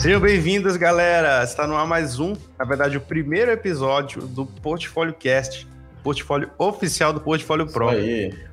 [0.00, 1.44] Sejam bem-vindos, galera!
[1.44, 5.68] Está no ar mais um, na verdade, o primeiro episódio do Portfólio Cast,
[6.02, 7.88] portfólio oficial do Portfólio Pro,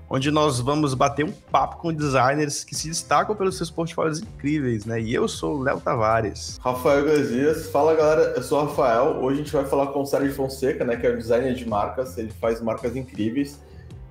[0.10, 4.86] onde nós vamos bater um papo com designers que se destacam pelos seus portfólios incríveis,
[4.86, 5.00] né?
[5.00, 6.60] E eu sou o Léo Tavares.
[6.61, 7.70] Rafael Garzias.
[7.70, 8.34] Fala, galera.
[8.36, 9.18] Eu sou o Rafael.
[9.21, 10.98] Hoje a gente vai falar com o Sérgio Fonseca, né?
[10.98, 12.18] Que é um designer de marcas.
[12.18, 13.57] Ele faz marcas incríveis.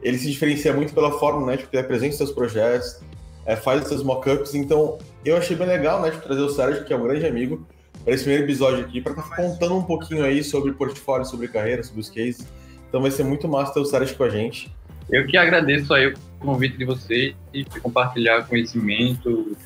[0.03, 1.59] Ele se diferencia muito pela forma, né?
[1.59, 2.98] Tipo, ele apresenta seus projetos,
[3.46, 4.55] é, faz os seus mockups.
[4.55, 6.11] Então, eu achei bem legal, né?
[6.11, 7.67] De trazer o Sérgio, que é um grande amigo,
[8.04, 11.49] para esse primeiro episódio aqui, para estar tá contando um pouquinho aí sobre portfólio, sobre
[11.49, 12.46] carreira, sobre os cases.
[12.89, 14.75] Então vai ser muito massa ter o Sérgio com a gente.
[15.11, 19.57] Eu que agradeço aí o convite de vocês e compartilhar conhecimento.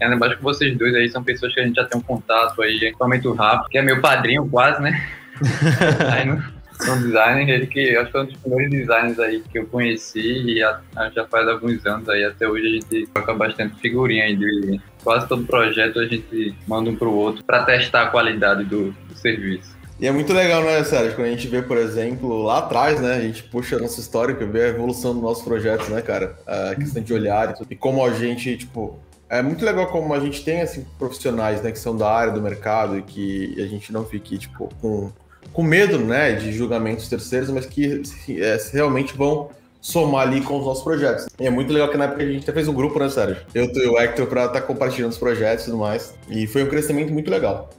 [0.00, 2.60] É, acho que vocês dois aí são pessoas que a gente já tem um contato
[2.62, 5.08] aí, principalmente o Rafa, que é meu padrinho quase, né?
[6.12, 6.42] aí no,
[6.86, 10.20] no designer, ele que acho que é um dos primeiros designers aí que eu conheci
[10.20, 10.80] e a,
[11.14, 15.26] já faz alguns anos aí, até hoje a gente troca bastante figurinha aí de quase
[15.28, 19.78] todo projeto a gente manda um pro outro para testar a qualidade do, do serviço.
[20.00, 21.16] E é muito legal, né, Sérgio?
[21.16, 23.16] Quando a gente vê, por exemplo, lá atrás, né?
[23.16, 26.38] A gente puxa a nossa história, vê a evolução dos nossos projetos, né, cara?
[26.46, 27.66] A questão de olhar e tudo.
[27.72, 29.00] E como a gente, tipo.
[29.28, 32.40] É muito legal como a gente tem, assim, profissionais, né, que são da área do
[32.40, 35.12] mercado e que a gente não fique, tipo, com,
[35.52, 40.64] com medo, né, de julgamentos terceiros, mas que é, realmente vão somar ali com os
[40.64, 41.26] nossos projetos.
[41.38, 43.38] E é muito legal que na época a gente até fez um grupo, né, Sérgio?
[43.54, 46.14] Eu e o Hector pra estar tá compartilhando os projetos e tudo mais.
[46.28, 47.70] E foi um crescimento muito legal.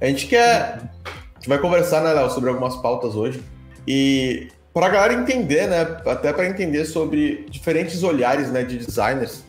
[0.00, 0.90] A gente quer
[1.38, 3.40] a gente vai conversar, né, Léo, sobre algumas pautas hoje.
[3.86, 9.44] E para a galera entender, né, até para entender sobre diferentes olhares, né, de designers,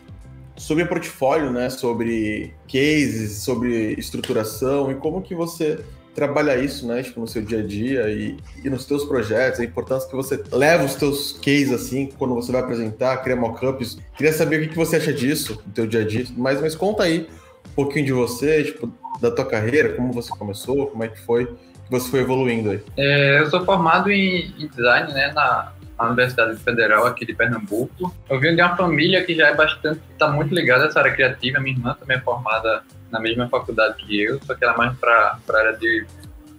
[0.55, 5.79] sobre portfólio, né, sobre cases, sobre estruturação e como que você
[6.19, 9.63] trabalha isso, né, tipo, no seu dia a dia e, e nos teus projetos, a
[9.63, 13.97] importância que você leva os teus cases, assim, quando você vai apresentar, cria mockups.
[14.17, 16.75] Queria saber o que, que você acha disso, no teu dia a dia, mas, mas
[16.75, 17.29] conta aí
[17.69, 21.47] um pouquinho de você, tipo, da tua carreira, como você começou, como é que foi
[21.89, 22.81] você foi evoluindo aí?
[22.97, 28.13] É, eu sou formado em, em design, né, na, na, Universidade Federal aqui de Pernambuco.
[28.29, 31.13] Eu vim de uma família que já é bastante, está muito ligada a essa área
[31.13, 31.59] criativa.
[31.59, 34.97] Minha irmã também é formada na mesma faculdade que eu, só que ela é mais
[34.97, 36.05] para a área de,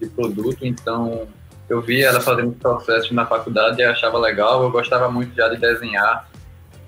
[0.01, 1.29] de produto, então
[1.69, 4.63] eu vi ela fazendo processos na faculdade e achava legal.
[4.63, 6.29] Eu gostava muito já de desenhar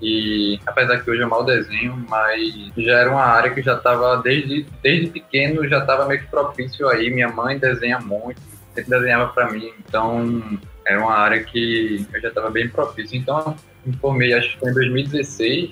[0.03, 4.17] e apesar que hoje eu mal desenho, mas já era uma área que já estava
[4.17, 7.09] desde, desde pequeno, já estava meio que propício aí.
[7.09, 8.41] Minha mãe desenha muito,
[8.75, 13.17] sempre desenhava para mim, então era uma área que eu já estava bem propício.
[13.17, 13.55] Então
[13.85, 15.71] me formei, acho que foi em 2016.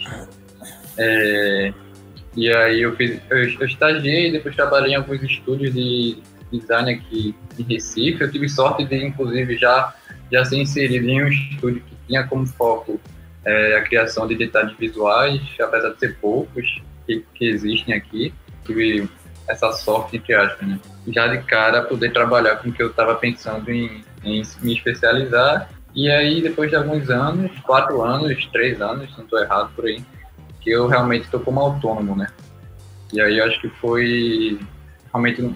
[0.97, 1.73] É,
[2.35, 6.17] e aí eu fiz, eu, eu estagiei, depois trabalhei em alguns estúdios de
[6.51, 8.21] design aqui em Recife.
[8.21, 9.93] Eu tive sorte de, inclusive, já,
[10.31, 12.99] já ser inserido em um estúdio que tinha como foco
[13.45, 18.33] é, a criação de detalhes visuais, apesar de ser poucos que, que existem aqui,
[18.65, 19.09] tive
[19.47, 20.79] essa sorte, entre aspas, né?
[21.07, 25.69] Já de cara, poder trabalhar com o que eu estava pensando em, em, me especializar.
[25.93, 29.85] E aí, depois de alguns anos, quatro anos, três anos, se não estou errado por
[29.85, 30.03] aí,
[30.61, 32.27] que eu realmente estou como autônomo, né?
[33.11, 34.59] E aí, eu acho que foi
[35.13, 35.53] realmente um,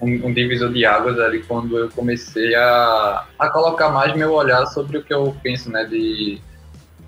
[0.00, 4.98] um, divisor de águas ali quando eu comecei a, a colocar mais meu olhar sobre
[4.98, 5.84] o que eu penso, né?
[5.84, 6.40] De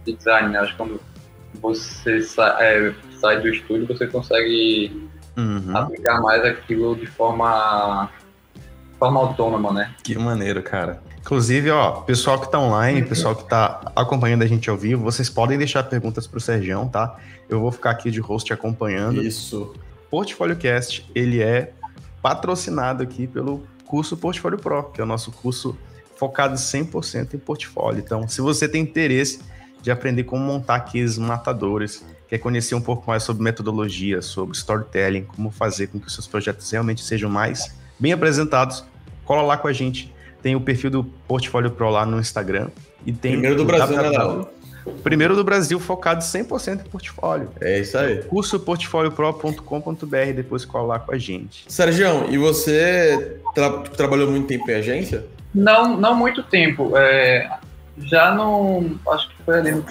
[0.04, 0.58] de design, né?
[0.58, 1.00] Acho que quando
[1.60, 5.76] você sa é, sai do estúdio, você consegue uhum.
[5.76, 8.10] aplicar mais aquilo de forma,
[9.00, 9.94] forma autônoma, né?
[10.04, 11.02] Que maneiro, cara.
[11.18, 15.30] Inclusive, ó, pessoal que tá online, pessoal que tá acompanhando a gente ao vivo, vocês
[15.30, 17.16] podem deixar perguntas pro Sergião, tá?
[17.48, 19.22] Eu vou ficar aqui de host acompanhando.
[19.22, 19.74] Isso.
[20.10, 21.72] Portfólio Cast, ele é
[22.20, 25.76] patrocinado aqui pelo curso Portfólio Pro, que é o nosso curso
[26.16, 28.02] focado 100% em portfólio.
[28.04, 29.40] Então, se você tem interesse
[29.80, 35.24] de aprender como montar aqueles matadores, quer conhecer um pouco mais sobre metodologia, sobre storytelling,
[35.24, 38.84] como fazer com que os seus projetos realmente sejam mais bem apresentados,
[39.30, 40.12] cola lá com a gente.
[40.42, 42.68] Tem o perfil do Portfólio Pro lá no Instagram.
[43.06, 44.48] E tem Primeiro do Brasil, né, Léo?
[45.04, 47.48] Primeiro do Brasil, focado 100% em portfólio.
[47.60, 48.24] É isso aí.
[48.24, 51.64] Curso portfoliopro.com.br, depois cola lá com a gente.
[51.68, 55.24] Sérgio, e você tra trabalhou muito tempo em agência?
[55.54, 56.96] Não, não muito tempo.
[56.96, 57.48] É,
[57.98, 58.98] já no.
[59.12, 59.84] Acho que foi ali no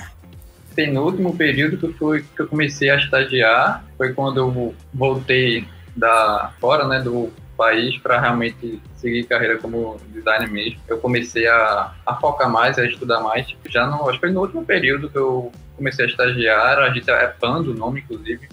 [0.75, 3.85] penúltimo período que que eu comecei a estagiar.
[3.95, 5.65] Foi quando eu voltei
[5.95, 10.79] da fora né, do país para realmente seguir carreira como designer mesmo.
[10.87, 13.45] Eu comecei a, a focar mais, a estudar mais.
[13.67, 16.79] Já no, acho que foi no último período que eu comecei a estagiar.
[16.79, 18.47] A gente é Pando o nome, inclusive.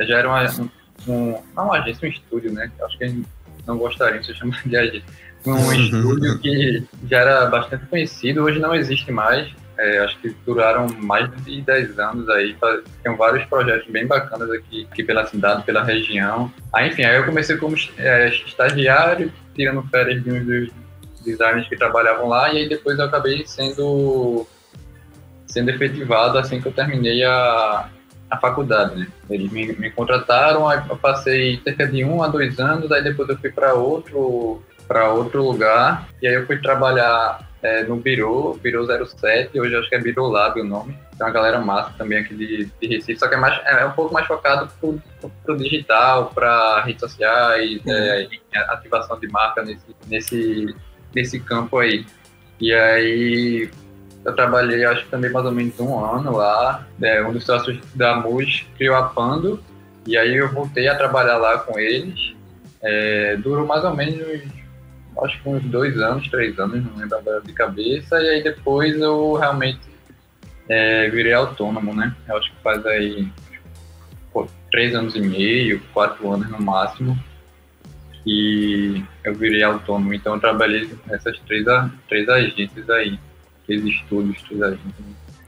[0.00, 0.44] Já era uma,
[1.06, 2.70] um, não uma agência, um estúdio, né?
[2.82, 3.26] Acho que a gente
[3.64, 8.58] não gostaria de se chamar de agência um estúdio que já era bastante conhecido, hoje
[8.58, 9.48] não existe mais.
[9.78, 12.56] É, acho que duraram mais de 10 anos aí,
[13.02, 16.52] tem vários projetos bem bacanas aqui, aqui pela cidade, pela região.
[16.74, 20.70] Aí, enfim, aí eu comecei como é, estagiário, tirando férias de um dos
[21.24, 24.46] designers que trabalhavam lá, e aí depois eu acabei sendo
[25.46, 27.88] sendo efetivado assim que eu terminei a,
[28.30, 29.06] a faculdade, né?
[29.30, 33.28] Eles me, me contrataram, aí eu passei cerca de um a dois anos, aí depois
[33.28, 38.58] eu fui para outro para outro lugar, e aí eu fui trabalhar é, no Biro,
[38.62, 40.96] Biro 07, hoje acho que é Biro Lab o nome.
[41.16, 43.92] Tem uma galera massa também aqui de, de Recife, só que é, mais, é, um
[43.92, 45.00] pouco mais focado pro,
[45.44, 47.92] pro digital, para redes sociais, uhum.
[47.92, 48.28] é,
[48.68, 50.76] ativação de marca nesse, nesse,
[51.14, 52.06] nesse campo aí.
[52.60, 53.70] E aí
[54.24, 56.86] eu trabalhei, acho que também mais ou menos um ano lá.
[57.00, 59.62] É, um dos sócios da MUS criou a Pando,
[60.06, 62.34] e aí eu voltei a trabalhar lá com eles.
[62.80, 64.20] É, durou mais ou menos,
[65.24, 68.20] acho que uns dois anos, três anos, não lembro agora de cabeça.
[68.20, 69.80] E aí depois eu realmente
[70.68, 72.14] é, virei autônomo, né?
[72.28, 73.28] Eu acho que faz aí
[74.32, 77.18] pô, três anos e meio, quatro anos no máximo.
[78.26, 81.64] E eu virei autônomo, então eu trabalhei nessas três,
[82.08, 83.18] três agências aí
[83.66, 84.78] fez estudos, três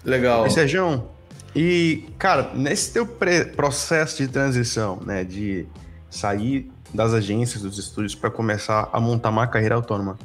[0.05, 0.47] Legal.
[0.47, 1.11] E, Sérgio,
[1.55, 3.07] e, cara, nesse teu
[3.57, 5.67] processo de transição, né, de
[6.09, 10.19] sair das agências, dos estúdios, para começar a montar uma carreira autônoma,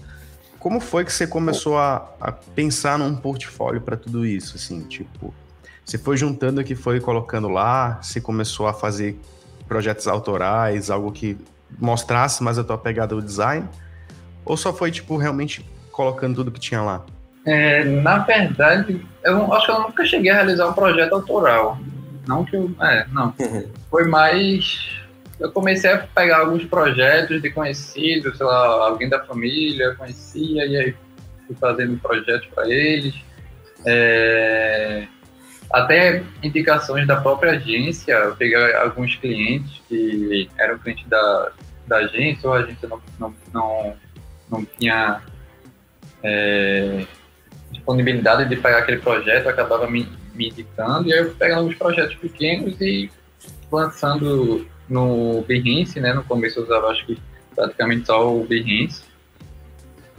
[0.59, 5.33] como foi que você começou a, a pensar num portfólio para tudo isso, assim, tipo,
[5.83, 9.19] você foi juntando o que foi colocando lá, você começou a fazer
[9.67, 11.37] projetos autorais, algo que
[11.77, 13.67] mostrasse mais a tua pegada do design,
[14.43, 17.05] ou só foi, tipo, realmente colocando tudo que tinha lá?
[17.45, 21.77] É, na verdade, eu acho que eu nunca cheguei a realizar um projeto autoral.
[22.27, 22.71] Não que eu.
[22.81, 23.33] É, não.
[23.89, 24.89] Foi mais.
[25.39, 30.77] Eu comecei a pegar alguns projetos de conhecidos, sei lá, alguém da família conhecia, e
[30.77, 30.95] aí
[31.45, 33.15] fui fazendo projetos para eles.
[33.85, 35.07] É,
[35.71, 41.51] até indicações da própria agência, eu peguei alguns clientes que eram clientes da,
[41.85, 43.95] da agência, ou a agência não, não, não,
[44.49, 45.21] não tinha.
[46.23, 47.05] É,
[47.71, 52.15] disponibilidade de pegar aquele projeto, acabava me, me indicando, e aí eu pegando alguns projetos
[52.15, 53.11] pequenos e
[53.71, 56.13] lançando no Behance, né?
[56.13, 57.17] No começo eu usava acho que
[57.55, 59.03] praticamente só o Behance.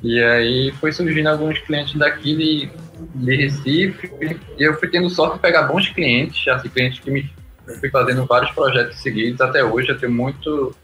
[0.02, 2.70] E aí foi surgindo alguns clientes daqui de,
[3.14, 4.10] de Recife,
[4.58, 7.30] e eu fui tendo sorte de pegar bons clientes, assim, clientes que me
[7.66, 9.88] eu fui fazendo vários projetos seguidos até hoje.
[9.88, 10.74] Eu tenho muito.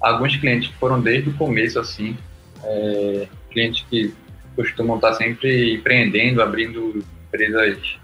[0.00, 2.16] Alguns clientes que foram desde o começo, assim.
[2.62, 4.14] É, clientes que
[4.54, 7.98] costumam estar sempre empreendendo, abrindo empresas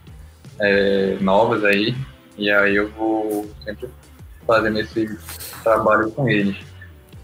[0.59, 1.95] é, novas aí,
[2.37, 3.89] e aí eu vou sempre
[4.51, 5.09] fazendo esse
[5.63, 6.57] trabalho com eles.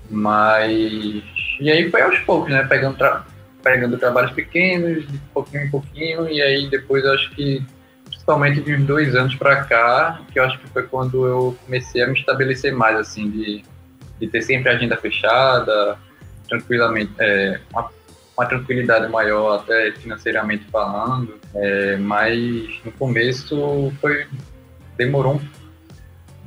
[0.08, 1.22] Mas.
[1.60, 2.64] E aí foi aos poucos, né?
[2.64, 3.24] Pegando, tra...
[3.62, 7.64] pegando trabalhos pequenos, de pouquinho em pouquinho, e aí depois eu acho que,
[8.04, 12.06] principalmente de dois anos para cá, que eu acho que foi quando eu comecei a
[12.06, 13.64] me estabelecer mais, assim, de,
[14.20, 15.98] de ter sempre a agenda fechada,
[16.48, 17.90] tranquilamente, é, uma
[18.36, 24.26] uma tranquilidade maior, até financeiramente falando, é, mas no começo foi
[24.96, 25.40] demorou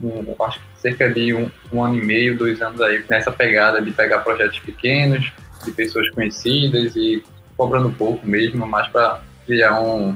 [0.01, 3.31] um, um, acho que cerca de um, um, ano e meio, dois anos aí, nessa
[3.31, 5.31] pegada de pegar projetos pequenos,
[5.63, 7.23] de pessoas conhecidas e
[7.57, 10.09] cobrando pouco mesmo, mais para criar um,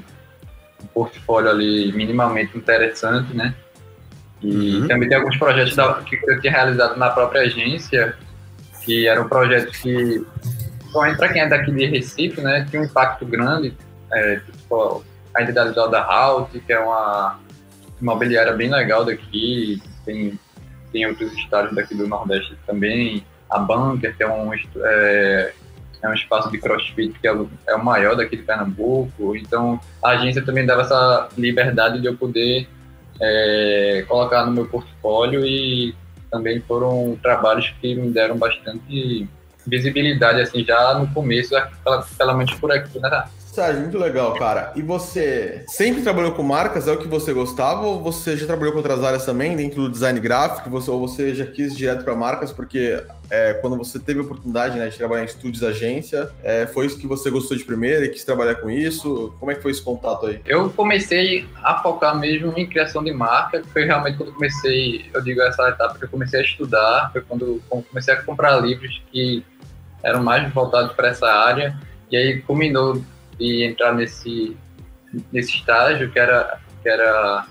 [0.81, 3.54] um, portfólio ali minimamente interessante, né?
[4.42, 4.87] E uhum.
[4.87, 8.16] também tem alguns projetos da, que eu tinha realizado na própria agência,
[8.83, 10.26] que eram projetos que
[10.94, 13.76] principalmente para quem é daqui de Recife, né, tinha um impacto grande.
[14.11, 17.40] É, tipo, a entidade da Halt, que é uma
[17.99, 20.40] imobiliária bem legal daqui, tem,
[20.94, 23.26] tem outros estados daqui do Nordeste também.
[23.50, 25.54] A Bunker, é um, é,
[26.02, 29.35] é um espaço de crossfit que é o, é o maior daqui de Pernambuco.
[29.35, 32.68] Então, a agência também dava essa liberdade de eu poder
[33.19, 35.95] é, colocar no meu portfólio e
[36.31, 39.28] também foram trabalhos que me deram bastante
[39.66, 41.54] visibilidade, assim, já no começo,
[42.18, 43.26] pelo menos por aqui, né?
[43.54, 44.74] Sérgio, muito legal, cara.
[44.76, 46.88] E você sempre trabalhou com marcas?
[46.88, 47.86] É o que você gostava?
[47.86, 50.72] Ou você já trabalhou com outras áreas também, dentro do design gráfico?
[50.72, 52.52] Você, ou você já quis direto para marcas?
[52.52, 56.88] Porque é, quando você teve a oportunidade né, de trabalhar em estúdios agência, é, foi
[56.88, 59.31] isso que você gostou de primeira e quis trabalhar com isso?
[59.40, 60.42] Como é que foi esse contato aí?
[60.48, 63.62] Eu comecei a focar mesmo em criação de marca.
[63.72, 67.12] Foi realmente quando comecei, eu digo essa etapa que eu comecei a estudar.
[67.12, 69.45] Foi quando comecei a comprar livros que
[70.02, 71.78] eram mais voltados para essa área,
[72.12, 73.00] e aí culminou
[73.37, 74.56] de entrar nesse,
[75.31, 77.45] nesse estágio que era, que era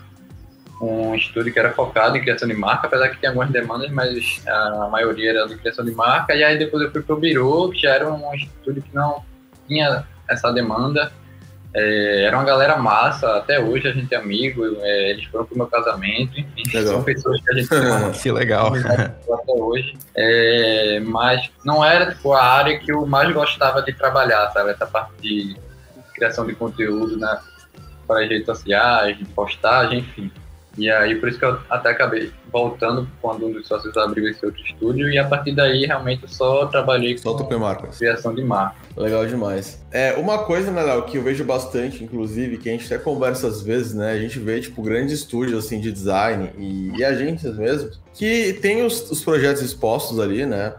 [0.81, 4.41] um estudo que era focado em criação de marca, apesar que tem algumas demandas, mas
[4.47, 7.69] a maioria era de criação de marca, e aí depois eu fui para o Biro,
[7.71, 9.23] que já era um estudo que não
[9.67, 11.11] tinha essa demanda,
[11.75, 15.57] É, era uma galera massa, até hoje a gente é amigo, é, eles foram pro
[15.57, 16.93] meu casamento, enfim, legal.
[16.93, 17.67] são pessoas que a gente
[18.21, 19.97] que legal até hoje.
[20.15, 24.69] É, mas não era tipo, a área que eu mais gostava de trabalhar, sabe?
[24.69, 25.57] Essa parte de
[26.13, 27.39] criação de conteúdo né,
[28.07, 30.31] para as redes sociais, de postagem, enfim.
[30.75, 34.43] E aí, por isso que eu até acabei voltando quando um dos sócios abriu esse
[34.43, 37.99] outro estúdio, e a partir daí, realmente, eu só trabalhei só com marcas.
[37.99, 38.75] criação de marca.
[38.97, 39.83] Legal demais.
[39.91, 43.47] É, uma coisa, né, Léo, que eu vejo bastante, inclusive, que a gente até conversa
[43.47, 47.55] às vezes, né, a gente vê, tipo, grandes estúdios, assim, de design e, e agências
[47.55, 50.73] mesmo, que tem os, os projetos expostos ali, né,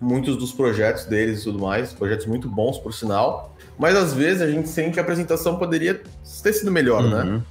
[0.00, 3.49] muitos dos projetos deles e tudo mais, projetos muito bons, por sinal,
[3.80, 6.02] mas às vezes a gente sente que a apresentação poderia
[6.42, 7.22] ter sido melhor, né?
[7.22, 7.36] uhum.
[7.38, 7.42] né?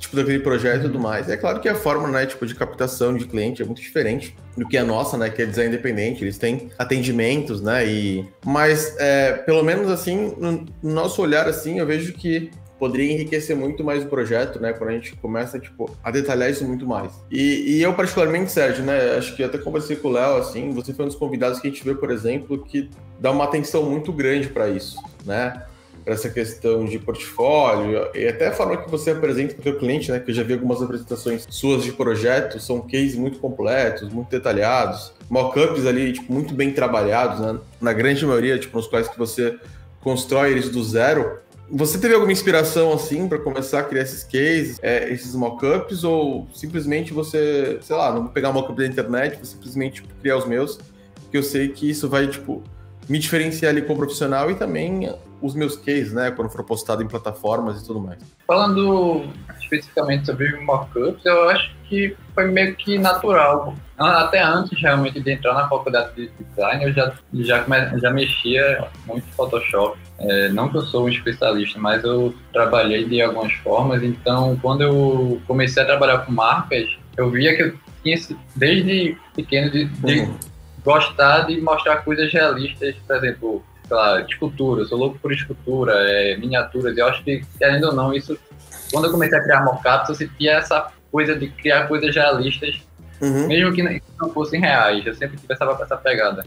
[0.00, 1.28] tipo, daquele projeto e tudo mais.
[1.28, 4.66] É claro que a forma, né, tipo, de captação de cliente é muito diferente do
[4.66, 6.24] que a nossa, né, que é design independente.
[6.24, 8.26] Eles têm atendimentos, né, e...
[8.44, 13.84] Mas, é, pelo menos, assim, no, nosso olhar, assim, eu vejo que poderia enriquecer muito
[13.84, 14.72] mais o projeto, né?
[14.72, 17.12] Quando a gente começa, tipo, a detalhar isso muito mais.
[17.30, 19.16] E, e eu, particularmente, Sérgio, né?
[19.18, 21.70] Acho que até conversei com o Léo, assim, você foi um dos convidados que a
[21.70, 22.88] gente vê, por exemplo, que
[23.20, 24.96] dá uma atenção muito grande para isso,
[25.26, 25.62] né?
[26.02, 29.78] para essa questão de portfólio e até a forma que você apresenta para o seu
[29.78, 30.18] cliente, né?
[30.18, 35.12] Que eu já vi algumas apresentações suas de projeto, são cases muito completos, muito detalhados,
[35.28, 37.58] mockups ali, tipo, muito bem trabalhados, né?
[37.80, 39.58] Na grande maioria, tipo, nos quais que você
[40.00, 41.38] constrói eles do zero.
[41.72, 46.48] Você teve alguma inspiração assim para começar a criar esses cases, é, esses mockups, ou
[46.52, 50.36] simplesmente você, sei lá, não vou pegar um mockup da internet, vou simplesmente tipo, criar
[50.36, 50.80] os meus,
[51.30, 52.60] que eu sei que isso vai, tipo,
[53.08, 57.08] me diferenciar ali como profissional e também os meus cases, né, quando for postado em
[57.08, 58.18] plataformas e tudo mais.
[58.46, 59.24] Falando
[59.60, 63.74] especificamente sobre mockups, eu acho que foi meio que natural.
[63.98, 67.66] Até antes realmente de entrar na faculdade de design, eu já, já,
[67.98, 69.98] já mexia muito em Photoshop.
[70.18, 74.02] É, não que eu sou um especialista, mas eu trabalhei de algumas formas.
[74.02, 78.16] Então, quando eu comecei a trabalhar com marcas, eu via que eu tinha
[78.56, 80.38] desde pequeno de, de uhum.
[80.84, 85.92] Gostar de mostrar coisas realistas, por exemplo, sei lá, escultura, eu sou louco por escultura,
[85.96, 88.38] é, miniaturas, eu acho que, querendo ou não, isso,
[88.92, 92.80] quando eu comecei a criar mockups, eu sentia essa coisa de criar coisas realistas,
[93.20, 93.48] uhum.
[93.48, 96.44] mesmo que não fossem reais, eu sempre tive essa, essa pegada.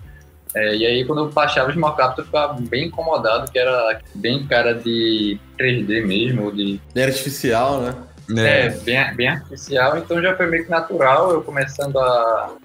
[0.56, 4.46] É, e aí, quando eu baixava os mockups, eu ficava bem incomodado, que era bem
[4.46, 6.80] cara de 3D mesmo, de...
[6.94, 7.96] Bem artificial, né?
[8.38, 12.56] É, é, bem, bem artificial, então já foi meio que natural eu começando a,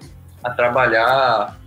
[0.43, 1.58] a trabalhar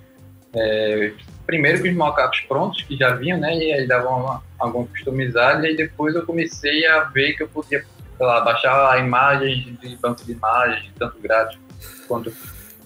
[0.54, 1.12] é,
[1.46, 3.56] primeiro com os mockups prontos, que já vinham, né?
[3.56, 7.84] E aí davam algum customizado, e aí depois eu comecei a ver que eu podia,
[8.16, 11.58] sei lá, baixar imagens de banco de imagens, tanto grátis
[12.06, 12.32] quanto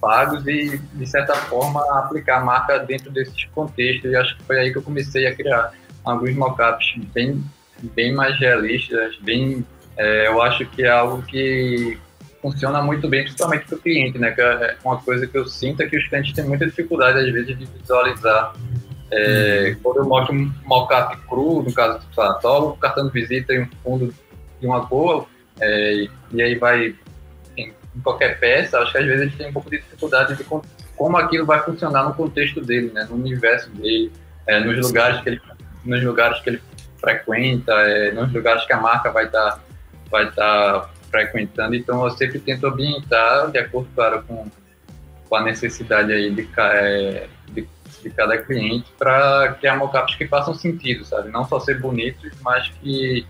[0.00, 4.10] pagos, e de certa forma aplicar a marca dentro desses contextos.
[4.10, 5.72] E acho que foi aí que eu comecei a criar
[6.04, 7.42] alguns mockups bem,
[7.94, 9.64] bem mais realistas, bem.
[9.96, 11.98] É, eu acho que é algo que
[12.46, 14.30] funciona muito bem, principalmente para o cliente, né?
[14.30, 17.32] Que é uma coisa que eu sinto é que os clientes têm muita dificuldade, às
[17.32, 18.54] vezes, de visualizar.
[19.10, 19.80] É, uhum.
[19.82, 23.68] Quando eu mostro um mockup cru, no caso, só o cartão de visita e um
[23.82, 24.14] fundo
[24.60, 25.28] de uma cor,
[25.60, 26.94] é, e aí vai
[27.56, 30.44] em, em, qualquer peça, acho que às vezes eles têm um pouco de dificuldade de
[30.44, 33.06] como aquilo vai funcionar no contexto dele, né?
[33.10, 34.12] No universo dele,
[34.46, 35.40] é, nos lugares que ele,
[35.84, 36.62] nos lugares que ele
[37.00, 39.60] frequenta, é, nos lugares que a marca vai estar tá,
[40.10, 44.46] vai tá frequentando, então eu sempre tento ambientar de acordo, claro, com,
[45.28, 47.66] com a necessidade aí de, é, de,
[48.02, 51.30] de cada cliente para criar mockups que façam sentido, sabe?
[51.30, 53.26] Não só ser bonitos, mas que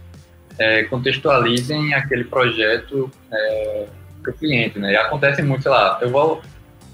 [0.59, 3.87] é, contextualizem aquele projeto é,
[4.23, 4.93] para o cliente, né?
[4.93, 6.43] E acontece muito, sei lá, eu vou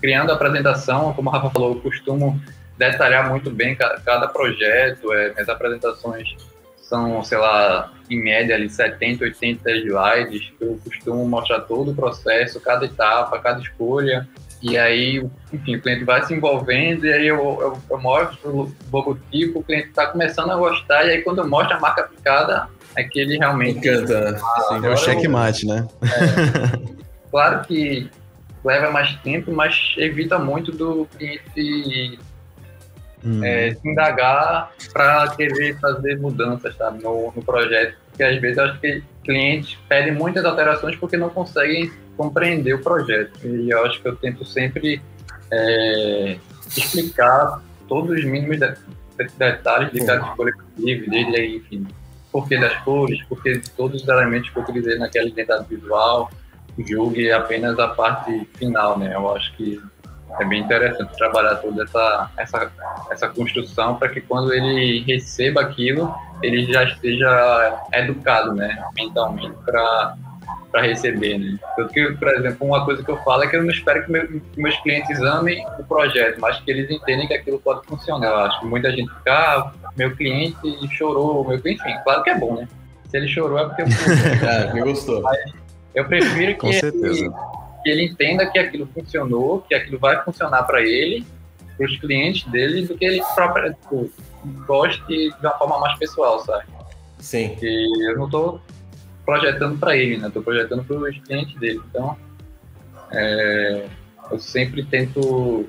[0.01, 2.41] criando a apresentação, como a Rafa falou, eu costumo
[2.77, 6.37] detalhar muito bem cada projeto, é, minhas apresentações
[6.83, 12.61] são, sei lá, em média ali 70, 80 slides, eu costumo mostrar todo o processo,
[12.61, 14.29] cada etapa, cada escolha,
[14.61, 18.75] e aí, enfim, o cliente vai se envolvendo, e aí eu, eu, eu mostro o
[18.93, 22.69] logotipo, o cliente está começando a gostar, e aí quando eu mostro a marca aplicada,
[22.97, 23.79] é que ele realmente...
[23.79, 25.89] Encanta, ah, é o checkmate, né?
[26.03, 28.11] É, claro que
[28.65, 32.19] leva mais tempo, mas evita muito do cliente
[33.25, 33.45] hum.
[33.45, 37.97] é, se indagar para querer fazer mudanças sabe, no, no projeto.
[38.09, 42.83] Porque às vezes eu acho que clientes pedem muitas alterações porque não conseguem compreender o
[42.83, 43.39] projeto.
[43.45, 45.01] E eu acho que eu tento sempre
[45.51, 46.37] é,
[46.77, 48.59] explicar todos os mínimos
[49.39, 51.87] detalhes de cada escolha que eu tive, desde aí, enfim,
[52.31, 56.31] porquê das cores, porquê de todos os elementos que eu utilizei naquela identidade visual,
[56.79, 59.15] julgue apenas a parte final, né?
[59.15, 59.81] Eu acho que
[60.41, 62.73] é bem interessante trabalhar toda essa, essa,
[63.11, 70.17] essa construção para que quando ele receba aquilo, ele já esteja educado, né, mentalmente para
[70.73, 71.59] para receber, né?
[71.93, 74.27] que, por exemplo, uma coisa que eu falo é que eu não espero que, meu,
[74.27, 78.29] que, meus clientes amem o projeto, mas que eles entendem que aquilo pode funcionar.
[78.29, 80.57] Eu acho que muita gente fica, ah, meu cliente
[80.97, 82.67] chorou, meu cliente, enfim, claro que é bom, né?
[83.11, 83.87] Se ele chorou é porque eu,
[84.49, 85.21] é, me gostou.
[85.21, 85.53] Mas
[85.95, 87.31] eu prefiro que ele,
[87.83, 91.25] que ele entenda que aquilo funcionou, que aquilo vai funcionar para ele,
[91.77, 94.11] para os clientes dele, do que ele próprio tipo,
[94.67, 96.65] goste de uma forma mais pessoal, sabe?
[97.19, 97.57] Sim.
[97.61, 98.61] E eu não estou
[99.25, 100.29] projetando para ele, né?
[100.29, 101.81] Estou projetando para os clientes dele.
[101.89, 102.17] Então,
[103.13, 103.87] é,
[104.31, 105.67] eu sempre tento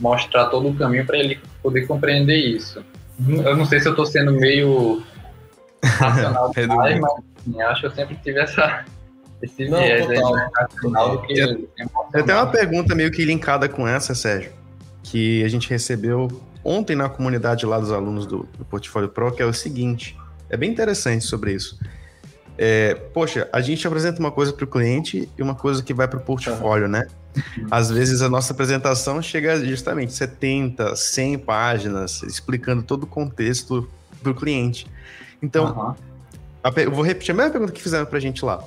[0.00, 2.84] mostrar todo o caminho para ele poder compreender isso.
[3.28, 5.02] Eu não sei se eu estou sendo meio
[5.82, 8.84] racional demais, mas assim, acho que eu sempre tive essa,
[9.42, 10.06] esse não, viés
[10.80, 11.12] total.
[11.12, 11.68] aí, que eu,
[12.14, 14.52] eu tenho uma pergunta meio que linkada com essa, Sérgio,
[15.02, 16.28] que a gente recebeu
[16.64, 20.16] ontem na comunidade lá dos alunos do, do Portfólio Pro, que é o seguinte,
[20.50, 21.78] é bem interessante sobre isso.
[22.58, 26.08] É, poxa, a gente apresenta uma coisa para o cliente e uma coisa que vai
[26.08, 27.06] para o portfólio, né?
[27.70, 33.88] Às vezes a nossa apresentação chega justamente 70, 100 páginas, explicando todo o contexto
[34.22, 34.86] para o cliente.
[35.42, 35.94] Então, uhum.
[36.64, 38.64] a, eu vou repetir a mesma pergunta que fizeram para a gente lá.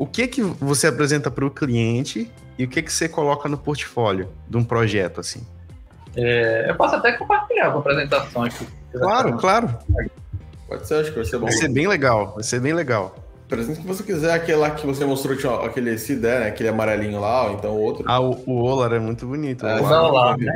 [0.00, 3.58] O que que você apresenta para o cliente e o que que você coloca no
[3.58, 5.46] portfólio de um projeto assim?
[6.16, 8.62] É, eu posso até compartilhar com apresentações.
[8.90, 9.76] Claro, claro.
[10.66, 11.44] Pode ser, acho que vai ser bom.
[11.44, 13.14] Vai ser bem legal, vai ser bem legal.
[13.46, 16.48] Por exemplo, se você quiser aquele lá que você mostrou, tinha aquele CD, né?
[16.48, 18.04] Aquele amarelinho lá, ou então outro.
[18.06, 19.66] Ah, o, o Olar é muito bonito.
[19.66, 20.50] É, o Olar, né?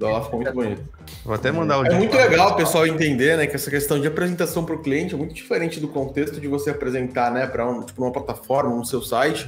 [0.00, 0.82] Dólar ficou muito bonito.
[1.22, 4.08] Vou até mandar o É muito legal o pessoal entender, né, que essa questão de
[4.08, 7.82] apresentação para o cliente é muito diferente do contexto de você apresentar, né, para um,
[7.82, 9.46] tipo, uma plataforma, no seu site.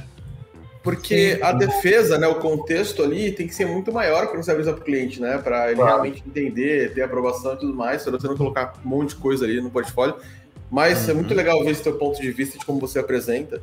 [0.83, 1.41] Porque Sim.
[1.41, 4.81] a defesa, né, o contexto ali tem que ser muito maior quando você avisar para
[4.83, 5.91] o cliente, né, para ele claro.
[5.91, 9.45] realmente entender, ter aprovação e tudo mais, para você não colocar um monte de coisa
[9.45, 10.17] ali no portfólio.
[10.69, 11.11] Mas uhum.
[11.11, 13.59] é muito legal ver esse teu ponto de vista de como você apresenta.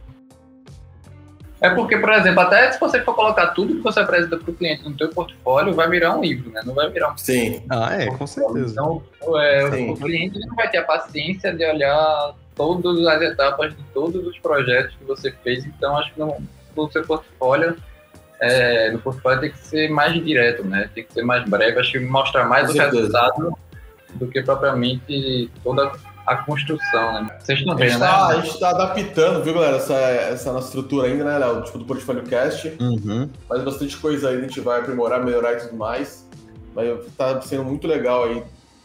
[1.60, 4.54] É porque, por exemplo, até se você for colocar tudo que você apresenta para o
[4.54, 6.62] cliente no teu portfólio, vai virar um livro, né?
[6.64, 7.62] Não vai virar um Sim.
[7.68, 8.72] Ah, é, com certeza.
[8.72, 9.02] Então,
[9.36, 9.90] é, Sim.
[9.90, 14.38] o cliente não vai ter a paciência de olhar todas as etapas de todos os
[14.38, 15.64] projetos que você fez.
[15.66, 16.36] Então, acho que no,
[16.74, 17.76] no seu portfólio,
[18.40, 20.88] é, no portfólio tem que ser mais direto, né?
[20.94, 21.78] Tem que ser mais breve.
[21.78, 23.54] Acho que mostrar mais o resultado
[24.14, 25.92] do que propriamente toda
[26.26, 27.38] a construção, né?
[27.40, 27.98] Vocês estão vendo, né?
[27.98, 31.62] Tá, a gente está adaptando, viu, galera, essa, essa nossa estrutura ainda, né, Léo?
[31.62, 32.76] Tipo, do Portfólio Cast.
[32.80, 33.28] Uhum.
[33.48, 36.26] Mas bastante coisa aí a gente vai aprimorar, melhorar e tudo mais.
[36.74, 38.42] Mas tá sendo muito legal aí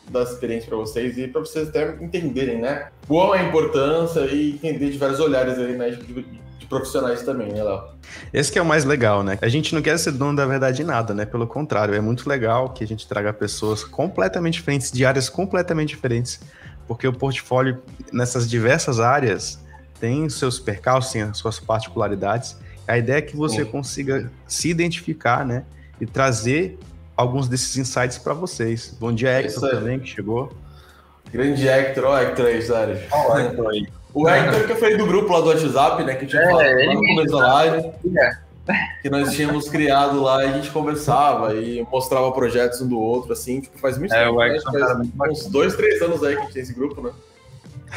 [0.10, 2.89] dar experiência para vocês e para vocês até entenderem, né?
[3.08, 5.91] Qual é a importância e entender de vários olhares aí, né?
[5.91, 6.26] De,
[6.65, 7.84] de profissionais também, né, Léo?
[8.34, 9.38] Esse que é o mais legal, né?
[9.41, 11.26] A gente não quer ser dono da verdade de nada, né?
[11.26, 15.89] Pelo contrário, é muito legal que a gente traga pessoas completamente diferentes, de áreas completamente
[15.89, 16.39] diferentes,
[16.88, 19.60] porque o portfólio nessas diversas áreas
[20.00, 22.58] tem seus percalços, tem as suas particularidades.
[22.88, 23.71] A ideia é que você Sim.
[23.71, 25.63] consiga se identificar, né?
[26.00, 26.78] E trazer
[27.15, 28.95] alguns desses insights para vocês.
[29.00, 30.52] Bom dia, Hector, também, que chegou.
[31.32, 33.00] Grande Hector, ó, Hector aí, sério.
[33.12, 33.88] Ó, Hector aí.
[34.13, 36.15] O Hector que eu falei do grupo lá do WhatsApp, né?
[36.15, 37.91] Que tinha é, falado lá no começo da live.
[38.17, 38.45] É.
[39.01, 43.32] Que nós tínhamos criado lá e a gente conversava e mostrava projetos um do outro,
[43.34, 44.39] assim, tipo, faz muito é, tempo.
[44.39, 45.12] Né?
[45.17, 47.12] Faz uns dois, três anos aí que a gente tem esse grupo, né?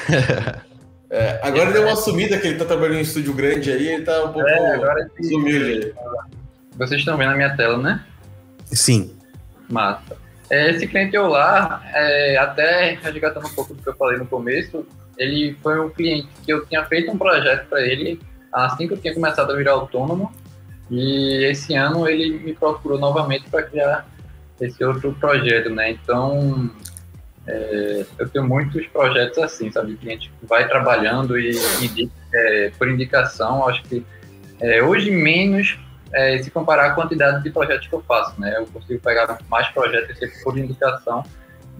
[1.10, 4.04] é, agora ele deu uma sumida que ele tá trabalhando em estúdio grande aí, ele
[4.04, 5.94] tá um pouco é, agora sumido aí.
[6.76, 8.04] Vocês estão vendo a minha tela, né?
[8.66, 9.16] Sim.
[9.70, 10.16] Massa.
[10.50, 14.86] É, esse cliente lá, é, até resgatando um pouco do que eu falei no começo,
[15.16, 18.20] ele foi um cliente que eu tinha feito um projeto para ele
[18.52, 20.32] assim que eu tinha começado a virar autônomo
[20.90, 24.06] e esse ano ele me procurou novamente para criar
[24.60, 25.90] esse outro projeto, né?
[25.90, 26.70] Então
[27.46, 29.92] é, eu tenho muitos projetos assim, sabe?
[29.92, 31.52] O cliente vai trabalhando e
[32.34, 34.04] é, por indicação, acho que
[34.60, 35.78] é, hoje menos
[36.12, 38.54] é, se comparar a quantidade de projetos que eu faço, né?
[38.56, 41.22] Eu consigo pegar mais projetos sempre por indicação,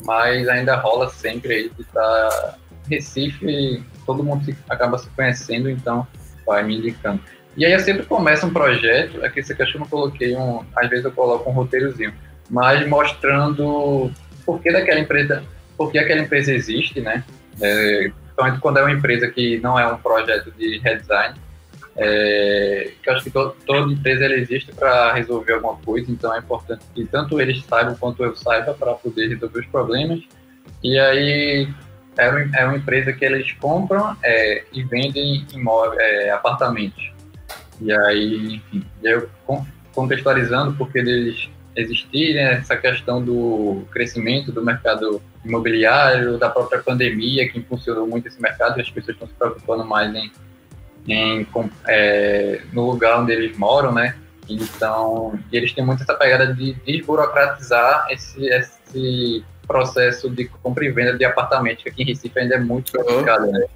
[0.05, 2.55] mas ainda rola sempre aí de estar tá
[2.89, 6.07] Recife, todo mundo acaba se conhecendo, então
[6.47, 7.21] vai me indicando.
[7.59, 10.89] E aí eu sempre começo um projeto, aqui esse aqui eu não coloquei um, às
[10.89, 12.15] vezes eu coloco um roteirozinho,
[12.49, 14.13] mas mostrando
[14.47, 15.43] por que daquela empresa,
[15.77, 17.25] por que aquela empresa existe, né?
[17.61, 21.35] É, principalmente quando é uma empresa que não é um projeto de redesign,
[21.97, 26.33] é, que eu acho que to, toda empresa ela existe para resolver alguma coisa, então
[26.33, 30.21] é importante que tanto eles saibam quanto eu saiba para poder resolver os problemas.
[30.81, 31.69] E aí
[32.17, 37.18] é uma, é uma empresa que eles compram é, e vendem imóveis, é, apartamentos.
[37.81, 39.29] E aí, enfim, eu
[39.95, 47.59] contextualizando porque eles existirem, essa questão do crescimento do mercado imobiliário, da própria pandemia que
[47.59, 50.33] impulsionou muito esse mercado e as pessoas estão se preocupando mais em,
[51.07, 51.47] em
[51.87, 54.17] é, no lugar onde eles moram, né?
[54.49, 61.17] Então, eles têm muito essa pegada de desburocratizar esse, esse processo de compra e venda
[61.17, 63.67] de apartamentos, que aqui em Recife ainda é muito complicado, né?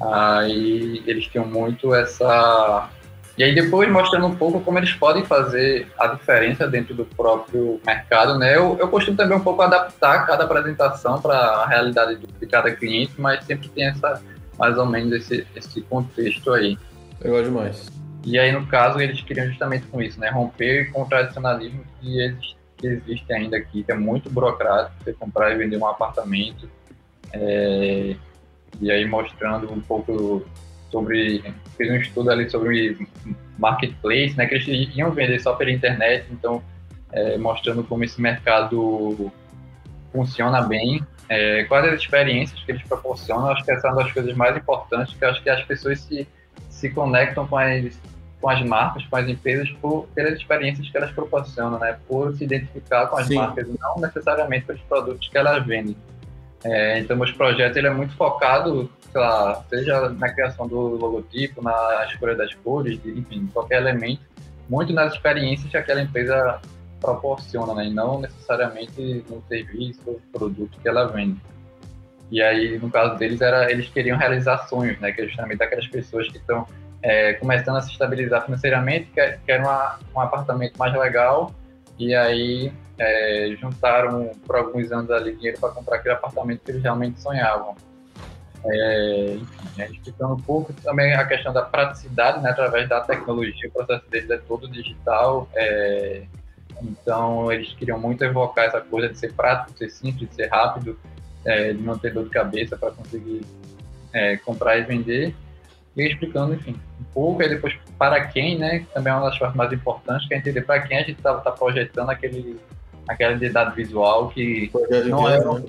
[0.00, 2.88] Aí eles tinham muito essa.
[3.36, 7.80] E aí depois mostrando um pouco como eles podem fazer a diferença dentro do próprio
[7.84, 8.56] mercado, né?
[8.56, 13.12] Eu, eu costumo também um pouco adaptar cada apresentação para a realidade de cada cliente,
[13.18, 14.22] mas sempre tem essa
[14.58, 16.78] mais ou menos esse, esse contexto aí.
[17.20, 17.88] Legal demais.
[18.24, 20.30] E aí, no caso, eles queriam justamente com isso, né?
[20.30, 25.12] Romper com o tradicionalismo que existe, que existe ainda aqui, que é muito burocrático, você
[25.12, 26.68] comprar e vender um apartamento.
[27.32, 28.16] É,
[28.80, 30.44] e aí mostrando um pouco
[30.90, 31.42] sobre
[31.76, 32.96] fez um estudo ali sobre
[33.58, 36.62] marketplace, né, que eles iam vender só pela internet, então
[37.12, 39.32] é, mostrando como esse mercado
[40.12, 44.12] funciona bem, é, quais as experiências que eles proporcionam, acho que essa é uma das
[44.12, 46.26] coisas mais importantes, que acho que as pessoas se,
[46.68, 48.00] se conectam com as,
[48.40, 52.44] com as marcas, com as empresas, por, pelas experiências que elas proporcionam, né, por se
[52.44, 53.36] identificar com as Sim.
[53.36, 55.96] marcas, não necessariamente pelos produtos que elas vendem.
[56.64, 61.62] É, então, meus projetos ele é muito focado, sei lá, seja na criação do logotipo,
[61.62, 64.20] na escolha das cores, enfim, qualquer elemento,
[64.68, 66.60] muito nas experiências que aquela empresa
[67.00, 67.86] proporciona, né?
[67.86, 71.40] E não necessariamente no serviço, no produto que ela vende.
[72.30, 75.12] E aí, no caso deles, era eles queriam realizar sonhos, né?
[75.12, 76.66] Que é justamente aquelas pessoas que estão
[77.02, 79.10] é, começando a se estabilizar financeiramente,
[79.46, 81.54] querem uma, um apartamento mais legal,
[81.98, 86.82] e aí é, juntaram por alguns anos ali dinheiro para comprar aquele apartamento que eles
[86.82, 87.74] realmente sonhavam.
[88.64, 93.72] É, enfim, explicando um pouco também a questão da praticidade, né, através da tecnologia, o
[93.72, 96.22] processo deles é todo digital, é,
[96.82, 100.48] então eles queriam muito evocar essa coisa de ser prático, de ser simples, de ser
[100.48, 100.98] rápido,
[101.44, 103.42] é, de não ter dor de cabeça para conseguir
[104.12, 105.34] é, comprar e vender,
[105.96, 109.56] e explicando, enfim, um pouco, e depois para quem, né, também é uma das partes
[109.56, 112.58] mais importantes, que é entender para quem a gente está tá projetando aquele
[113.08, 114.70] aquela identidade visual que
[115.08, 115.38] não é.
[115.38, 115.64] Né?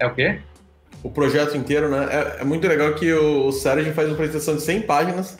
[0.00, 0.40] É o quê?
[1.02, 2.08] O projeto inteiro, né?
[2.10, 5.36] É, é muito legal que o, o Sérgio faz uma apresentação de 100 páginas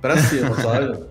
[0.00, 1.06] para cima, sabe?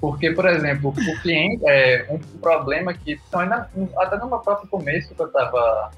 [0.00, 4.68] Porque, por exemplo, o cliente, é, um problema que, então, ainda, até no meu próprio
[4.68, 5.90] começo, que eu estava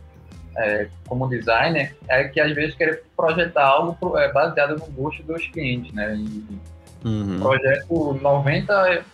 [0.57, 5.23] é, como designer, é que às vezes querer projetar algo pro, é, baseado no gosto
[5.23, 6.17] dos clientes, né?
[6.17, 6.59] E,
[7.05, 7.41] uhum.
[7.41, 9.05] projeto 90%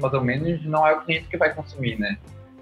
[0.00, 2.18] mais ou menos não é o cliente que vai consumir, né?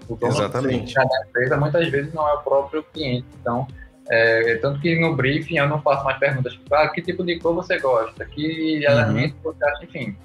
[0.07, 0.93] O dono Exatamente.
[0.93, 3.25] da empresa muitas vezes não é o próprio cliente.
[3.39, 3.67] Então,
[4.11, 7.39] é, tanto que no briefing eu não faço mais perguntas, tipo, ah, que tipo de
[7.39, 8.91] cor você gosta, que uhum.
[8.91, 10.15] elemento você acha, enfim.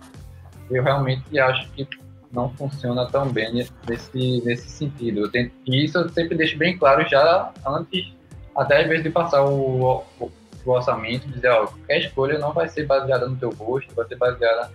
[0.71, 1.87] Eu realmente acho que
[2.33, 3.53] não funciona tão bem
[3.89, 5.31] nesse, nesse sentido.
[5.31, 8.13] Tento, e isso eu sempre deixo bem claro já antes,
[8.57, 10.33] até às vezes de passar o, o,
[10.65, 14.17] o orçamento, dizer, ó, qualquer escolha não vai ser baseada no teu gosto, vai ser
[14.17, 14.71] baseada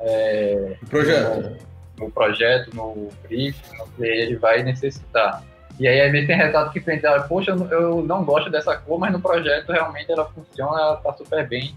[0.00, 1.70] é, projeto
[2.00, 5.44] no projeto, no brief, no que ele vai necessitar.
[5.80, 9.10] E aí, às vezes, tem resultado que pensa, poxa, eu não gosto dessa cor, mas
[9.10, 11.74] no projeto realmente ela funciona, ela tá super bem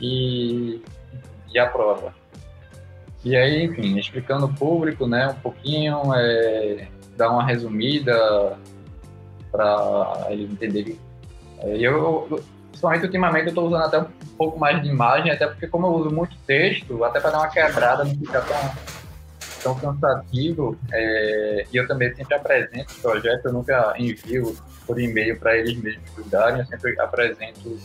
[0.00, 0.82] e,
[1.52, 2.12] e aprova.
[3.24, 8.58] E aí, enfim, explicando o público, né, um pouquinho, é, dar uma resumida
[9.52, 10.98] para eles entenderem.
[11.60, 15.68] É, eu, principalmente ultimamente, eu estou usando até um pouco mais de imagem, até porque
[15.68, 18.56] como eu uso muito texto, até para dar uma quebrada, não ficar tão
[19.64, 24.54] tão cansativo é, e eu também sempre apresento o projeto, eu nunca envio
[24.86, 27.78] por e-mail para eles mesmos estudarem, eu sempre apresento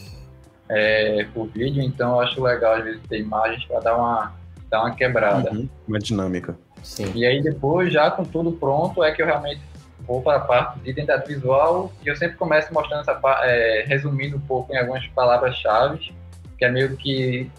[0.67, 4.35] é, por vídeo, então eu acho legal às vezes ter imagens para dar uma,
[4.69, 5.49] dar uma quebrada.
[5.51, 6.55] Uhum, uma dinâmica.
[6.83, 7.11] Sim.
[7.15, 9.61] E aí depois, já com tudo pronto, é que eu realmente
[10.01, 14.37] vou para a parte de identidade visual e eu sempre começo mostrando essa é, resumindo
[14.37, 16.13] um pouco em algumas palavras-chave,
[16.57, 17.49] que é meio que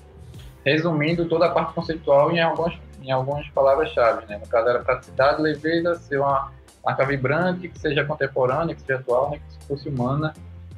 [0.64, 4.38] resumindo toda a parte conceitual em algumas em algumas palavras-chave, né?
[4.38, 6.52] No caso era praticidade, leveza, ser uma
[6.84, 9.38] marca vibrante, que seja contemporânea, que seja atual, né?
[9.38, 10.34] que fosse humana.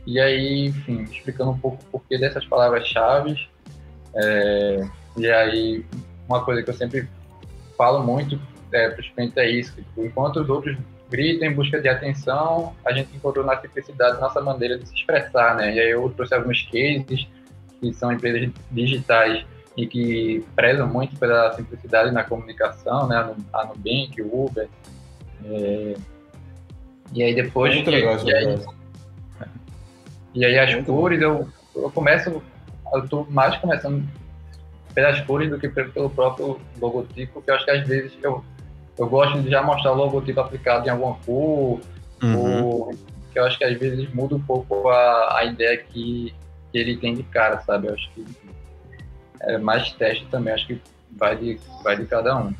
[0.06, 3.48] E aí, enfim, explicando um pouco o porquê dessas palavras-chave.
[4.14, 4.85] É,
[5.16, 5.85] e aí,
[6.28, 7.08] uma coisa que eu sempre
[7.76, 8.38] falo muito
[8.72, 10.76] é, para os clientes é isso, tipo, enquanto os outros
[11.11, 15.56] gritam em busca de atenção, a gente encontrou na simplicidade nossa maneira de se expressar,
[15.56, 15.74] né?
[15.74, 17.28] E aí eu trouxe alguns cases
[17.80, 19.44] que são empresas digitais
[19.76, 23.35] e que prezam muito pela simplicidade na comunicação, né?
[23.52, 24.68] A Nubank, o Uber.
[25.44, 25.94] É...
[27.12, 27.74] E aí depois...
[27.74, 28.58] Muito legal e, aí,
[30.35, 32.42] e aí as muito cores, eu, eu começo...
[32.92, 34.06] Eu tô mais começando
[34.94, 38.44] pelas cores do que pelo próprio logotipo, que eu acho que às vezes eu,
[38.98, 41.80] eu gosto de já mostrar o logotipo aplicado em alguma cor,
[42.22, 42.64] uhum.
[42.64, 42.94] ou
[43.32, 46.35] que eu acho que às vezes muda um pouco a, a ideia que,
[46.70, 47.88] que ele tem de cara, sabe?
[47.88, 48.26] Eu acho que
[49.42, 50.81] é mais teste também, acho que
[51.16, 52.52] vai de, vai de cada um.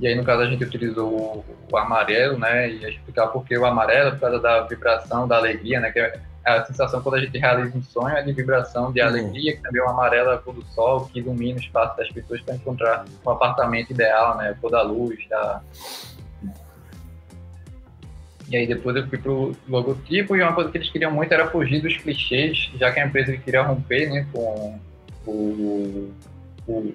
[0.00, 2.70] E aí, no caso, a gente utilizou o, amarelo, né?
[2.70, 5.90] E explicar por que o amarelo, por causa da vibração, da alegria, né?
[5.90, 9.08] Que é a sensação quando a gente realiza um sonho é de vibração, de uhum.
[9.08, 11.98] alegria, que também é o amarelo é a cor do sol, que ilumina o espaço
[11.98, 14.50] das pessoas para encontrar um apartamento ideal, né?
[14.50, 15.60] A cor da luz, da...
[18.48, 21.48] E aí depois eu fui pro logotipo e uma coisa que eles queriam muito era
[21.48, 24.80] fugir dos clichês, já que a empresa queria romper, né, com
[25.26, 26.10] o,
[26.66, 26.94] o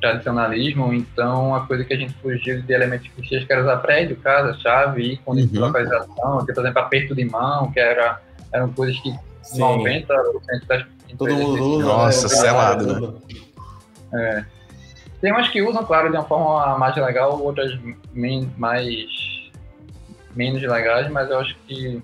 [0.00, 4.16] tradicionalismo, então a coisa que a gente fugiu de elementos clichês que era usar prédio,
[4.16, 5.48] casa, chave, ícone uhum.
[5.48, 8.20] de localização, por exemplo, aperto de mão, que era
[8.52, 9.60] eram coisas que Sim.
[9.60, 10.06] 90%
[10.66, 11.78] das Todo mundo.
[11.80, 12.34] Nossa, né?
[12.34, 13.18] selado, né?
[14.12, 14.44] É.
[15.20, 17.72] Tem umas que usam, claro, de uma forma mais legal, outras
[18.12, 18.96] mais
[20.34, 22.02] menos legais, mas eu acho que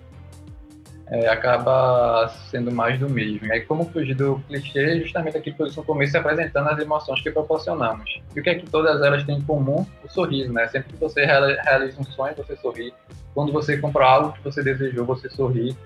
[1.13, 3.47] é, acaba sendo mais do mesmo.
[3.47, 7.21] E aí, como fugir do clichê, justamente aqui por isso no começo apresentando as emoções
[7.21, 8.23] que proporcionamos.
[8.35, 9.87] E o que é que todas elas têm em comum?
[10.03, 10.67] O sorriso, né?
[10.69, 12.95] Sempre que você realiza um sonho, você sorri.
[13.35, 15.77] Quando você compra algo que você desejou, você sorri.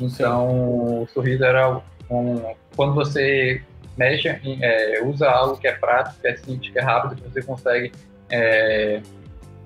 [0.00, 1.02] Então, Sim.
[1.02, 1.78] o sorriso era
[2.10, 3.62] um, quando você
[3.98, 7.42] mexe, é, usa algo que é prático, que é simples, que é rápido, que você
[7.42, 7.92] consegue
[8.30, 9.02] é,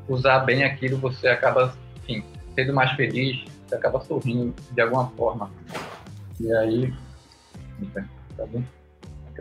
[0.09, 1.73] usar bem aquilo, você acaba,
[2.03, 2.25] enfim,
[2.57, 5.51] sendo mais feliz, você acaba sorrindo de alguma forma.
[6.41, 6.95] E aí,
[8.37, 8.67] tá bem?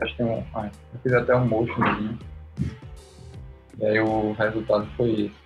[0.02, 1.82] Acho que tem um, ah, eu fiz até um motion
[3.80, 5.44] E aí o resultado foi isso.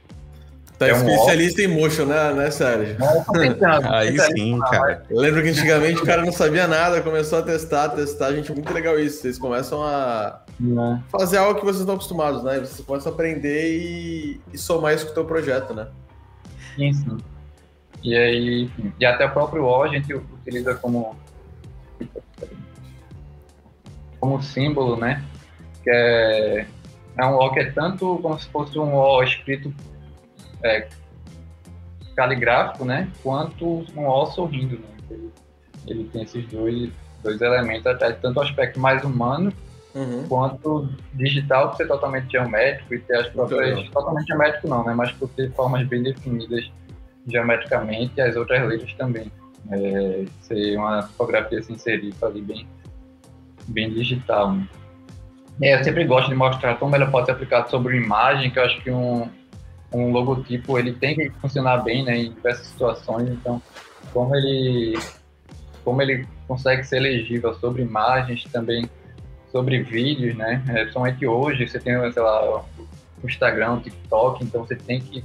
[0.77, 2.97] Tá é especialista um em motion, né, né Sérgio?
[3.89, 5.03] Aí sim, cara.
[5.09, 8.31] Eu lembro que antigamente o cara não sabia nada, começou a testar, testar.
[8.33, 9.21] Gente, muito legal isso.
[9.21, 11.01] Vocês começam a não.
[11.09, 12.59] fazer algo que vocês estão acostumados, né?
[12.59, 15.87] Vocês começam a aprender e, e somar isso com o teu projeto, né?
[16.75, 17.17] Sim, sim.
[18.07, 21.13] E aí, e até o próprio O a gente utiliza como
[24.17, 25.25] como símbolo, né?
[25.83, 26.67] Que é,
[27.19, 29.73] é um O que é tanto como se fosse um O escrito
[30.63, 30.87] é,
[32.15, 33.11] caligráfico, né?
[33.21, 34.87] Quanto um O sorrindo, né?
[35.11, 35.31] Ele,
[35.87, 36.89] ele, tem esses dois,
[37.21, 39.51] dois elementos, até tanto o aspecto mais humano
[39.93, 40.25] uhum.
[40.29, 43.89] quanto digital, por ser totalmente geométrico e ter as próprias.
[43.89, 44.93] Totalmente geométrico não, né?
[44.93, 46.71] Mas por ter formas bem definidas
[47.27, 49.31] geometricamente e as outras letras também.
[49.69, 52.67] É, ser uma tipografia assim, serifa ali bem,
[53.67, 54.53] bem digital.
[54.53, 54.67] Né?
[55.61, 58.63] É, eu sempre gosto de mostrar como ela pode ser aplicada sobre imagem, que eu
[58.63, 59.27] acho que um,
[59.91, 63.61] um logotipo ele tem que funcionar bem né, em diversas situações, então
[64.13, 64.97] como ele,
[65.83, 68.89] como ele consegue ser legível sobre imagens, também
[69.51, 70.63] sobre vídeos, né?
[70.69, 72.63] É, principalmente hoje, você tem, sei lá,
[73.23, 75.23] o Instagram, o TikTok, então você tem que,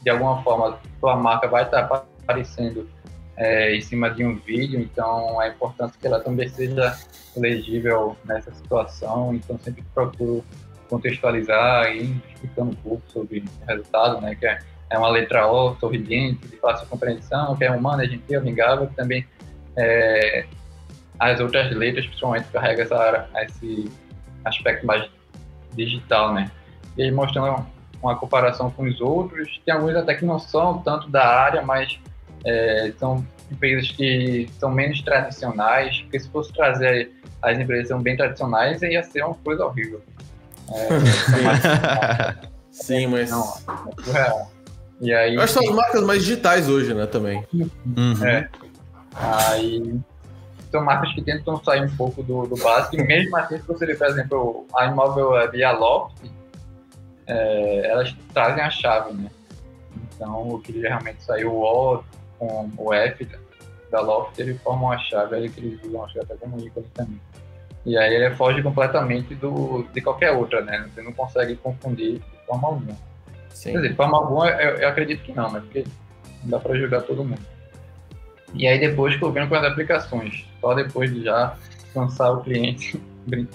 [0.00, 2.88] de alguma forma, sua marca vai estar aparecendo
[3.36, 6.98] é, em cima de um vídeo, então é importante que ela também seja
[7.36, 10.44] legível nessa situação, então sempre procuro
[10.88, 14.58] contextualizar e explicando um pouco sobre o resultado, né, que é,
[14.90, 18.94] é uma letra O, sorridente, de fácil compreensão, que é humana, é gentil, amigável, que
[18.94, 19.26] também
[19.76, 20.46] é,
[21.18, 23.90] as outras letras, principalmente, carrega essa, esse
[24.44, 25.08] aspecto mais
[25.74, 26.50] digital, né.
[26.96, 27.66] E mostrando
[28.02, 31.98] uma comparação com os outros, tem alguns até que não são tanto da área, mas
[32.44, 37.10] é, são empresas que são menos tradicionais, porque se fosse trazer
[37.42, 40.02] as empresas são bem tradicionais, ia ser uma coisa horrível.
[40.70, 43.30] É, Sim, mas.
[43.30, 43.44] Não,
[44.14, 44.46] é.
[45.00, 47.44] E aí, Eu acho que são as marcas mais digitais hoje, né, também.
[47.52, 48.26] Uhum.
[48.26, 48.48] É.
[49.14, 50.00] Aí
[50.70, 53.94] são marcas que tentam sair um pouco do, do básico, e mesmo assim, se você
[53.94, 56.14] por exemplo, a imóvel via Loft,
[57.28, 59.30] é, elas trazem a chave, né?
[60.14, 62.04] Então, o que realmente saiu o O
[62.38, 63.28] com o F
[63.90, 66.86] da Loft, ele forma uma chave aí que eles usam, acho que até como ícone
[66.94, 67.20] também.
[67.86, 70.88] E aí ele foge completamente do, de qualquer outra, né?
[70.92, 72.96] Você não consegue confundir de forma alguma.
[73.50, 73.72] Sim.
[73.72, 75.60] Quer dizer, de forma alguma eu, eu acredito que não, né?
[75.60, 75.84] Porque
[76.42, 77.40] não dá para jogar todo mundo.
[78.54, 81.56] E aí depois que eu venho com as aplicações, só depois de já
[81.94, 83.00] cansar o cliente,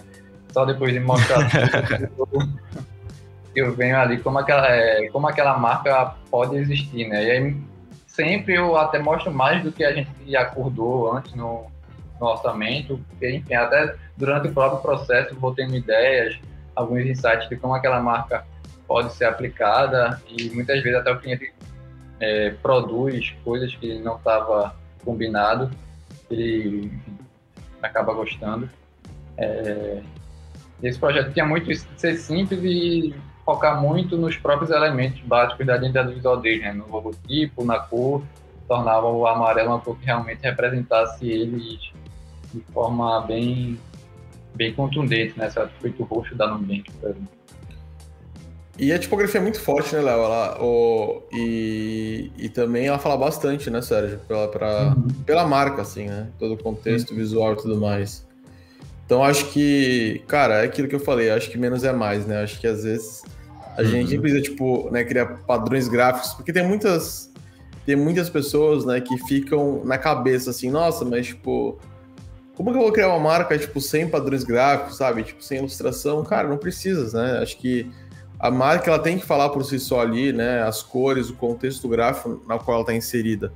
[0.52, 1.48] só depois de mostrar
[2.16, 2.60] tudo,
[3.56, 7.24] eu venho ali como aquela, é, como aquela marca pode existir, né?
[7.24, 7.58] E aí
[8.08, 11.66] sempre eu até mostro mais do que a gente acordou antes no,
[12.20, 16.40] no orçamento, porque, enfim, até durante o próprio processo vou tendo ideias,
[16.76, 18.46] alguns insights de como aquela marca
[18.88, 21.52] pode ser aplicada e muitas vezes até o cliente
[22.20, 25.72] é, produz coisas que não estava combinado,
[26.30, 27.18] ele enfim,
[27.82, 28.70] acaba gostando.
[29.38, 30.02] É,
[30.82, 35.78] Esse projeto tinha muito de ser simples e focar muito nos próprios elementos básicos da
[35.78, 36.74] identidade visual dele, né?
[36.74, 38.24] no logotipo, na cor,
[38.68, 41.92] tornava o amarelo uma cor que realmente representasse eles
[42.54, 43.80] de forma bem,
[44.56, 45.50] bem contundente, né?
[45.50, 45.72] Certo?
[45.82, 47.28] Feito roxo da Nubank, por exemplo.
[48.78, 50.24] E a tipografia é muito forte, né, Léo?
[50.24, 54.20] Ela, o, e, e também ela fala bastante, né, Sérgio?
[54.28, 55.08] Pela, pra, uhum.
[55.26, 56.30] pela marca, assim, né?
[56.40, 57.18] Todo o contexto uhum.
[57.18, 58.28] visual e tudo mais.
[59.06, 62.42] Então acho que, cara, é aquilo que eu falei, acho que menos é mais, né?
[62.42, 63.24] Acho que às vezes
[63.78, 63.88] a uhum.
[63.88, 67.32] gente precisa, tipo, né, criar padrões gráficos, porque tem muitas
[67.86, 71.78] tem muitas pessoas, né, que ficam na cabeça assim, nossa, mas tipo,
[72.56, 75.24] como que eu vou criar uma marca, tipo, sem padrões gráficos, sabe?
[75.24, 76.24] Tipo, sem ilustração?
[76.24, 77.40] Cara, não precisa, né?
[77.40, 77.90] Acho que
[78.40, 80.62] a marca ela tem que falar por si só ali, né?
[80.62, 83.52] As cores, o contexto gráfico na qual ela está inserida.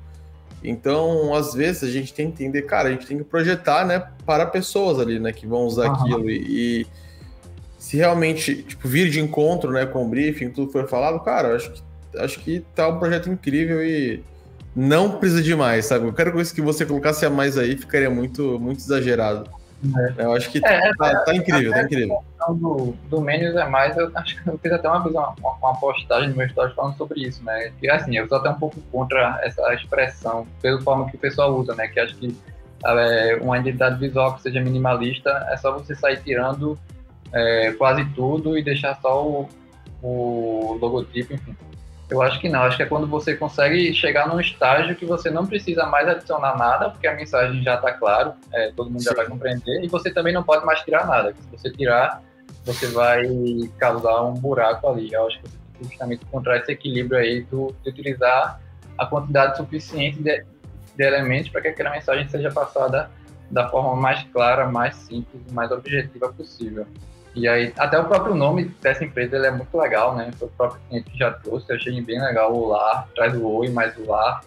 [0.64, 4.08] Então, às vezes, a gente tem que entender, cara, a gente tem que projetar, né,
[4.26, 5.94] para pessoas ali, né, que vão usar uhum.
[5.94, 6.30] aquilo.
[6.30, 6.88] E, e,
[7.78, 11.72] se realmente, tipo, vir de encontro, né, com o briefing, tudo foi falado, cara, acho
[11.72, 11.82] que,
[12.18, 14.24] acho que tá um projeto incrível e
[14.76, 16.06] não precisa de mais, sabe?
[16.06, 19.50] Qualquer coisa que você colocasse a mais aí ficaria muito, muito exagerado.
[20.18, 20.24] É.
[20.24, 22.24] Eu acho que é, tá, tá, tá incrível, tá incrível.
[22.50, 25.80] Do, do menos é mais, eu acho que eu fiz até uma vez uma, uma
[25.80, 27.72] postagem no meu story falando sobre isso, né?
[27.80, 31.56] Que assim, eu sou até um pouco contra essa expressão, pela forma que o pessoal
[31.56, 31.88] usa, né?
[31.88, 32.36] Que acho que
[32.86, 36.78] é, uma identidade visual que seja minimalista é só você sair tirando
[37.34, 39.50] é, quase tudo e deixar só o,
[40.02, 41.56] o logotipo, enfim.
[42.10, 45.30] Eu acho que não, acho que é quando você consegue chegar num estágio que você
[45.30, 49.10] não precisa mais adicionar nada, porque a mensagem já está claro, é, todo mundo Sim.
[49.10, 51.34] já vai compreender, e você também não pode mais tirar nada.
[51.34, 52.22] Se você tirar,
[52.66, 53.28] você vai
[53.78, 55.12] causar um buraco ali.
[55.12, 58.62] Eu acho que você tem que justamente encontrar esse equilíbrio aí do, de utilizar
[58.98, 60.46] a quantidade suficiente de,
[60.96, 63.12] de elementos para que aquela mensagem seja passada
[63.52, 66.86] da forma mais clara, mais simples, mais objetiva possível.
[67.38, 70.32] E aí, até o próprio nome dessa empresa ele é muito legal, né?
[70.40, 73.48] Foi o próprio cliente que já trouxe, eu achei bem legal o lar, traz o
[73.48, 74.42] oi mais o lar,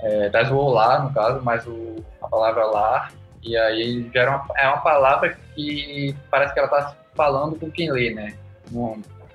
[0.00, 4.46] é, traz o olá, no caso, mais o, a palavra lar, e aí gera uma,
[4.56, 8.34] é uma palavra que parece que ela está falando com quem lê, né?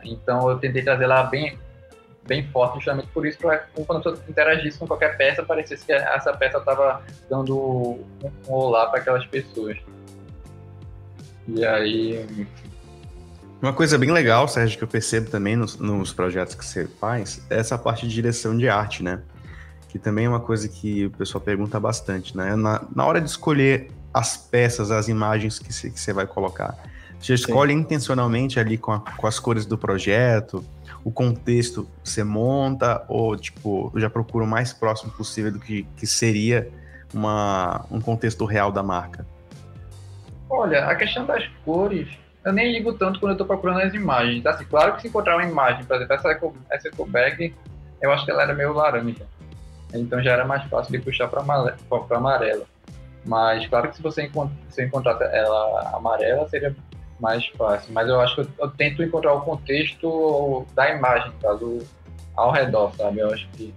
[0.03, 1.55] Então eu tentei trazer ela bem,
[2.23, 6.33] bem forte, justamente por isso, para quando eu interagisse com qualquer peça, parecesse que essa
[6.33, 8.05] peça estava dando um,
[8.47, 9.77] um olá para aquelas pessoas.
[11.47, 12.25] E aí,
[13.61, 17.45] uma coisa bem legal, Sérgio, que eu percebo também nos, nos, projetos que você faz,
[17.49, 19.21] é essa parte de direção de arte, né?
[19.89, 22.55] Que também é uma coisa que o pessoal pergunta bastante, né?
[22.55, 26.77] Na, na hora de escolher as peças, as imagens que você, que você vai colocar,
[27.19, 27.79] você escolhe Sim.
[27.79, 30.63] intencionalmente ali com, a, com as cores do projeto,
[31.03, 35.83] o contexto você monta, ou tipo, eu já procuro o mais próximo possível do que,
[35.95, 36.69] que seria
[37.13, 39.25] uma, um contexto real da marca?
[40.49, 42.07] Olha, a questão das cores
[42.47, 44.45] eu nem ligo tanto quando eu estou procurando as imagens.
[44.45, 47.53] Assim, claro que se encontrar uma imagem, por exemplo, essa, eco, essa eco bag,
[48.01, 49.25] eu acho que ela era meio laranja.
[49.93, 52.65] Então já era mais fácil de puxar para amarela.
[53.25, 56.73] Mas claro que se você encont se encontrar ela amarela, seria
[57.19, 57.91] mais fácil.
[57.91, 61.79] Mas eu acho que eu, eu tento encontrar o contexto da imagem, caso
[62.33, 63.19] ao redor, sabe?
[63.19, 63.73] Eu acho que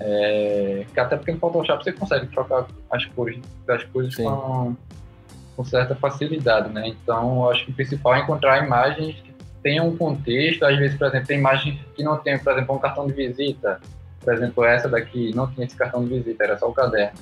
[0.00, 4.24] é, até porque no Photoshop você consegue trocar as cores das coisas Sim.
[4.24, 4.74] com
[5.56, 6.88] com certa facilidade, né?
[6.88, 10.64] Então, acho que o principal é encontrar imagens que tenham um contexto.
[10.64, 13.80] Às vezes, por exemplo, tem imagens que não tem, por exemplo, um cartão de visita.
[14.20, 17.18] Por exemplo, essa daqui não tinha esse cartão de visita, era só o caderno.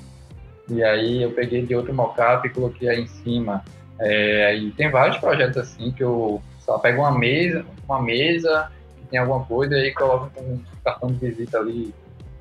[0.69, 3.63] E aí eu peguei de outro mockup e coloquei aí em cima.
[4.01, 9.07] É, e tem vários projetos assim que eu só pego uma mesa, uma mesa que
[9.07, 11.95] tem alguma coisa e coloco um cartão de visita ali.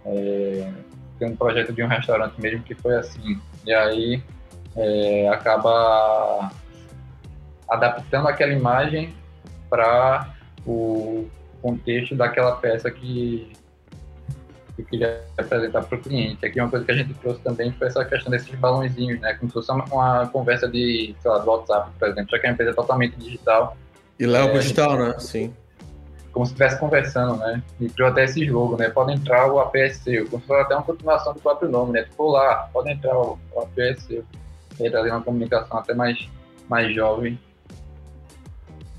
[0.05, 0.71] É,
[1.19, 3.39] tem um projeto de um restaurante mesmo que foi assim.
[3.65, 4.23] E aí
[4.75, 6.51] é, acaba
[7.69, 9.15] adaptando aquela imagem
[9.69, 10.33] para
[10.65, 11.27] o
[11.61, 13.51] contexto daquela peça que
[14.77, 16.45] eu queria apresentar para o cliente.
[16.45, 19.33] Aqui uma coisa que a gente trouxe também foi essa questão desses balãozinhos, né?
[19.35, 22.47] Como se fosse uma, uma conversa de, sei lá, do WhatsApp, por exemplo, já que
[22.47, 23.77] a empresa é totalmente digital.
[24.19, 25.15] E lá é digital, né?
[25.19, 25.53] Sim.
[26.31, 27.61] Como se estivesse conversando, né?
[27.79, 28.89] E criou até esse jogo, né?
[28.89, 32.03] Pode entrar o APS como se fosse até uma continuação do próprio nome, né?
[32.03, 34.07] Tipo, lá, pode entrar o, o APS
[34.79, 36.29] e trazer uma comunicação até mais,
[36.69, 37.39] mais jovem,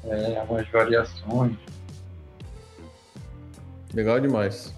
[0.05, 1.57] é, algumas variações.
[3.95, 4.75] Legal demais.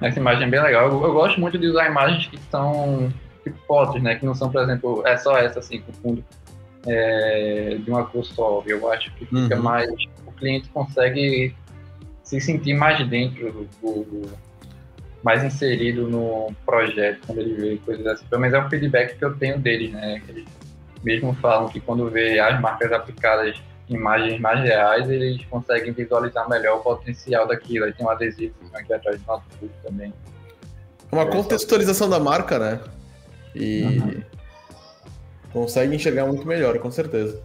[0.00, 0.88] Essa imagem é bem legal.
[0.88, 4.14] Eu, eu, gosto muito de usar imagens que são tipo fotos, né?
[4.14, 6.24] Que não são, por exemplo, é só essa assim, com fundo
[6.86, 8.62] é, de uma cor só.
[8.66, 9.62] Eu acho que fica uhum.
[9.62, 9.90] mais.
[10.26, 11.54] O cliente consegue
[12.22, 14.30] se sentir mais dentro do, do,
[15.22, 18.24] mais inserido no projeto quando ele vê coisas assim.
[18.26, 20.22] Pelo menos é um feedback que eu tenho deles, né?
[20.28, 20.44] Eles
[21.02, 26.78] mesmo falam que quando vê as marcas aplicadas imagens mais reais, eles conseguem visualizar melhor
[26.78, 27.84] o potencial daquilo.
[27.86, 30.12] Aí tem um adesivo aqui atrás do notebook também.
[31.10, 32.80] Uma contextualização da marca, né?
[33.54, 34.22] E uhum.
[35.52, 37.40] Consegue enxergar muito melhor, com certeza.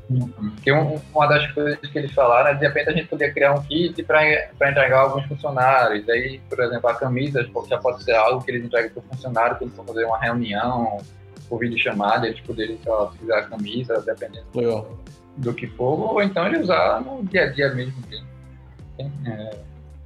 [0.56, 3.54] Porque um, uma das coisas que eles falaram é de repente a gente poderia criar
[3.54, 6.08] um kit para entregar alguns funcionários.
[6.10, 9.58] Aí, por exemplo, a camisa já pode ser algo que eles entregam para o funcionário
[9.58, 10.98] quando for fazer uma reunião,
[11.50, 14.98] por vídeo chamada, eles poderiam utilizar a camisa, dependendo Legal.
[15.38, 17.94] do que for, ou então ele usar no dia a dia mesmo.
[18.98, 19.58] É,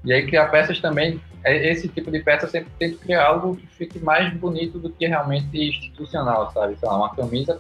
[0.04, 3.56] e aí criar peças também, é, esse tipo de peça sempre tem que criar algo
[3.56, 6.78] que fique mais bonito do que realmente institucional, sabe?
[6.78, 7.58] Sei lá, uma camisa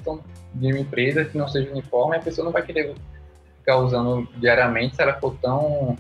[0.54, 2.94] de uma empresa que não seja uniforme, a pessoa não vai querer
[3.60, 5.98] ficar usando diariamente se ela for tão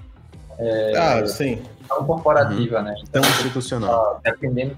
[0.58, 1.62] é, ah, sim.
[1.88, 2.84] tão corporativa, uhum.
[2.84, 2.96] né?
[3.08, 4.20] Então, tão institucional.
[4.24, 4.76] Dependendo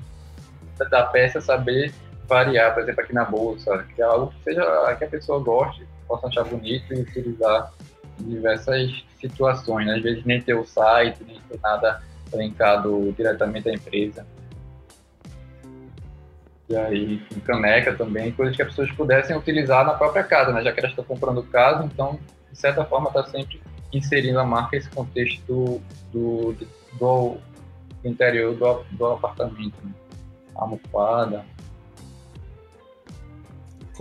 [0.89, 1.93] da peça, saber
[2.27, 5.87] variar, por exemplo, aqui na bolsa, que é algo que seja que a pessoa goste,
[6.07, 7.71] possa achar bonito e utilizar
[8.19, 9.95] em diversas situações, né?
[9.95, 12.01] às vezes nem ter o site, nem ter nada
[12.33, 14.25] linkado diretamente à empresa.
[16.69, 20.63] E aí, enfim, caneca também, coisas que as pessoas pudessem utilizar na própria casa, né?
[20.63, 22.17] Já que elas estão comprando casa, então,
[22.49, 23.61] de certa forma, está sempre
[23.91, 25.81] inserindo a marca nesse contexto do,
[26.13, 26.55] do,
[26.97, 27.37] do,
[28.05, 29.75] interior do, do apartamento.
[29.83, 29.91] Né?
[30.55, 31.43] Almofada,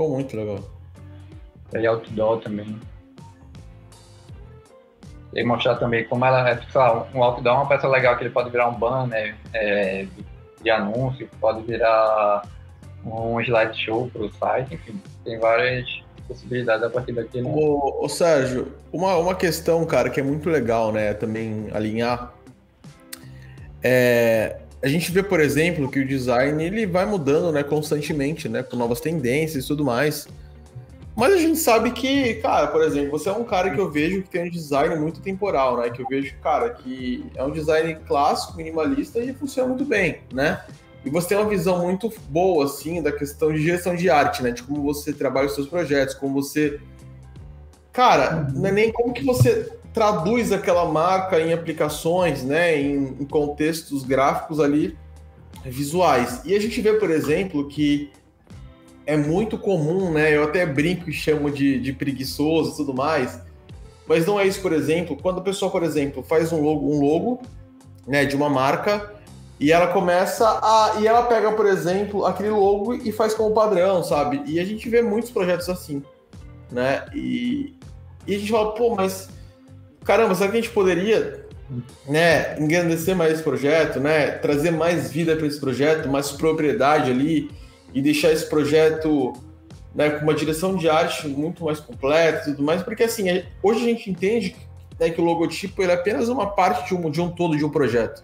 [0.00, 0.60] Ficou muito legal.
[1.74, 2.80] E outdoor também.
[5.35, 6.61] E mostrar também como ela é,
[7.14, 10.07] um outdoor é uma peça legal que ele pode virar um banner é,
[10.62, 12.43] de anúncio, pode virar
[13.05, 17.41] um slideshow para o site, enfim, tem várias possibilidades a partir daqui.
[17.41, 17.51] Né?
[17.53, 22.33] Ô, Sérgio, uma, uma questão, cara, que é muito legal, né, também alinhar,
[23.83, 28.62] é, a gente vê, por exemplo, que o design ele vai mudando, né, constantemente, né,
[28.62, 30.28] com novas tendências e tudo mais.
[31.20, 34.22] Mas a gente sabe que, cara, por exemplo, você é um cara que eu vejo
[34.22, 35.90] que tem um design muito temporal, né?
[35.90, 40.64] Que eu vejo, cara, que é um design clássico, minimalista e funciona muito bem, né?
[41.04, 44.50] E você tem uma visão muito boa, assim, da questão de gestão de arte, né?
[44.50, 46.80] De como você trabalha os seus projetos, como você.
[47.92, 53.26] Cara, não é nem como que você traduz aquela marca em aplicações, né, em, em,
[53.26, 54.96] contextos gráficos ali
[55.66, 56.40] visuais.
[56.46, 58.10] E a gente vê, por exemplo, que
[59.11, 63.40] é muito comum, né, eu até brinco e chamo de, de preguiçoso e tudo mais,
[64.06, 67.00] mas não é isso, por exemplo, quando a pessoa, por exemplo, faz um logo, um
[67.00, 67.42] logo
[68.06, 69.12] né, de uma marca
[69.58, 70.96] e ela começa a.
[71.00, 74.42] E ela pega, por exemplo, aquele logo e faz como padrão, sabe?
[74.46, 76.02] E a gente vê muitos projetos assim,
[76.72, 77.04] né?
[77.14, 77.74] E,
[78.26, 79.28] e a gente fala, pô, mas
[80.04, 81.46] caramba, será que a gente poderia
[82.08, 87.50] né, engrandecer mais esse projeto, né, trazer mais vida para esse projeto, mais propriedade ali
[87.93, 89.32] e deixar esse projeto
[89.95, 93.24] né, com uma direção de arte muito mais completa e tudo mais, porque assim,
[93.62, 94.57] hoje a gente entende
[94.99, 97.70] né, que o logotipo é apenas uma parte de um, de um todo de um
[97.70, 98.22] projeto.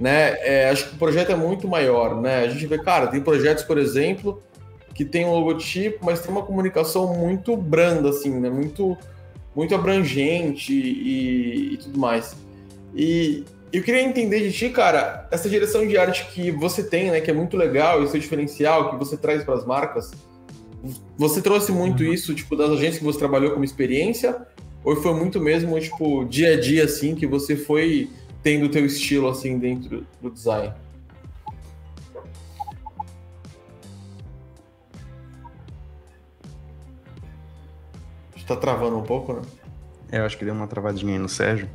[0.00, 0.36] Né?
[0.40, 2.44] É, acho que o projeto é muito maior, né?
[2.44, 4.40] A gente vê, cara, tem projetos, por exemplo,
[4.94, 8.48] que tem um logotipo, mas tem uma comunicação muito branda, assim, né?
[8.48, 8.96] Muito
[9.56, 12.36] muito abrangente e, e tudo mais.
[12.94, 17.20] E eu queria entender de ti, cara, essa direção de arte que você tem, né,
[17.20, 20.10] que é muito legal, e seu diferencial que você traz para as marcas.
[21.16, 22.12] Você trouxe muito uhum.
[22.12, 24.46] isso, tipo, das agências que você trabalhou como experiência,
[24.84, 28.10] ou foi muito mesmo, tipo, dia a dia, assim, que você foi
[28.42, 30.72] tendo o teu estilo, assim, dentro do design?
[38.48, 39.42] Tá travando um pouco, né?
[40.10, 41.68] É, eu acho que deu uma travadinha aí no Sérgio.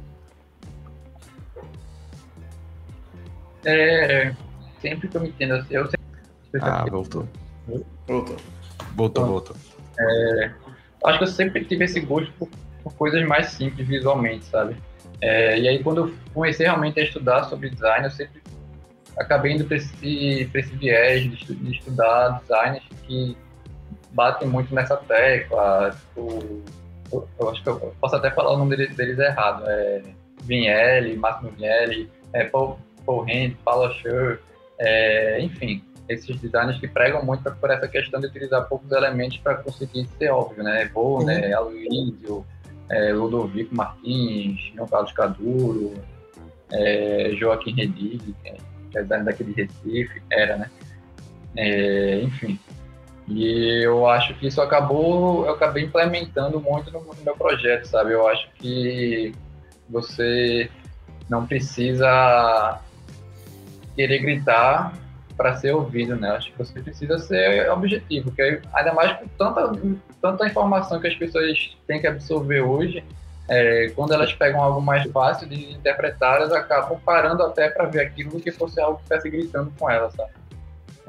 [3.65, 4.33] É,
[4.81, 5.99] sempre que eu me entendo assim, eu sempre...
[6.61, 7.27] Ah, voltou.
[8.07, 8.37] Voltou.
[8.95, 9.55] Voltou, voltou.
[9.99, 10.51] É,
[11.05, 12.49] acho que eu sempre tive esse gosto por,
[12.83, 14.75] por coisas mais simples visualmente, sabe?
[15.21, 18.41] É, e aí quando eu comecei realmente a estudar sobre design, eu sempre
[19.17, 23.37] acabei indo para esse, esse viés de, de estudar designers que
[24.11, 25.91] batem muito nessa tecla.
[25.91, 26.61] Tipo,
[27.39, 29.63] eu acho que eu posso até falar o nome deles, deles errado.
[29.67, 30.01] É
[30.43, 34.39] Vinelli, Máximo Vinelli, é, Paul, Paul Hand, Paulo Schur,
[34.79, 39.55] é, enfim, esses designers que pregam muito por essa questão de utilizar poucos elementos para
[39.55, 40.85] conseguir ser óbvio, né?
[40.85, 41.53] Bo, né?
[41.53, 42.45] Aloysio,
[42.89, 45.93] é, Ludovico Martins, João Carlos Caduro,
[46.71, 50.69] é, Joaquim Redig, que é designer daqui de Recife, era, né?
[51.55, 52.59] É, enfim,
[53.27, 58.11] e eu acho que isso acabou, eu acabei implementando muito no, no meu projeto, sabe?
[58.11, 59.33] Eu acho que
[59.89, 60.69] você
[61.29, 62.81] não precisa
[63.95, 64.93] querer gritar
[65.35, 66.29] para ser ouvido, né?
[66.31, 69.71] Acho que você precisa ser objetivo, porque ainda mais com tanta,
[70.21, 73.03] tanta informação que as pessoas têm que absorver hoje,
[73.49, 78.01] é, quando elas pegam algo mais fácil de interpretar, elas acabam parando até para ver
[78.01, 80.31] aquilo do que fosse algo que estivesse gritando com elas, sabe?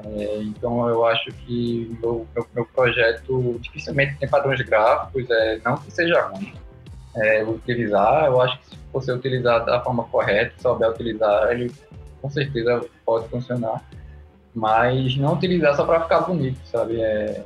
[0.03, 5.77] É, então eu acho que meu, meu, meu, projeto dificilmente tem padrões gráficos, é, não
[5.77, 6.53] que seja ruim
[7.15, 11.71] é, utilizar, eu acho que se você utilizar da forma correta, souber utilizar, ele
[12.21, 13.83] com certeza pode funcionar,
[14.53, 17.01] mas não utilizar só para ficar bonito, sabe?
[17.01, 17.45] É,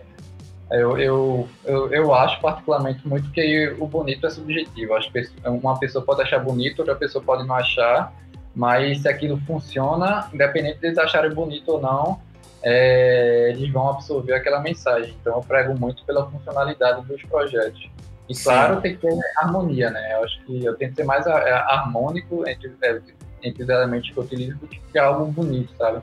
[0.72, 4.94] eu, eu, eu, eu, acho particularmente muito que o bonito é subjetivo.
[4.94, 8.14] Acho que uma pessoa pode achar bonito, outra pessoa pode não achar,
[8.56, 12.20] mas se aquilo funciona, independente de eles acharem bonito ou não,
[12.62, 15.16] é, eles vão absorver aquela mensagem.
[15.20, 17.90] Então eu prego muito pela funcionalidade dos projetos.
[18.28, 18.44] E Sim.
[18.44, 20.14] claro, tem que ter harmonia, né?
[20.14, 23.02] Eu acho que eu tento ser mais é, harmônico entre, é,
[23.44, 26.02] entre os elementos que eu utilizo do que algo bonito, sabe?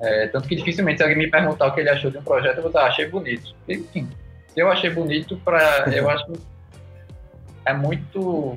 [0.00, 2.56] É, tanto que dificilmente se alguém me perguntar o que ele achou de um projeto,
[2.56, 3.54] eu vou dizer, ah, achei bonito.
[3.68, 4.08] Enfim,
[4.48, 6.38] se eu achei bonito, pra, eu acho que
[7.64, 8.56] é muito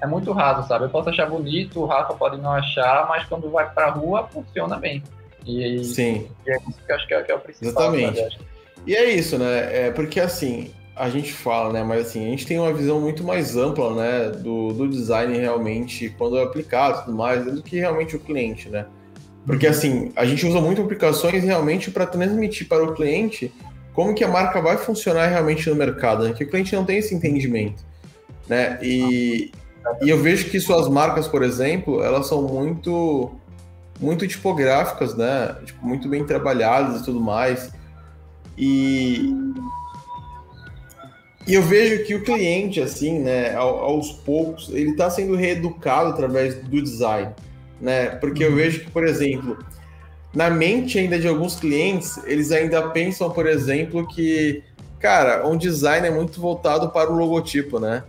[0.00, 0.84] é muito raso, sabe?
[0.84, 4.76] Eu posso achar bonito, o Rafa pode não achar, mas quando vai pra rua, funciona
[4.76, 5.02] bem.
[5.46, 6.28] E, Sim.
[6.46, 7.94] E é isso que eu acho que é, que é o principal.
[7.94, 8.38] Exatamente.
[8.86, 9.86] E é isso, né?
[9.86, 11.84] É porque assim, a gente fala, né?
[11.84, 14.30] Mas assim, a gente tem uma visão muito mais ampla, né?
[14.30, 18.70] Do, do design realmente, quando é aplicado e tudo mais, do que realmente o cliente,
[18.70, 18.86] né?
[19.44, 23.52] Porque assim, a gente usa muito aplicações realmente para transmitir para o cliente
[23.92, 26.34] como que a marca vai funcionar realmente no mercado, né?
[26.34, 27.82] que o cliente não tem esse entendimento,
[28.48, 28.78] né?
[28.82, 29.52] E,
[30.02, 33.30] e eu vejo que suas marcas, por exemplo, elas são muito
[34.00, 35.56] muito tipográficas, né?
[35.64, 37.72] Tipo, muito bem trabalhadas e tudo mais.
[38.58, 39.34] E,
[41.46, 46.56] e eu vejo que o cliente, assim, né, aos poucos, ele está sendo reeducado através
[46.56, 47.32] do design,
[47.80, 48.10] né?
[48.10, 48.56] Porque eu uhum.
[48.56, 49.56] vejo que, por exemplo,
[50.34, 54.62] na mente ainda de alguns clientes, eles ainda pensam, por exemplo, que,
[54.98, 58.02] cara, um design é muito voltado para o logotipo, né?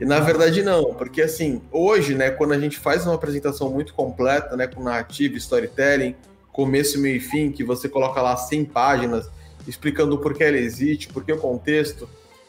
[0.00, 3.92] E na verdade não, porque assim, hoje, né, quando a gente faz uma apresentação muito
[3.94, 6.14] completa, né, com narrativa, storytelling,
[6.52, 9.28] começo, meio e fim, que você coloca lá 100 páginas
[9.66, 12.08] explicando o porquê ela existe, porquê o contexto,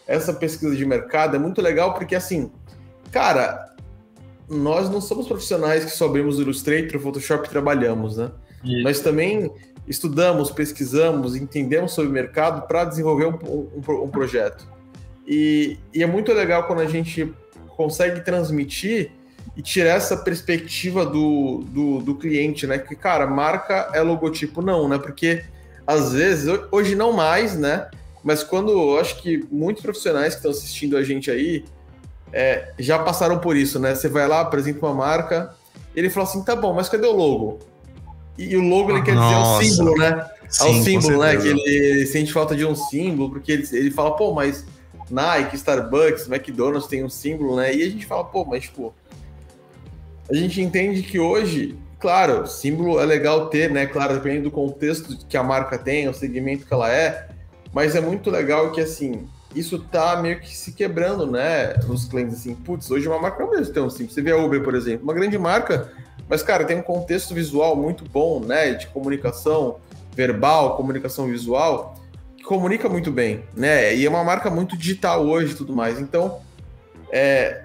[0.10, 2.51] essa pesquisa de mercado é muito legal porque assim,
[3.12, 3.76] cara,
[4.49, 8.32] nós não somos profissionais que só abrimos o Illustrator, o Photoshop e trabalhamos, né?
[8.64, 8.84] Isso.
[8.84, 9.51] Nós também
[9.88, 14.68] estudamos, pesquisamos, entendemos sobre o mercado para desenvolver um, um, um projeto.
[15.28, 17.32] E, e, é muito legal quando a gente
[17.78, 19.12] consegue transmitir
[19.55, 22.80] e tirar essa perspectiva do, do, do, cliente, né?
[22.80, 24.97] Que, cara, marca é logotipo, não, né?
[24.97, 25.43] Porque
[25.86, 27.89] às vezes, hoje não mais, né?
[28.24, 31.63] Mas quando eu acho que muitos profissionais que estão assistindo a gente aí
[32.32, 33.95] é, já passaram por isso, né?
[33.95, 35.55] Você vai lá, apresenta uma marca,
[35.95, 37.59] ele fala assim: tá bom, mas cadê o logo?
[38.38, 40.30] E, o logo ele quer dizer o símbolo, né?
[40.47, 41.36] Sim, é o símbolo, né?
[41.36, 44.65] Que ele, ele, sente falta de um símbolo, porque ele, ele fala, pô, mas
[45.09, 47.76] Nike, Starbucks, McDonald's tem um símbolo, né?
[47.76, 48.93] E a gente fala, pô, mas tipo.
[50.30, 53.88] A gente entende que hoje, claro, símbolo é legal ter, né?
[53.88, 57.28] Claro, dependendo do contexto que a marca tem, o segmento que ela é,
[57.74, 61.74] mas é muito legal que assim, isso tá meio que se quebrando, né?
[61.88, 64.11] Nos clientes, assim, putz, hoje uma marca não mesmo tem um símbolo.
[64.11, 65.91] Você vê a Uber, por exemplo, uma grande marca
[66.30, 68.76] mas, cara, tem um contexto visual muito bom, né?
[68.76, 69.78] De comunicação
[70.15, 71.99] verbal, comunicação visual,
[72.38, 73.95] que comunica muito bem, né?
[73.95, 75.99] E é uma marca muito digital hoje e tudo mais.
[75.99, 76.39] Então,
[77.11, 77.63] é,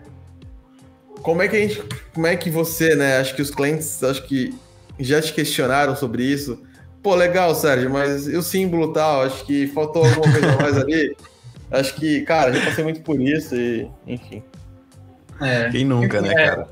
[1.21, 1.83] como é que a gente,
[2.15, 3.19] como é que você, né?
[3.19, 4.55] Acho que os clientes, acho que
[4.99, 6.63] já te questionaram sobre isso.
[7.05, 9.25] Pô, legal, Sérgio, mas e o símbolo tal?
[9.25, 11.15] Acho que faltou alguma coisa mais ali.
[11.71, 14.43] Acho que, cara, já passei muito por isso e, enfim.
[15.39, 16.69] É, Quem nunca, né, é, cara?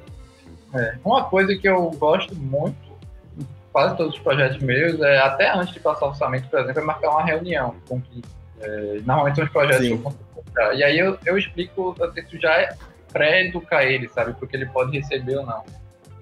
[0.74, 0.94] É.
[1.04, 2.92] Uma coisa que eu gosto muito,
[3.38, 6.80] em quase todos os projetos meus, é até antes de passar o orçamento, por exemplo,
[6.80, 8.22] é marcar uma reunião com que
[8.62, 9.98] é, normalmente são os projetos Sim.
[9.98, 12.74] que eu consigo E aí eu, eu explico, eu tento já
[13.12, 14.32] pré-educar ele, sabe?
[14.38, 15.62] Porque ele pode receber ou não.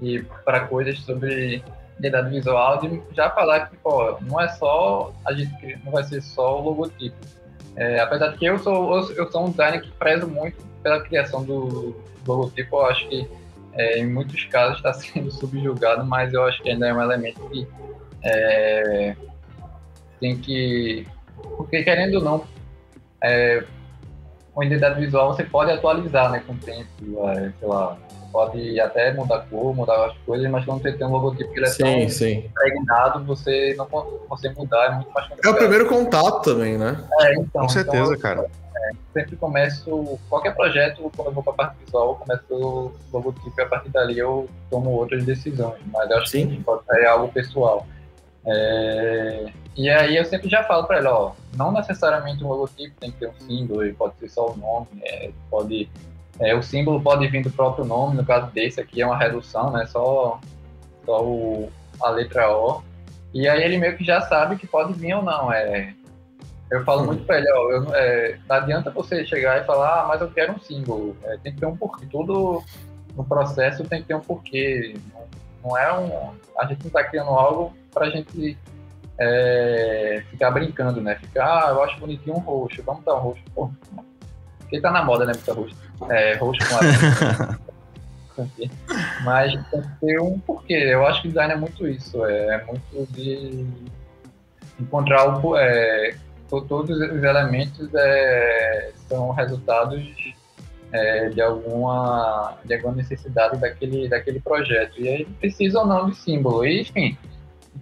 [0.02, 1.62] E para coisas sobre
[2.00, 6.20] identidade visual, de já falar que, pô, não é só, a gente não vai ser
[6.22, 7.16] só o logotipo.
[7.76, 11.44] É, apesar de que eu sou, eu, sou um designer que prezo muito pela criação
[11.44, 11.94] do,
[12.24, 13.28] do logotipo, eu acho que
[13.74, 17.40] é, em muitos casos está sendo subjugado, mas eu acho que ainda é um elemento
[17.48, 17.66] que
[18.24, 19.16] é,
[20.18, 21.06] tem que.
[21.56, 22.44] Porque querendo ou não,
[24.60, 27.96] é, uma identidade visual você pode atualizar né, com o tempo, é, sei lá,
[28.30, 31.58] pode até mudar a cor, mudar as coisas, mas quando você tem um logotipo que
[31.58, 32.32] ele é sim, tão sim.
[32.46, 35.52] impregnado, você não consegue mudar, é muito mais complicado.
[35.52, 37.02] É o primeiro contato também, né?
[37.20, 38.50] É, então, com certeza, então, cara
[39.12, 43.52] sempre começo qualquer projeto, quando eu vou para a parte visual, eu começo o logotipo
[43.58, 45.80] e a partir dali eu tomo outras decisões.
[45.92, 46.48] Mas eu acho Sim.
[46.48, 47.86] que pode ser algo pessoal.
[48.46, 49.52] É...
[49.76, 53.18] E aí eu sempre já falo para ela, ó, não necessariamente um logotipo tem que
[53.18, 55.88] ter um símbolo, pode ser só o nome, é, pode
[56.40, 59.70] É, o símbolo pode vir do próprio nome, no caso desse aqui é uma redução,
[59.70, 59.84] né?
[59.86, 60.40] Só,
[61.04, 61.70] só o,
[62.02, 62.82] a letra O.
[63.34, 65.52] E aí ele meio que já sabe que pode vir ou não.
[65.52, 65.94] É,
[66.70, 70.06] eu falo muito para ele, ó, eu, é, não adianta você chegar e falar, ah,
[70.08, 71.16] mas eu quero um símbolo.
[71.24, 72.06] É, tem que ter um porquê.
[72.10, 72.62] Tudo
[73.14, 74.94] no processo tem que ter um porquê.
[75.12, 75.24] Não,
[75.62, 76.34] não é um.
[76.58, 78.56] A gente não está criando algo para a gente
[79.20, 81.16] é, ficar brincando, né?
[81.16, 83.42] Ficar, ah, eu acho bonitinho um roxo, vamos dar um roxo.
[83.54, 83.70] Pô,
[84.60, 85.76] porque tá na moda, né, botar roxo.
[86.08, 88.40] É, roxo com.
[89.24, 90.74] Mas tem que ter um porquê.
[90.74, 92.24] Eu acho que design é muito isso.
[92.24, 93.66] É, é muito de
[94.80, 95.56] encontrar o.
[95.56, 96.14] É,
[96.48, 100.02] todos os elementos é, são resultados
[100.92, 106.16] é, de alguma de alguma necessidade daquele daquele projeto e aí precisa ou não de
[106.16, 107.16] símbolo e enfim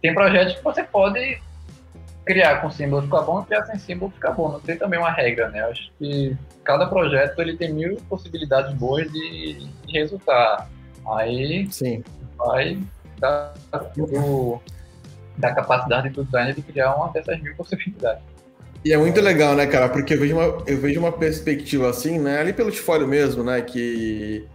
[0.00, 1.40] tem projetos que você pode
[2.24, 5.48] criar com símbolo ficar bom criar sem símbolo ficar bom não tem também uma regra
[5.48, 10.68] né acho que cada projeto ele tem mil possibilidades boas de, de resultar
[11.16, 12.04] aí sim
[12.36, 12.78] vai
[13.18, 13.52] da,
[13.96, 14.60] do,
[15.38, 18.22] da capacidade do designer de criar uma dessas mil possibilidades
[18.84, 19.88] e é muito legal, né, cara?
[19.88, 22.38] Porque eu vejo uma, eu vejo uma perspectiva assim, né?
[22.38, 23.60] Ali pelo Tifólio mesmo, né?
[23.60, 24.46] Que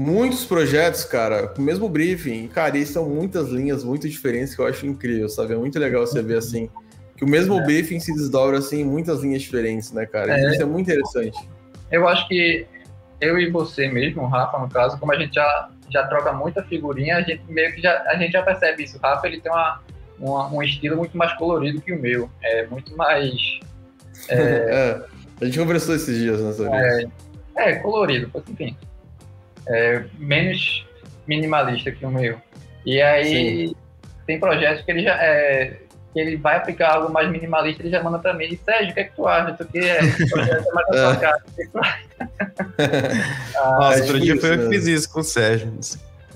[0.00, 4.62] muitos projetos, cara, com o mesmo briefing, cara, e são muitas linhas muito diferentes que
[4.62, 5.52] eu acho incrível, sabe?
[5.52, 6.70] É muito legal você ver assim,
[7.14, 7.64] que o mesmo é.
[7.64, 10.40] briefing se desdobra assim em muitas linhas diferentes, né, cara?
[10.40, 10.52] É.
[10.52, 11.38] Isso é muito interessante.
[11.92, 12.66] Eu acho que
[13.20, 17.18] eu e você mesmo, Rafa, no caso, como a gente já, já troca muita figurinha,
[17.18, 18.96] a gente meio que já, a gente já percebe isso.
[18.96, 19.82] O Rafa, ele tem uma
[20.18, 22.30] um, um estilo muito mais colorido que o meu.
[22.42, 23.34] É muito mais.
[24.30, 25.04] É, é,
[25.42, 27.04] a gente conversou esses dias nessa é,
[27.56, 28.74] é, colorido, enfim.
[29.70, 30.86] É, menos
[31.26, 32.38] minimalista que o meu.
[32.84, 33.76] E aí Sim.
[34.26, 35.14] tem projetos que ele já.
[35.22, 35.76] É,
[36.12, 38.94] que ele vai aplicar algo mais minimalista, ele já manda pra mim, e, Sérgio, o
[38.94, 39.52] que é que tu acha?
[39.54, 41.80] Isso aqui é, esse projeto é mais tua que, é que tu
[43.56, 45.72] ah, Nossa, outro dia foi eu que fiz isso com o Sérgio.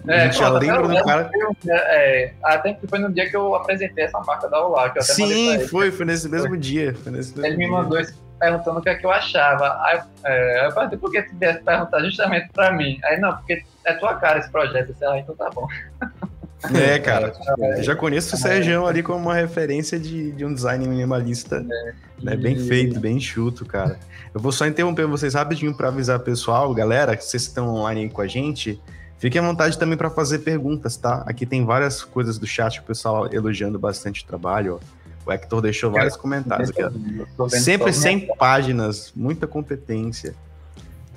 [0.07, 1.31] É, a gente já lembra do cara.
[1.67, 4.91] É, até que foi no dia que eu apresentei essa marca da Olá.
[4.91, 6.95] Que Sim, foi, foi nesse mesmo dia.
[7.03, 7.67] Foi nesse mesmo ele dia.
[7.67, 9.81] me mandou isso perguntando o que é que eu achava.
[9.83, 12.99] Aí, é, eu perguntei por que tu viesse perguntar justamente pra mim.
[13.05, 14.93] Aí, não, porque é tua cara esse projeto.
[14.93, 15.67] Disse, ah, então tá bom.
[16.73, 17.33] É, cara.
[17.77, 21.57] Eu já conheço o Sérgio ali como uma referência de, de um design minimalista.
[21.57, 23.99] É, né, bem feito, bem enxuto, cara.
[24.33, 28.03] Eu vou só interromper vocês rapidinho para avisar o pessoal, galera, que vocês estão online
[28.03, 28.81] aí com a gente.
[29.19, 31.23] Fiquem à vontade também para fazer perguntas, tá?
[31.27, 34.81] Aqui tem várias coisas do chat, o pessoal elogiando bastante o trabalho.
[34.81, 35.04] Ó.
[35.27, 37.59] O Hector deixou vários comentários aqui.
[37.59, 40.35] Sempre 100 páginas, muita competência.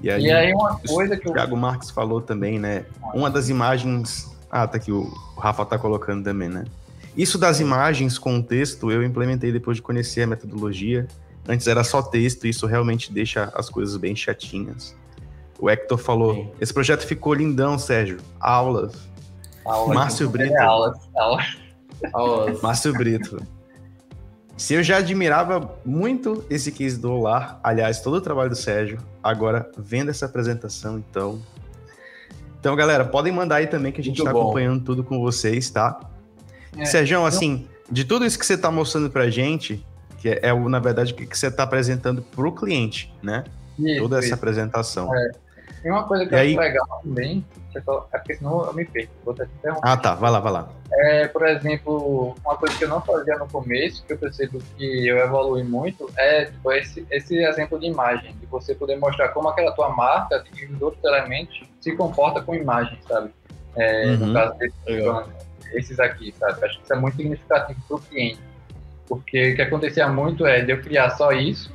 [0.01, 2.86] E aí, e aí uma coisa que o Thiago Marques falou também, né?
[3.14, 4.32] Uma das imagens.
[4.49, 5.03] Ah, tá aqui, o
[5.38, 6.66] Rafa tá colocando também, né?
[7.16, 11.08] Isso das imagens com texto eu implementei depois de conhecer a metodologia.
[11.47, 14.95] Antes era só texto, e isso realmente deixa as coisas bem chatinhas.
[15.60, 16.51] O Hector falou: Sim.
[16.62, 18.18] esse projeto ficou lindão, Sérgio.
[18.39, 18.93] Aulas.
[19.66, 20.53] aulas Márcio Brito.
[20.53, 21.58] É, aulas, aulas.
[22.14, 22.62] aulas.
[22.62, 23.41] Márcio Brito.
[24.58, 28.97] Se eu já admirava muito esse case do Olar, aliás, todo o trabalho do Sérgio,
[29.24, 31.39] agora vendo essa apresentação, então.
[32.60, 35.99] Então, galera, podem mandar aí também que a gente está acompanhando tudo com vocês, tá?
[36.76, 39.86] É, Sérgio, assim, de tudo isso que você está mostrando pra gente,
[40.18, 43.43] que é, é na verdade, o que você está apresentando pro cliente, né?
[43.78, 44.34] Isso, Toda essa isso.
[44.34, 45.16] apresentação.
[45.16, 45.32] É.
[45.88, 46.50] Tem uma coisa que e eu aí...
[46.50, 47.80] acho legal também, é
[48.18, 49.48] porque senão eu me perco, vou te
[49.82, 50.70] Ah, tá, vai lá, vai lá.
[50.92, 55.08] É, por exemplo, uma coisa que eu não fazia no começo, que eu percebo que
[55.08, 59.48] eu evolui muito, é tipo, esse, esse exemplo de imagem, de você poder mostrar como
[59.48, 63.30] aquela tua marca e os outros elementos se comporta com imagem, sabe?
[63.78, 64.28] É, uhum.
[64.28, 64.76] No caso desses,
[65.74, 66.66] esses aqui, sabe?
[66.66, 68.42] Acho que isso é muito significativo para o cliente.
[69.08, 71.72] Porque o que acontecia muito é de eu criar só isso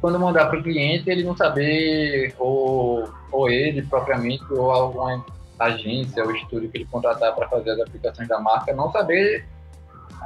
[0.00, 5.24] quando mandar para o cliente, ele não saber, ou, ou ele propriamente, ou alguma
[5.58, 9.46] agência ou estúdio que ele contratar para fazer as aplicações da marca, não saber.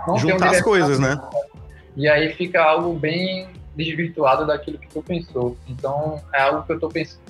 [0.06, 1.20] Não Juntar um as coisas, né?
[1.96, 5.56] E aí fica algo bem desvirtuado daquilo que tu pensou.
[5.68, 7.20] Então, é algo que eu estou pensando.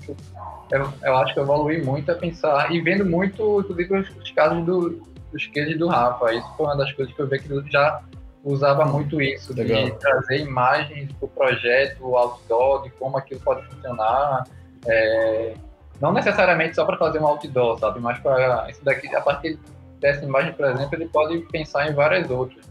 [0.70, 4.30] Eu, eu, acho que eu evolui muito a pensar e vendo muito, inclusive, os, os
[4.30, 6.32] casos do, dos cases do Rafa.
[6.32, 8.00] Isso foi uma das coisas que eu vi que já
[8.44, 9.84] usava muito isso, Legal.
[9.84, 14.44] de trazer imagens do projeto, outdoor, de como aquilo pode funcionar.
[14.86, 15.54] É,
[16.00, 18.00] não necessariamente só para fazer um outdoor, sabe?
[18.00, 19.58] Mas para isso daqui, a partir
[20.00, 22.64] dessa imagem, por exemplo, ele pode pensar em várias outras.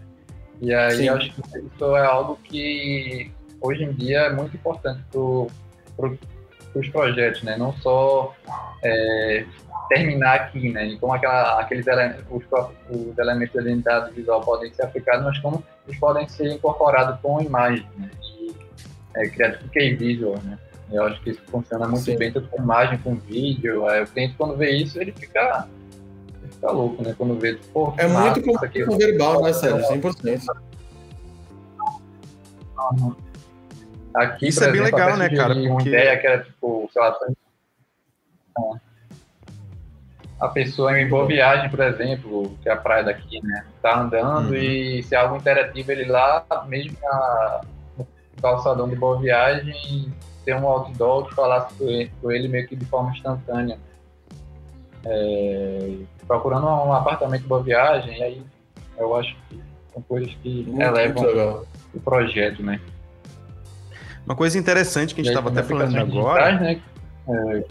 [0.59, 1.07] E aí Sim.
[1.07, 5.01] eu acho que isso é algo que hoje em dia é muito importante
[5.95, 6.11] para
[6.80, 7.57] os projetos, né?
[7.57, 8.34] Não só
[8.84, 9.45] é,
[9.89, 10.86] terminar aqui, né?
[10.86, 12.43] E como aquela, aqueles elementos, os,
[12.89, 17.41] os elementos da identidade visual podem ser aplicados, mas como eles podem ser incorporados com
[17.41, 18.09] imagem, né?
[18.21, 18.55] E
[19.15, 20.57] é, criado com key visual, né?
[20.91, 22.17] Eu acho que isso funciona muito Sim.
[22.17, 23.88] bem, tanto com imagem, com vídeo.
[23.88, 25.67] Aí o cliente, quando vê isso, ele fica,
[26.41, 27.13] ele fica louco, né?
[27.15, 29.88] Quando vê, pô, É muito com verbal, né, Sérgio?
[29.88, 30.41] 100%.
[32.91, 33.28] Uhum.
[34.16, 35.53] Aqui, isso é bem legal, né, cara?
[35.53, 35.70] Porque...
[35.70, 37.18] Uma ideia que era, tipo, sei lá,
[40.39, 43.66] a pessoa em boa viagem, por exemplo, que é a praia daqui, né?
[43.82, 44.55] Tá andando uhum.
[44.55, 47.62] e se é algo interativo, ele lá, mesmo na,
[47.97, 48.07] no
[48.41, 50.12] calçadão de boa viagem,
[50.45, 53.78] ter um outdoor que falasse com ele, com ele meio que de forma instantânea.
[55.05, 55.95] É,
[56.26, 58.43] procurando um apartamento de boa viagem, e aí
[58.97, 59.62] eu acho que
[59.93, 62.80] são coisas que muito, elevam muito o projeto, né?
[64.30, 66.51] Uma coisa interessante que a gente estava até falando agora.
[66.51, 66.82] Digitais, né?
[67.27, 67.65] É,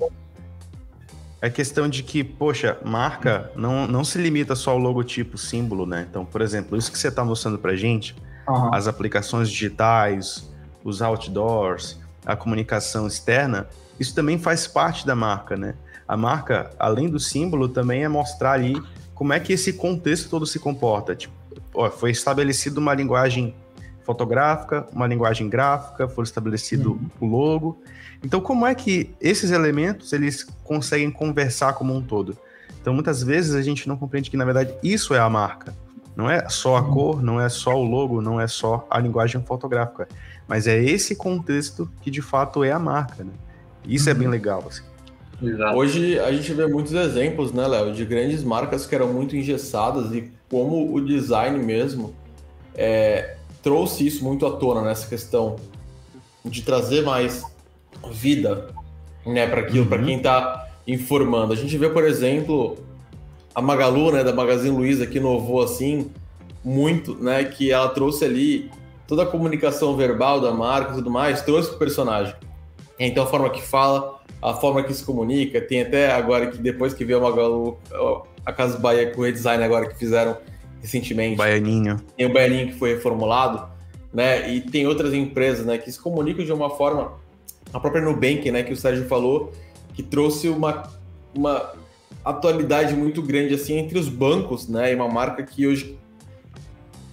[1.43, 5.87] é a questão de que, poxa, marca não, não se limita só ao logotipo, símbolo,
[5.87, 6.05] né?
[6.11, 8.17] Então, por exemplo, isso que você está mostrando para gente,
[8.49, 8.75] uhum.
[8.75, 10.53] as aplicações digitais,
[10.83, 11.97] os outdoors,
[12.27, 13.69] a comunicação externa,
[14.01, 15.77] isso também faz parte da marca, né?
[16.09, 18.83] A marca, além do símbolo, também é mostrar ali
[19.15, 21.15] como é que esse contexto todo se comporta.
[21.15, 21.35] Tipo,
[21.73, 23.55] ó, foi estabelecida uma linguagem
[24.09, 27.11] fotográfica, uma linguagem gráfica, foi estabelecido uhum.
[27.21, 27.83] o logo.
[28.25, 32.35] Então, como é que esses elementos eles conseguem conversar como um todo?
[32.81, 35.75] Então, muitas vezes a gente não compreende que na verdade isso é a marca.
[36.17, 39.43] Não é só a cor, não é só o logo, não é só a linguagem
[39.43, 40.09] fotográfica,
[40.49, 43.33] mas é esse contexto que de fato é a marca, né?
[43.87, 44.13] Isso uhum.
[44.13, 44.33] é bem uhum.
[44.33, 44.65] legal.
[44.67, 44.85] Assim.
[45.77, 50.11] Hoje a gente vê muitos exemplos, né, Léo, de grandes marcas que eram muito engessadas
[50.15, 52.15] e como o design mesmo
[52.75, 55.57] é, trouxe isso muito à tona nessa questão
[56.45, 57.43] de trazer mais
[58.11, 58.69] vida,
[59.27, 59.89] né, para aquilo, uhum.
[59.89, 61.53] para quem está informando.
[61.53, 62.79] A gente vê, por exemplo,
[63.55, 66.11] a Magalu, né, da Magazine Luiza, que inovou assim
[66.65, 68.71] muito, né, que ela trouxe ali
[69.07, 72.35] toda a comunicação verbal da marca e tudo mais, trouxe o personagem.
[72.99, 76.93] Então a forma que fala, a forma que se comunica, tem até agora que depois
[76.93, 77.79] que veio a Magalu,
[78.45, 80.37] a Casa Bahia com o redesign agora que fizeram
[80.81, 81.37] recentemente.
[81.37, 82.01] Baianinho.
[82.17, 83.69] Tem o Baianinho que foi reformulado,
[84.13, 84.51] né?
[84.51, 87.13] E tem outras empresas, né, que se comunicam de uma forma
[87.73, 89.53] a própria Nubank, né, que o Sérgio falou,
[89.95, 90.91] que trouxe uma,
[91.35, 91.73] uma
[92.25, 95.99] atualidade muito grande assim entre os bancos, né, e uma marca que hoje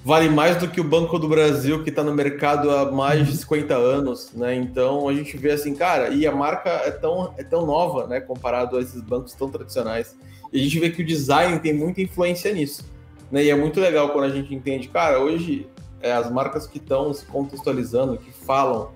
[0.06, 3.36] vale mais do que o Banco do Brasil, que está no mercado há mais de
[3.38, 3.86] 50 uhum.
[3.86, 4.54] anos, né?
[4.54, 8.22] Então a gente vê assim, cara, e a marca é tão, é tão nova, né,
[8.22, 10.16] comparado a esses bancos tão tradicionais.
[10.54, 12.86] E a gente vê que o design tem muita influência nisso,
[13.32, 13.44] né?
[13.44, 15.68] E é muito legal quando a gente entende, cara, hoje
[16.02, 18.92] é, as marcas que estão se contextualizando, que falam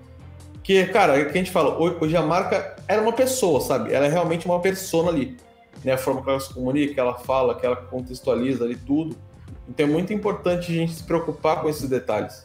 [0.62, 3.92] que, cara, é que a gente fala, hoje a marca era uma pessoa, sabe?
[3.92, 5.36] Ela é realmente uma persona ali.
[5.84, 5.92] Né?
[5.92, 9.16] A forma que ela se comunica, ela fala, que ela contextualiza ali tudo.
[9.68, 12.42] Então é muito importante a gente se preocupar com esses detalhes.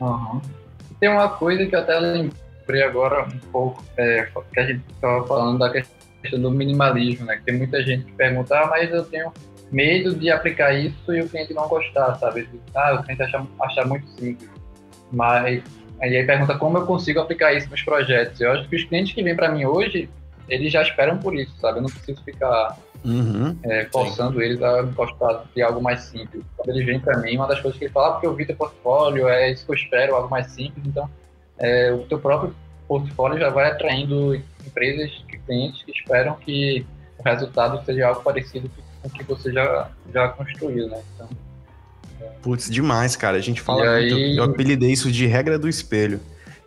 [0.00, 0.40] Uhum.
[1.00, 5.26] Tem uma coisa que eu até lembrei agora um pouco, é, que a gente estava
[5.26, 5.95] falando da questão
[6.30, 7.36] do minimalismo, né?
[7.36, 9.32] Que tem muita gente que pergunta, ah, mas eu tenho
[9.70, 12.48] medo de aplicar isso e o cliente não gostar, sabe?
[12.74, 14.50] Ah, o cliente achar, achar muito simples.
[15.12, 15.62] Mas
[16.00, 18.40] aí pergunta como eu consigo aplicar isso nos projetos.
[18.40, 20.08] Eu acho que os clientes que vêm para mim hoje,
[20.48, 21.78] eles já esperam por isso, sabe?
[21.78, 26.44] Eu não preciso ficar uhum, é, forçando eles a gostar de algo mais simples.
[26.56, 28.44] Quando eles vêm para mim, uma das coisas que eles falam, ah, porque eu vi
[28.44, 30.84] teu portfólio, é isso que eu espero, algo mais simples.
[30.86, 31.08] Então,
[31.58, 32.54] é, o teu próprio
[32.86, 34.34] portfólio já vai atraindo
[34.66, 35.10] empresas,
[35.46, 36.84] clientes que esperam que
[37.18, 38.70] o resultado seja algo parecido
[39.02, 41.00] com o que você já, já construiu, né?
[41.14, 41.28] Então,
[42.42, 43.36] Putz, demais, cara.
[43.36, 44.16] A gente fala e muito.
[44.16, 44.36] Aí...
[44.36, 46.20] Eu apelidei isso de regra do espelho.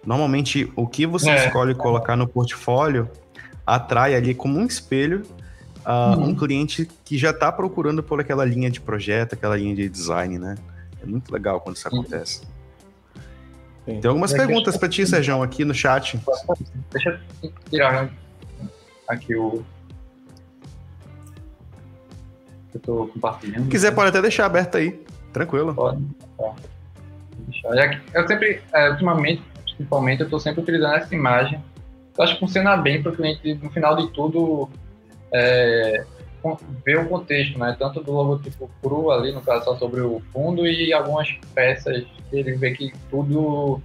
[0.05, 1.45] Normalmente, o que você é.
[1.47, 3.09] escolhe colocar no portfólio
[3.65, 5.23] atrai ali como um espelho
[5.85, 6.29] uh, uhum.
[6.29, 10.39] um cliente que já está procurando por aquela linha de projeto, aquela linha de design,
[10.39, 10.55] né?
[11.01, 12.41] É muito legal quando isso acontece.
[13.85, 14.01] Sim.
[14.01, 16.19] Tem algumas é perguntas para ti, Sérgio, aqui no chat.
[16.91, 18.09] Deixa eu tirar
[19.07, 19.63] aqui o.
[22.73, 23.63] Eu tô compartilhando.
[23.63, 25.03] Se quiser, pode até deixar aberto aí.
[25.33, 25.73] Tranquilo.
[25.73, 26.03] Pode.
[28.13, 31.63] Eu sempre, é, ultimamente, principalmente, eu estou sempre utilizando essa imagem.
[32.17, 34.69] Eu acho que funciona bem para o cliente, no final de tudo,
[35.33, 36.05] é,
[36.85, 37.75] ver o contexto, né?
[37.77, 42.37] Tanto do logotipo cru ali, no caso, só sobre o fundo, e algumas peças que
[42.37, 43.81] ele vê que tudo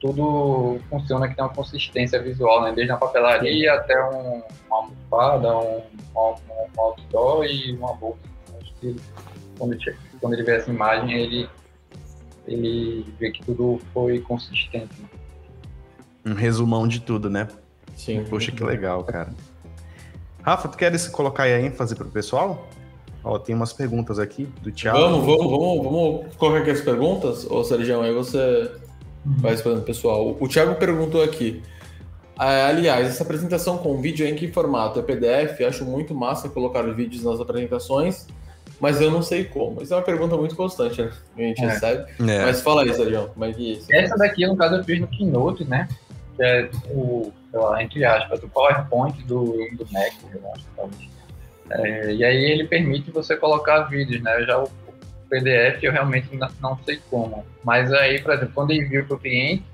[0.00, 2.72] tudo funciona, que tem uma consistência visual, né?
[2.72, 3.78] Desde a papelaria Sim.
[3.78, 5.82] até um, uma almofada, um,
[6.14, 6.34] um,
[6.76, 8.18] um outdoor e uma bolsa.
[8.60, 8.96] Acho que
[9.58, 11.48] quando ele, quando ele vê essa imagem, ele,
[12.46, 14.94] ele vê que tudo foi consistente.
[16.22, 17.48] Um resumão de tudo, né?
[17.96, 18.24] Sim.
[18.24, 19.32] Poxa, que legal, cara.
[20.44, 22.68] Rafa, tu queres colocar aí a ênfase pro pessoal?
[23.24, 24.98] Ó, tem umas perguntas aqui do Thiago.
[24.98, 28.70] Vamos, vamos, vamos, vamos colocar aqui as perguntas, ô Sérgio, aí você
[29.24, 29.36] Uhum.
[29.38, 30.36] Vai respondendo, pessoal.
[30.38, 31.62] O Thiago perguntou aqui.
[32.36, 34.98] Ah, aliás, essa apresentação com vídeo é em que formato?
[34.98, 35.60] É PDF?
[35.66, 38.26] Acho muito massa colocar vídeos nas apresentações,
[38.80, 39.80] mas eu não sei como.
[39.82, 41.10] Isso é uma pergunta muito constante, né?
[41.36, 41.66] A gente é.
[41.68, 42.12] recebe.
[42.28, 42.44] É.
[42.44, 45.06] Mas fala aí, Sérgio, como é que é Essa daqui, no caso, eu fiz no
[45.06, 45.88] Keynote, né?
[46.38, 51.08] É o, lá, entre aspas, do PowerPoint do, do Mac, eu acho, talvez.
[51.70, 54.42] É, e aí ele permite você colocar vídeos, né?
[54.42, 54.70] Já o
[55.28, 56.28] PDF eu realmente
[56.60, 57.44] não sei como.
[57.62, 59.64] Mas aí, por exemplo, quando eu envio para o cliente,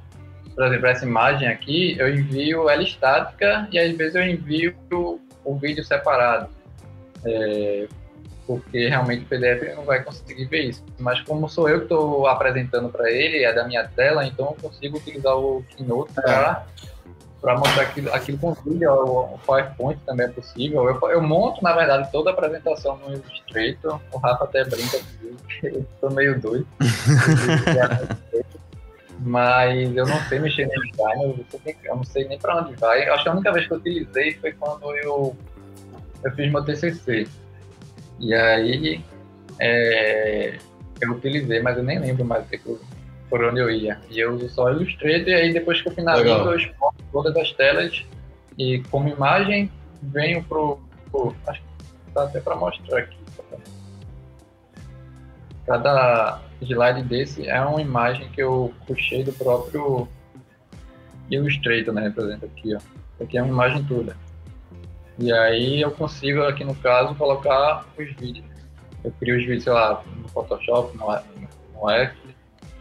[0.54, 4.74] por exemplo, essa imagem aqui, eu envio ela estática e às vezes eu envio
[5.44, 6.48] o vídeo separado.
[7.24, 7.88] É,
[8.46, 10.84] porque realmente o PDF não vai conseguir ver isso.
[10.98, 14.68] Mas como sou eu que estou apresentando para ele, é da minha tela, então eu
[14.68, 16.66] consigo utilizar o Keynote para
[17.40, 20.88] para mostrar aquilo, aquilo com vídeo, o, PowerPoint também é possível.
[20.88, 24.00] Eu, eu, monto, na verdade, toda a apresentação no Illustrator.
[24.12, 26.66] O Rafa até brinca comigo, eu tô meio doido.
[29.22, 31.46] Mas eu não sei mexer no design,
[31.84, 33.06] eu não sei nem para onde vai.
[33.06, 35.36] Eu acho que a única vez que eu utilizei foi quando eu,
[36.24, 37.28] eu fiz meu TCC.
[38.18, 39.04] E aí
[39.58, 40.56] é,
[41.02, 42.80] eu utilizei, mas eu nem lembro mais o que eu
[43.30, 43.98] por onde eu ia.
[44.10, 46.52] E eu uso só Illustrator e aí depois que eu finalizo Legal.
[46.52, 48.04] eu exporto todas as telas
[48.58, 49.70] e como imagem
[50.02, 53.16] venho pro, pro acho que dá até para mostrar aqui.
[55.66, 60.08] Cada slide desse é uma imagem que eu puxei do próprio
[61.30, 62.10] Illustrator, né?
[62.10, 62.80] Por exemplo, aqui, ó.
[63.22, 64.16] Aqui é uma imagem toda.
[65.16, 68.44] E aí eu consigo, aqui no caso, colocar os vídeos.
[69.04, 72.29] Eu crio os vídeos, sei lá, no Photoshop, no, no After,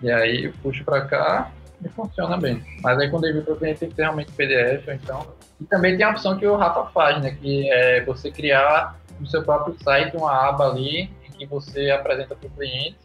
[0.01, 1.51] e aí eu puxo para cá
[1.83, 2.63] e funciona bem.
[2.81, 5.25] Mas aí quando ele para o cliente tem que ter realmente PDF, então.
[5.59, 7.35] E também tem a opção que o Rafa faz, né?
[7.39, 12.35] Que é você criar no seu próprio site uma aba ali em que você apresenta
[12.35, 12.97] para o cliente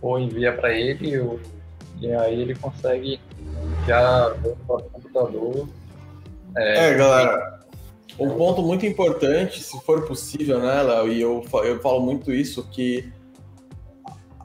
[0.00, 1.40] ou envia para ele, ou,
[2.00, 3.18] e aí ele consegue
[3.86, 5.68] já ver no próprio computador.
[6.56, 7.56] É, é galera.
[8.18, 12.66] Um ponto muito importante, se for possível, né, Léo, e eu, eu falo muito isso,
[12.70, 13.12] que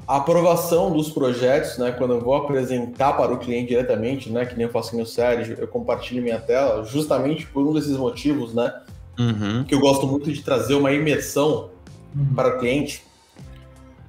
[0.08, 4.56] a aprovação dos projetos, né, quando eu vou apresentar para o cliente diretamente, né, que
[4.56, 8.54] nem eu faço com o Sérgio, eu compartilho minha tela, justamente por um desses motivos,
[8.54, 8.74] né,
[9.20, 9.64] uhum.
[9.64, 11.70] que eu gosto muito de trazer uma imersão
[12.16, 12.34] uhum.
[12.36, 13.06] para o cliente.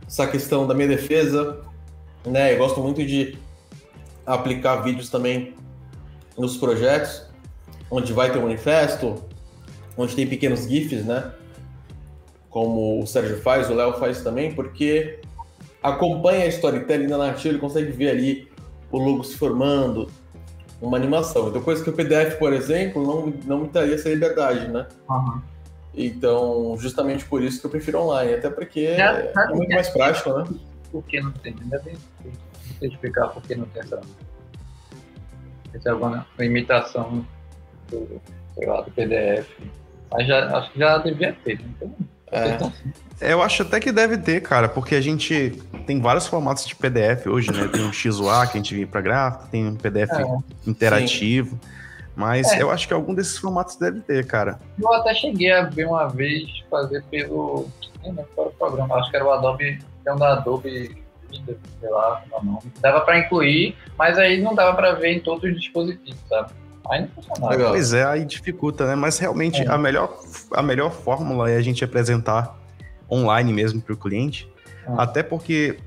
[0.07, 1.61] Essa questão da minha defesa,
[2.27, 3.39] né, eu gosto muito de
[4.27, 5.55] aplicar vídeos também
[6.37, 7.27] nos projetos,
[7.91, 9.23] onde vai ter um manifesto,
[9.97, 11.33] onde tem pequenos GIFs, né,
[12.49, 15.21] como o Sérgio faz, o Léo faz também, porque
[15.83, 18.49] acompanha a storytelling da narrativa, ele consegue ver ali
[18.91, 20.09] o logo se formando,
[20.81, 21.49] uma animação.
[21.49, 24.87] Então, coisa que o PDF, por exemplo, não, não me daria essa liberdade, né?
[25.09, 25.41] Uhum.
[25.95, 30.33] Então, justamente por isso que eu prefiro online, até porque é, é muito mais prático,
[30.33, 30.45] né?
[30.91, 31.55] Por que não tem?
[31.61, 31.95] Ainda bem
[32.79, 34.01] que explicar por que não tem essa,
[35.73, 37.25] essa alguma limitação
[37.89, 38.21] do,
[38.55, 39.49] sei lá, do PDF.
[40.11, 41.65] Mas já, acho que já devia ter, né?
[41.77, 41.95] então,
[42.33, 42.59] é.
[43.21, 47.27] Eu acho até que deve ter, cara, porque a gente tem vários formatos de PDF
[47.27, 47.69] hoje, né?
[47.69, 50.25] Tem um XUA que a gente vem para gráfico, tem um PDF é,
[50.67, 51.51] interativo.
[51.51, 51.83] Sim.
[52.17, 52.63] Mas é.
[52.63, 54.59] eu acho que algum desses formatos deve ter, cara.
[54.81, 57.69] Eu até cheguei a ver uma vez fazer pelo.
[58.03, 59.79] Lembro qual era o programa, acho que era o Adobe.
[60.05, 62.69] Tem um da Adobe, sei lá, qual é.
[62.81, 66.53] Dava para incluir, mas aí não dava para ver em todos os dispositivos, sabe?
[66.91, 67.71] Aí não.
[67.71, 68.95] Pois é, aí dificulta, né?
[68.95, 69.69] Mas realmente é.
[69.69, 70.21] a, melhor,
[70.53, 72.59] a melhor fórmula é a gente apresentar
[73.11, 74.49] online mesmo para o cliente.
[74.87, 74.93] É.
[74.99, 75.79] Até porque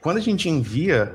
[0.00, 1.14] quando a gente envia,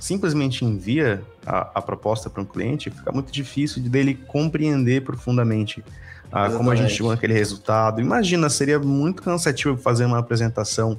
[0.00, 5.84] simplesmente envia a, a proposta para um cliente, fica muito difícil de dele compreender profundamente
[6.32, 8.00] ah, como a gente chegou naquele resultado.
[8.00, 10.98] Imagina, seria muito cansativo fazer uma apresentação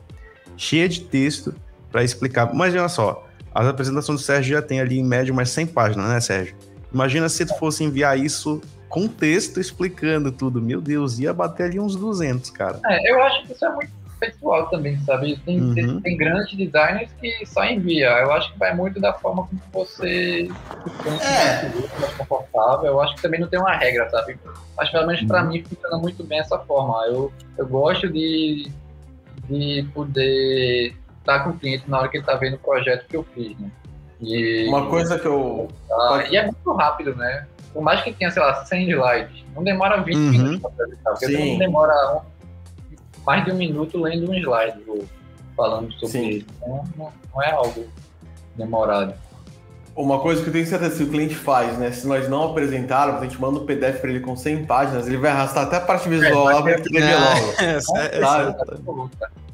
[0.56, 1.54] cheia de texto
[1.92, 2.54] para explicar.
[2.54, 6.22] Imagina só, a apresentação do Sérgio já tem ali em média umas 100 páginas, né,
[6.22, 6.56] Sérgio?
[6.96, 10.62] Imagina se tu fosse enviar isso com texto explicando tudo.
[10.62, 12.80] Meu Deus, ia bater ali uns 200, cara.
[12.86, 15.38] É, eu acho que isso é muito pessoal também, sabe?
[15.46, 15.74] Tem, uhum.
[15.74, 18.08] tem, tem, grandes designers que só envia.
[18.22, 22.00] Eu acho que vai muito da forma como você se sente é.
[22.00, 22.86] mais confortável.
[22.86, 24.40] Eu acho que também não tem uma regra, sabe?
[24.78, 25.28] Mas pelo menos uhum.
[25.28, 27.06] para mim funciona muito bem essa forma.
[27.08, 28.72] Eu, eu gosto de,
[29.50, 33.18] de poder estar com o cliente na hora que ele está vendo o projeto que
[33.18, 33.70] eu fiz, né?
[34.26, 35.68] E, Uma coisa que eu.
[35.92, 37.48] Ah, e é muito rápido, né?
[37.72, 40.32] Por mais que tenha, sei lá, 100 slides, não demora 20 uhum.
[40.32, 41.12] minutos para apresentar.
[41.12, 41.52] Porque Sim.
[41.52, 42.22] não demora
[43.26, 45.06] mais de um minuto lendo um slide ou
[45.56, 46.28] falando sobre Sim.
[46.28, 46.46] ele.
[46.58, 47.86] Então, não, não é algo
[48.56, 49.14] demorado.
[49.96, 51.92] Uma coisa que eu tenho certeza que o cliente faz, né?
[51.92, 55.18] Se nós não apresentarmos, a gente manda um PDF para ele com 100 páginas, ele
[55.18, 57.54] vai arrastar até a parte visual é, lá para entender logo.
[57.60, 59.45] É, é, é,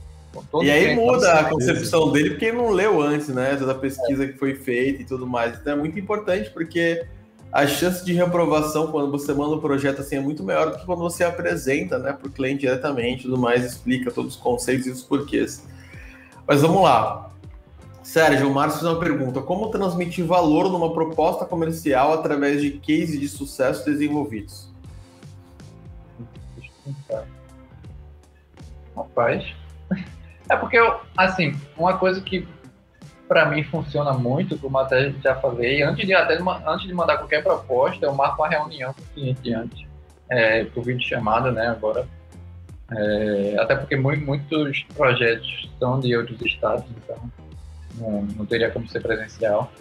[0.61, 3.55] e aí muda a concepção dele porque ele não leu antes, né?
[3.55, 4.27] Toda a pesquisa é.
[4.27, 5.59] que foi feita e tudo mais.
[5.59, 7.05] Então é muito importante porque
[7.51, 10.77] a chance de reprovação quando você manda o um projeto assim é muito maior do
[10.77, 14.88] que quando você apresenta, né, para o cliente diretamente, tudo mais, explica todos os conceitos
[14.88, 15.67] e os porquês.
[16.47, 17.29] Mas vamos lá.
[18.01, 23.19] Sérgio, o Márcio fez uma pergunta: como transmitir valor numa proposta comercial através de cases
[23.19, 24.71] de sucesso desenvolvidos?
[28.95, 29.45] Rapaz,
[30.52, 32.45] é porque eu, assim, uma coisa que
[33.26, 36.38] para mim funciona muito, como até já falei, antes de, até,
[36.68, 39.88] antes de mandar qualquer proposta, eu marco uma reunião com o cliente antes,
[40.30, 42.06] é, por vídeo chamada, né, agora.
[42.93, 47.16] É, até porque muito, muitos projetos são de outros estados, então
[47.95, 49.72] não, não teria como ser presencial.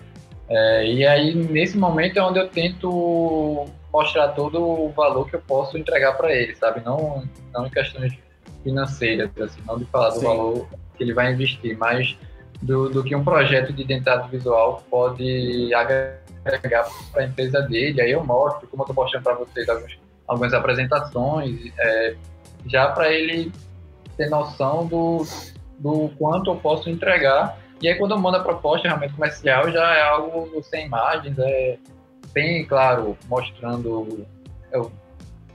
[0.48, 5.40] É, e aí, nesse momento é onde eu tento mostrar todo o valor que eu
[5.40, 6.80] posso entregar para ele, sabe?
[6.84, 8.16] Não, não em questões
[8.62, 10.24] financeiras, assim, não de falar do Sim.
[10.24, 12.16] valor que ele vai investir, mas
[12.62, 18.00] do, do que um projeto de identidade visual pode agregar para a empresa dele.
[18.00, 19.92] Aí eu mostro, como eu estou mostrando para vocês, algumas,
[20.26, 22.16] algumas apresentações, é,
[22.66, 23.52] já para ele
[24.16, 25.24] ter noção do,
[25.78, 27.58] do quanto eu posso entregar.
[27.80, 31.78] E aí, quando eu mando a proposta realmente comercial, já é algo sem imagens, é
[32.34, 34.26] bem, claro, mostrando.
[34.70, 34.78] É,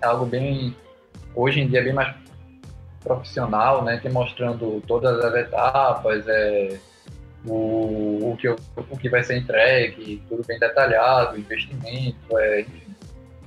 [0.01, 0.76] é algo bem.
[1.36, 2.16] Hoje em dia, bem mais
[3.06, 3.97] profissional, né?
[4.01, 6.78] Tem mostrando todas as etapas, é,
[7.45, 12.95] o, o, que, o que vai ser entregue, tudo bem detalhado, investimento, é, enfim,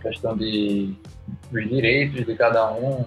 [0.01, 0.95] questão de,
[1.51, 3.05] dos direitos de cada um.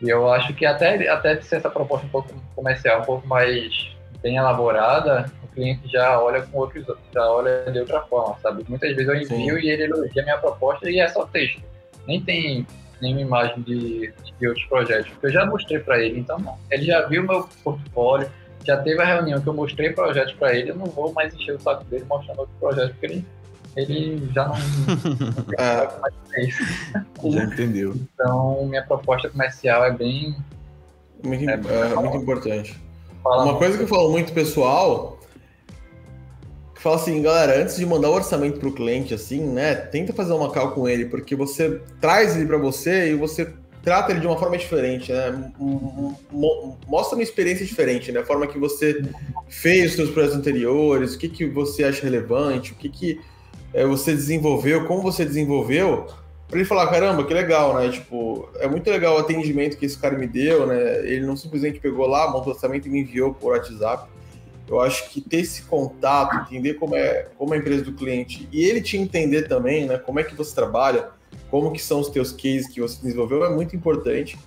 [0.00, 3.90] E eu acho que até, até ser essa proposta um pouco comercial, um pouco mais
[4.22, 8.64] bem elaborada, o cliente já olha com outros, já olha de outra forma, sabe?
[8.68, 9.66] Muitas vezes eu envio Sim.
[9.66, 11.60] e ele elogia a minha proposta e é só texto.
[12.06, 12.66] Nem tem
[13.00, 16.56] nenhuma imagem de, de outros projetos, porque eu já mostrei para ele, então não.
[16.70, 18.28] Ele já viu meu portfólio,
[18.64, 21.54] já teve a reunião que eu mostrei projetos para ele, eu não vou mais encher
[21.54, 23.24] o saco dele mostrando outro projeto, porque ele,
[23.76, 24.56] ele já não.
[25.58, 27.94] é, já entendeu.
[28.14, 30.36] Então, minha proposta comercial é bem.
[31.24, 32.78] Muito, é, é muito importante.
[33.24, 35.17] Uma coisa que eu falo muito pessoal
[36.78, 40.12] que fala assim, galera, antes de mandar o orçamento para o cliente, assim, né, tenta
[40.12, 43.52] fazer uma cal com ele, porque você traz ele para você e você
[43.82, 45.52] trata ele de uma forma diferente, né?
[46.86, 48.20] Mostra uma experiência diferente, né?
[48.20, 49.02] A forma que você
[49.48, 53.20] fez os seus projetos anteriores, o que, que você acha relevante, o que, que
[53.74, 56.06] é, você desenvolveu, como você desenvolveu,
[56.46, 57.90] para ele falar, caramba, que legal, né?
[57.90, 61.00] Tipo, é muito legal o atendimento que esse cara me deu, né?
[61.00, 64.08] Ele não simplesmente pegou lá, montou o orçamento e me enviou por WhatsApp.
[64.68, 68.46] Eu acho que ter esse contato, entender como é, como é a empresa do cliente
[68.52, 69.96] e ele te entender também, né?
[69.96, 71.08] Como é que você trabalha,
[71.50, 74.38] como que são os teus cases que você desenvolveu é muito importante.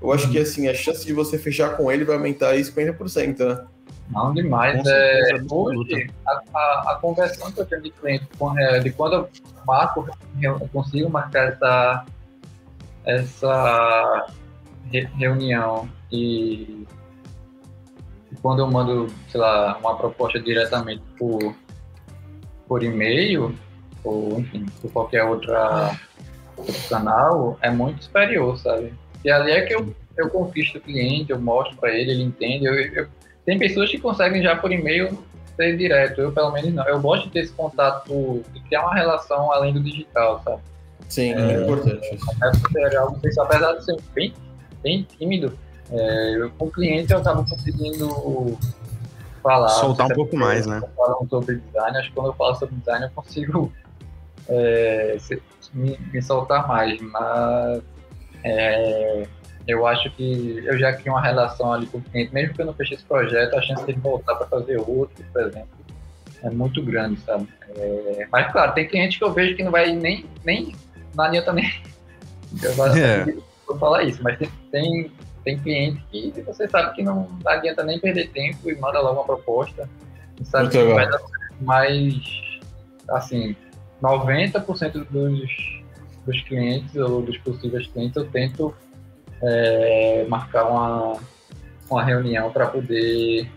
[0.00, 3.38] Eu acho que assim, a chance de você fechar com ele vai aumentar aí 50%,
[3.38, 3.66] né?
[4.10, 4.80] Não demais.
[4.86, 8.26] É, hoje, a, a, a, conversão que eu tenho de cliente,
[8.58, 9.28] é, de quando eu
[9.66, 10.08] marco,
[10.40, 12.06] eu consigo marcar essa,
[13.04, 14.26] essa
[15.18, 16.95] reunião e, e
[18.42, 21.54] quando eu mando, sei lá, uma proposta diretamente por,
[22.68, 23.54] por e-mail,
[24.04, 25.98] ou enfim, por qualquer outra
[26.88, 28.92] canal é muito superior, sabe?
[29.24, 32.66] E ali é que eu, eu conquisto o cliente, eu mostro para ele, ele entende.
[32.66, 33.08] Eu, eu,
[33.44, 35.18] tem pessoas que conseguem já por e-mail
[35.56, 36.86] ser direto, eu pelo menos não.
[36.86, 40.62] Eu gosto de ter esse contato, de criar uma relação além do digital, sabe?
[41.08, 42.18] Sim, é, é importante.
[42.76, 44.32] É algo que, apesar de ser bem,
[44.82, 45.56] bem tímido,
[45.90, 48.58] é, eu, com o cliente eu acabo conseguindo
[49.42, 49.68] falar.
[49.68, 50.82] Soltar um pouco mais, né?
[50.96, 53.72] Falando sobre design, acho que quando eu falo sobre design eu consigo
[54.48, 55.16] é,
[55.72, 57.82] me, me soltar mais, mas
[58.44, 59.26] é,
[59.66, 62.66] eu acho que eu já crio uma relação ali com o cliente, mesmo que eu
[62.66, 65.68] não feche esse projeto, a chance de voltar para fazer outro, por exemplo,
[66.42, 67.48] é muito grande, sabe?
[67.76, 70.74] É, mas, claro, tem cliente que eu vejo que não vai nem, nem
[71.14, 71.70] na linha também.
[72.62, 73.24] Eu vou, é.
[73.66, 75.12] vou falar isso, mas tem, tem,
[75.46, 79.24] tem cliente que você sabe que não adianta nem perder tempo e manda logo uma
[79.24, 79.88] proposta.
[80.42, 81.20] Sabe muito que vai dar
[81.60, 82.16] mais,
[83.10, 83.54] assim,
[84.02, 85.82] 90% dos,
[86.26, 88.74] dos clientes ou dos possíveis clientes eu tento
[89.40, 91.16] é, marcar uma,
[91.88, 93.48] uma reunião para poder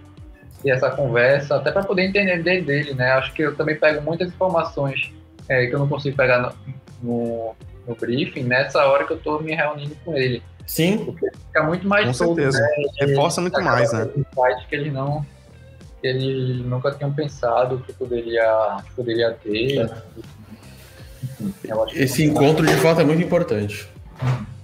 [0.62, 3.14] ter essa conversa, até para poder entender dele, né?
[3.14, 5.12] Acho que eu também pego muitas informações
[5.48, 6.54] é, que eu não consigo pegar no,
[7.02, 7.56] no,
[7.88, 10.44] no, briefing nessa hora que eu estou me reunindo com ele.
[10.70, 11.04] Sim.
[11.04, 12.62] Porque fica muito mais Com todo, certeza.
[12.62, 13.08] Né?
[13.08, 14.08] Reforça muito mais, né?
[14.70, 15.26] que eles não
[16.00, 19.82] que eles nunca tinham pensado que poderia, que poderia ter.
[19.82, 22.04] É.
[22.04, 23.90] Esse encontro de fato é muito importante.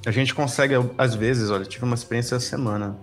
[0.05, 2.95] A gente consegue, às vezes, olha, tive uma experiência essa semana.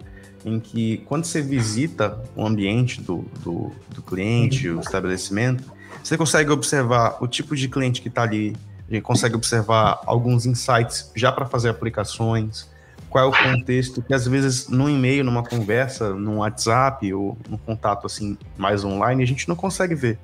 [0.45, 5.65] em que quando você visita o ambiente do, do, do cliente, o estabelecimento,
[6.03, 8.55] você consegue observar o tipo de cliente que está ali,
[8.89, 12.71] a gente consegue observar alguns insights já para fazer aplicações,
[13.13, 17.59] qual é o contexto, que às vezes num e-mail, numa conversa, num WhatsApp ou num
[17.59, 20.19] contato assim mais online, a gente não consegue ver,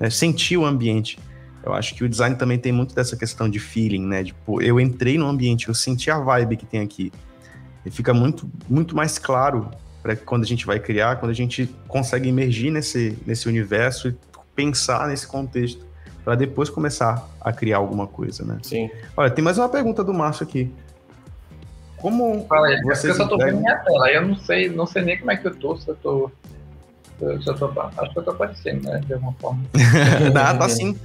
[0.00, 0.10] né?
[0.10, 1.20] sentir o ambiente.
[1.64, 4.24] Eu acho que o design também tem muito dessa questão de feeling, né?
[4.24, 7.12] Tipo, eu entrei no ambiente, eu senti a vibe que tem aqui.
[7.86, 9.70] E fica muito, muito mais claro
[10.02, 14.16] para quando a gente vai criar, quando a gente consegue emergir nesse, nesse universo e
[14.56, 15.86] pensar nesse contexto
[16.24, 18.58] para depois começar a criar alguma coisa, né?
[18.62, 18.90] Sim.
[19.16, 20.72] Olha, tem mais uma pergunta do Márcio aqui.
[22.02, 25.02] Como Fala aí, vocês eu só tô vendo minha tela, eu não sei, não sei
[25.02, 26.30] nem como é que eu tô, se eu tô.
[27.18, 29.00] Se eu, tô acho que eu tô aparecendo, né?
[29.06, 29.62] De alguma forma.
[30.34, 30.98] Ah, tá sim.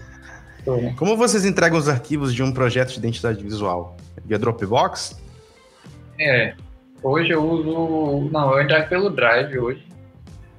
[0.66, 0.96] Tô, né?
[0.98, 3.96] Como vocês entregam os arquivos de um projeto de identidade visual?
[4.26, 5.22] Via Dropbox?
[6.20, 6.56] É.
[7.04, 8.32] Hoje eu uso.
[8.32, 9.86] Não, eu entrego pelo Drive hoje.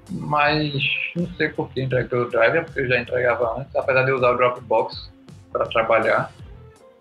[0.09, 0.73] Mas
[1.17, 4.11] não sei por que entrego pelo Drive, é porque eu já entregava antes, apesar de
[4.11, 5.11] eu usar o Dropbox
[5.53, 6.33] para trabalhar.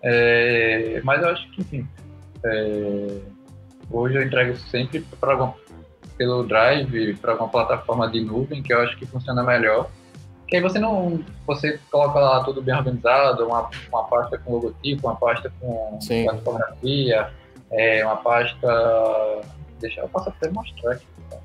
[0.04, 1.88] É, mas eu acho que, enfim.
[2.44, 3.20] É,
[3.90, 5.36] hoje eu entrego sempre pra
[6.18, 9.88] pelo Drive, para alguma plataforma de nuvem, que eu acho que funciona melhor.
[10.48, 11.24] Que aí você não.
[11.46, 16.00] Você coloca lá tudo bem organizado, uma, uma pasta com logotipo, uma pasta com
[16.38, 17.32] fotografia,
[17.70, 19.42] é, uma pasta.
[19.80, 21.06] Deixa eu posso até mostrar aqui.
[21.30, 21.38] tá?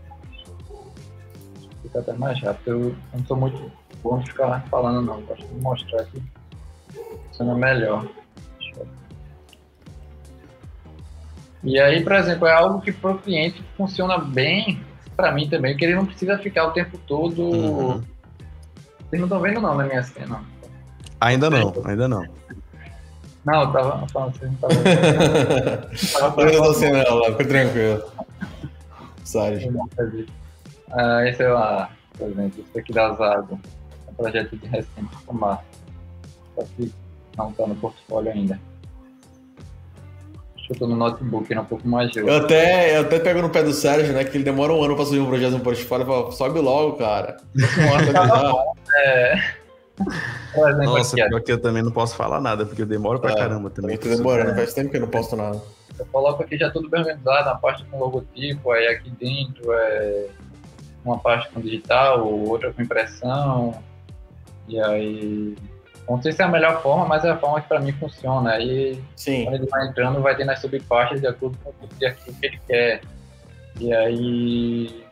[1.83, 2.71] Fica até mais rápido.
[2.71, 3.71] Eu não sou muito
[4.03, 5.21] bom de ficar falando não.
[5.23, 6.23] Gosto de mostrar aqui.
[7.29, 8.07] Funciona melhor.
[11.65, 14.81] E aí, por exemplo, é algo que para o cliente funciona bem
[15.17, 17.43] para mim também, porque ele não precisa ficar o tempo todo.
[17.43, 18.03] Uhum.
[19.09, 20.43] Vocês não estão vendo não na minha cena.
[21.21, 22.27] Ainda não, ainda não.
[23.45, 24.69] Não, eu tava falando, vocês não.
[26.21, 28.03] Tava Eu não sei não, lá, fica tranquilo.
[29.25, 29.89] Sérgio.
[30.93, 33.61] Ah, esse é lá, por exemplo, esse aqui da Zago.
[34.07, 35.63] É um projeto de recente massa.
[36.55, 36.93] Só que
[37.37, 38.61] não está no portfólio ainda.
[40.63, 43.43] Acho que eu tô no notebook, é um pouco mais Eu até, eu até pego
[43.43, 44.23] no pé do Sérgio, né?
[44.23, 46.99] Que ele demora um ano pra subir um projeto no portfólio e fala, sobe logo,
[46.99, 47.37] cara.
[47.97, 48.55] Avisar.
[50.55, 53.33] Por exemplo, Nossa, pior que eu também não posso falar nada, porque eu demoro pra
[53.33, 53.99] É, caramba também.
[53.99, 55.61] Também tô demorando, faz tempo que eu não posto nada.
[55.99, 60.27] eu coloco aqui já tudo bem organizado, uma pasta com logotipo, aí aqui dentro é
[61.05, 63.83] uma pasta com digital, outra com impressão.
[64.69, 65.57] E aí.
[66.09, 68.53] Não sei se é a melhor forma, mas é a forma que para mim funciona.
[68.53, 69.45] Aí Sim.
[69.45, 72.05] quando ele vai entrando, vai ter nas subpastas de acordo com o que
[72.43, 73.01] ele quer.
[73.81, 75.05] E aí,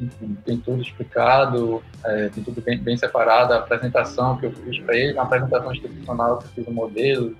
[0.00, 3.52] enfim, tem tudo explicado, é, tem tudo bem, bem separado.
[3.52, 7.34] A apresentação que eu fiz para ele, uma apresentação institucional que eu fiz o modelo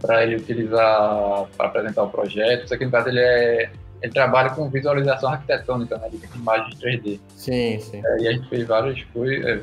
[0.00, 2.64] para ele utilizar para apresentar o projeto.
[2.64, 3.70] Isso aqui, no caso, ele, é,
[4.02, 6.08] ele trabalha com visualização arquitetônica, né?
[6.08, 7.20] ele tem imagens 3D.
[7.36, 8.02] Sim, sim.
[8.04, 9.60] Aí a gente fez várias coisas,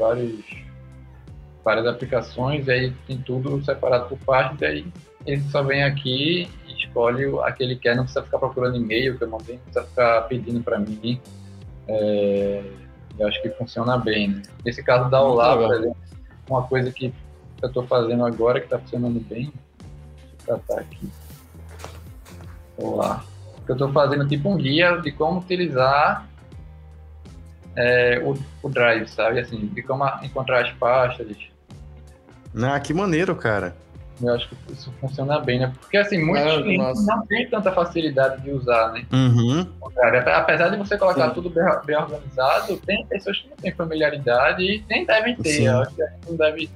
[1.69, 4.93] várias, aplicações, e aí tem tudo separado por parte, e aí
[5.25, 9.17] ele só vem aqui e escolhe a que ele quer, não precisa ficar procurando e-mail,
[9.17, 11.21] que eu não tenho, não precisa ficar pedindo para mim.
[11.87, 12.63] É,
[13.19, 14.29] eu acho que funciona bem.
[14.29, 14.41] Né?
[14.65, 15.97] Nesse caso da Olá, por exemplo,
[16.49, 17.13] uma coisa que
[17.61, 19.51] eu estou fazendo agora que está funcionando bem,
[20.17, 21.07] deixa eu tratar aqui.
[22.77, 23.23] Olá.
[23.67, 26.27] Eu estou fazendo tipo um guia de como utilizar
[27.75, 29.39] é, o, o Drive, sabe?
[29.39, 31.27] Assim, de como encontrar as pastas.
[32.55, 33.75] Ah, que maneiro, cara.
[34.21, 35.73] Eu acho que isso funciona bem, né?
[35.79, 39.05] Porque assim, muitos Ah, clientes não têm tanta facilidade de usar, né?
[39.13, 39.65] Uhum.
[40.35, 41.33] Apesar de você colocar Sim.
[41.35, 45.49] tudo bem, bem organizado, tem pessoas que não têm familiaridade e nem devem ter.
[45.49, 45.67] Sim.
[45.67, 46.69] Eu acho que a gente não deve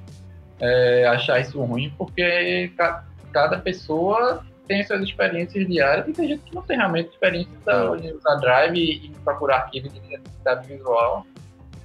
[0.60, 6.44] é, achar isso ruim, porque ca- cada pessoa tem suas experiências diárias e tem gente
[6.44, 7.52] que não tem realmente experiência
[8.00, 11.26] de usar Drive e, e procurar arquivo de identidade visual.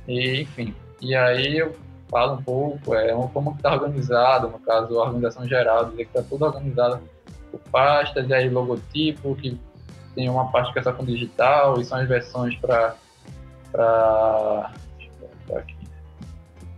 [0.07, 0.73] E, enfim.
[1.01, 1.75] E aí eu
[2.09, 6.23] falo um pouco, é, como está organizado, no caso, a organização geral, dizer que está
[6.23, 6.99] tudo organizado
[7.51, 9.59] por pastas, e aí logotipo, que
[10.15, 12.95] tem uma parte que é só com digital, e são as versões para.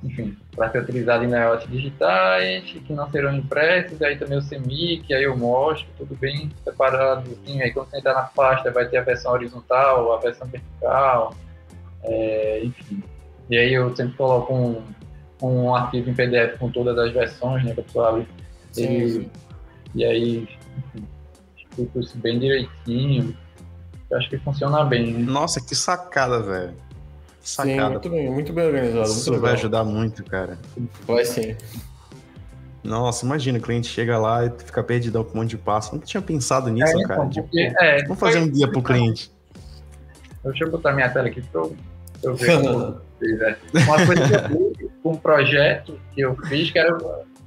[0.04, 4.42] Enfim, para ser utilizado em layouts digitais, que não serão impressos, e aí também o
[4.42, 7.30] CMYK, que aí eu mostro, tudo bem separado.
[7.32, 11.36] Assim, aí quando você entrar na pasta, vai ter a versão horizontal, a versão vertical,
[12.04, 13.04] é, enfim.
[13.48, 14.84] E aí eu sempre coloco um,
[15.42, 18.28] um arquivo em PDF com todas as versões, né, que a pessoa abre
[18.72, 19.30] Sim, ele- sim.
[19.96, 20.48] e aí,
[20.78, 21.08] enfim,
[21.58, 23.36] explico isso bem direitinho.
[24.10, 25.20] Eu acho que funciona bem, né?
[25.32, 26.74] Nossa, que sacada, velho.
[27.42, 27.90] Que Sim, Sacada.
[27.92, 29.00] muito bem, muito bem organizado.
[29.08, 29.42] Muito Isso legal.
[29.46, 30.60] vai ajudar muito, cara.
[31.08, 31.56] Vai sim.
[32.84, 35.94] Nossa, imagina, o cliente chega lá e fica perdidão com um monte de passo.
[35.94, 37.14] Nunca tinha pensado nisso, É, cara.
[37.22, 39.32] então, Tipo, porque- é, vamos fazer foi- um guia pro cliente.
[40.44, 41.78] Deixa eu botar minha tela aqui para eu,
[42.24, 43.58] eu ver como vocês, é.
[43.86, 44.71] Uma coisa que eu
[45.04, 46.98] um projeto que eu fiz, que era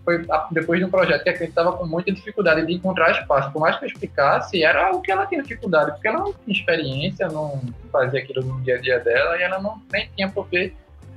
[0.05, 3.51] foi depois de um projeto que a cliente estava com muita dificuldade de encontrar espaço.
[3.51, 6.55] Por mais que eu explicasse, era o que ela tinha dificuldade, porque ela não tinha
[6.55, 7.61] experiência, não
[7.91, 10.75] fazia aquilo no dia a dia dela e ela não nem tinha por que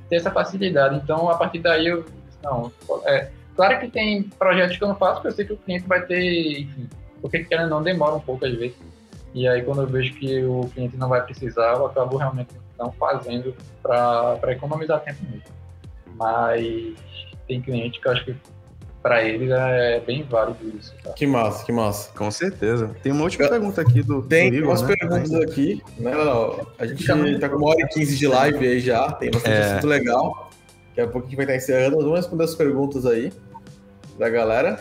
[0.08, 0.96] ter essa facilidade.
[0.96, 2.72] Então, a partir daí, eu disse, não,
[3.04, 5.86] é, claro que tem projetos que eu não faço, porque eu sei que o cliente
[5.86, 6.88] vai ter, enfim,
[7.20, 8.76] porque que ela não demora um pouco às vezes.
[9.34, 12.48] E aí, quando eu vejo que o cliente não vai precisar, eu acabo realmente
[12.78, 15.57] não fazendo para economizar tempo mesmo.
[16.18, 16.94] Mas
[17.46, 18.36] tem cliente que eu acho que
[19.02, 20.94] para eles é bem válido isso.
[21.02, 21.12] Tá?
[21.12, 22.10] Que massa, que massa.
[22.14, 22.94] Com certeza.
[23.02, 23.50] Tem uma última eu...
[23.50, 24.22] pergunta aqui do.
[24.22, 24.94] Tem do umas né?
[24.94, 26.12] perguntas aqui, né?
[26.78, 27.06] A gente
[27.38, 29.62] tá com uma hora e quinze de live aí já, tem bastante é...
[29.62, 30.50] assunto legal.
[30.88, 31.96] Daqui a pouco a gente vai estar encerrando.
[31.96, 33.32] Vamos responder as perguntas aí
[34.18, 34.80] da galera.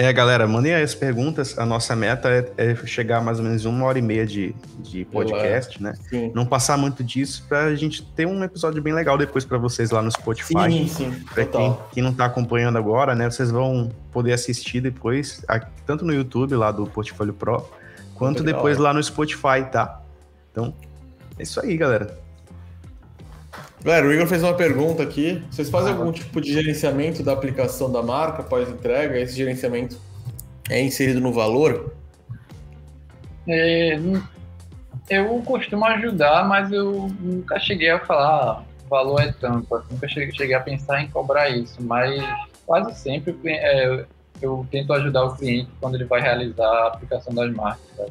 [0.00, 1.58] É, galera, mandem as perguntas.
[1.58, 4.54] A nossa meta é, é, chegar a mais ou menos uma hora e meia de,
[4.78, 5.92] de podcast, né?
[6.08, 6.30] Sim.
[6.32, 9.90] Não passar muito disso para a gente ter um episódio bem legal depois para vocês
[9.90, 10.70] lá no Spotify.
[10.70, 11.24] Sim, sim.
[11.34, 13.28] Para quem, quem, não está acompanhando agora, né?
[13.28, 15.44] Vocês vão poder assistir depois,
[15.84, 17.68] tanto no YouTube lá do Portfólio Pro,
[18.14, 18.80] quanto legal, depois é.
[18.80, 20.00] lá no Spotify, tá?
[20.52, 20.72] Então,
[21.36, 22.16] é isso aí, galera.
[23.82, 25.42] Galera, o Igor fez uma pergunta aqui.
[25.50, 29.18] Vocês fazem algum tipo de gerenciamento da aplicação da marca após entrega?
[29.18, 29.98] Esse gerenciamento
[30.68, 31.92] é inserido no valor?
[33.46, 33.98] É,
[35.08, 39.72] eu costumo ajudar, mas eu nunca cheguei a falar o valor é tanto.
[39.74, 42.22] Assim, nunca cheguei a pensar em cobrar isso, mas
[42.66, 44.04] quase sempre é,
[44.42, 48.10] eu tento ajudar o cliente quando ele vai realizar a aplicação das marcas.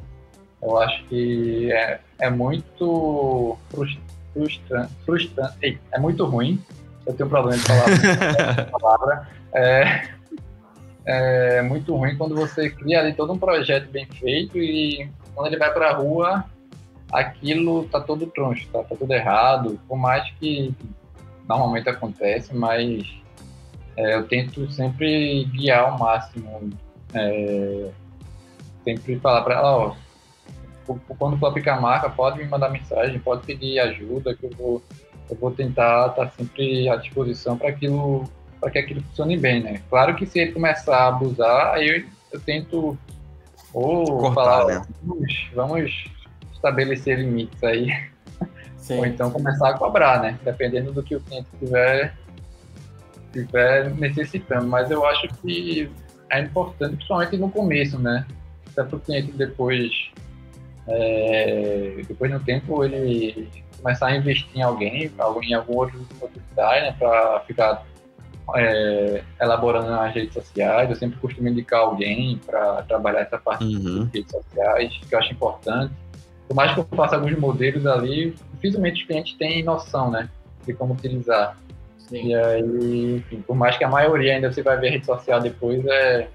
[0.61, 5.79] Eu acho que é, é muito frustrante frustrante, frustrante.
[5.91, 6.61] é muito ruim.
[7.05, 9.27] Eu tenho um problema de falar palavra.
[9.53, 10.09] É,
[11.05, 15.57] é muito ruim quando você cria ali todo um projeto bem feito e quando ele
[15.57, 16.45] vai para a rua,
[17.11, 19.79] aquilo tá todo troncho, tá, tá tudo errado.
[19.87, 20.73] Por mais que
[21.47, 23.05] normalmente acontece, mas
[23.95, 26.69] é, eu tento sempre guiar ao máximo.
[27.13, 27.89] É,
[28.83, 29.95] sempre falar para ela, ó,
[31.17, 34.83] quando for aplicar a marca, pode me mandar mensagem, pode pedir ajuda, que eu vou,
[35.29, 39.81] eu vou tentar estar sempre à disposição para aquilo, para que aquilo funcione bem, né?
[39.89, 42.97] Claro que se ele começar a abusar, aí eu, eu tento
[43.73, 44.87] ou Cortar, falar, né?
[45.03, 46.05] vamos, vamos
[46.53, 47.89] estabelecer limites aí,
[48.77, 48.99] Sim.
[48.99, 50.39] ou então começar a cobrar, né?
[50.43, 52.15] Dependendo do que o cliente tiver,
[53.33, 54.67] tiver necessitando.
[54.67, 55.91] Mas eu acho que
[56.31, 58.25] é importante, principalmente no começo, né?
[58.71, 59.91] Até para o cliente depois
[60.87, 63.49] é, depois de um tempo ele
[63.81, 65.11] começar a investir em alguém,
[65.43, 67.85] em algum outro utilidade, né, para ficar
[68.55, 70.89] é, elaborando nas redes sociais.
[70.89, 74.05] Eu sempre costumo indicar alguém para trabalhar essa parte uhum.
[74.05, 75.93] das redes sociais, que eu acho importante.
[76.47, 80.29] Por mais que eu faça alguns modelos ali, dificilmente os clientes têm noção, né,
[80.65, 81.57] de como utilizar.
[81.97, 82.29] Sim.
[82.29, 85.41] E aí, enfim, por mais que a maioria ainda você vai ver a rede social
[85.41, 86.29] depois, é.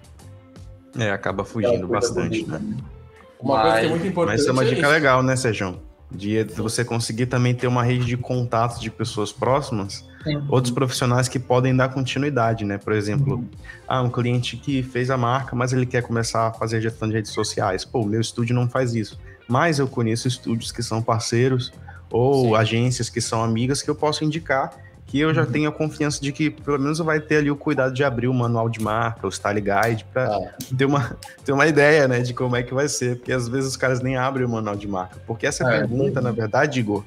[0.99, 2.77] É, acaba fugindo bastante, bonita, né?
[2.77, 3.02] né?
[3.43, 4.33] Uma mas, coisa que é muito importante.
[4.33, 5.81] Mas isso é uma dica é legal, né, Sérgio?
[6.11, 10.45] De você conseguir também ter uma rede de contatos de pessoas próximas, Sim.
[10.49, 12.79] outros profissionais que podem dar continuidade, né?
[12.79, 13.49] Por exemplo, uhum.
[13.89, 17.15] ah, um cliente que fez a marca, mas ele quer começar a fazer gestão de
[17.15, 17.85] redes sociais.
[17.85, 19.19] Pô, meu estúdio não faz isso.
[19.49, 21.73] Mas eu conheço estúdios que são parceiros
[22.11, 22.55] ou Sim.
[22.57, 24.71] agências que são amigas que eu posso indicar
[25.13, 27.93] que eu já tenho a confiança de que pelo menos vai ter ali o cuidado
[27.93, 30.55] de abrir o manual de marca, o style guide, para ah.
[30.75, 33.73] ter, uma, ter uma ideia, né, de como é que vai ser, porque às vezes
[33.73, 35.21] os caras nem abrem o manual de marca.
[35.27, 36.23] Porque essa é, pergunta, é.
[36.23, 37.05] na verdade, Igor,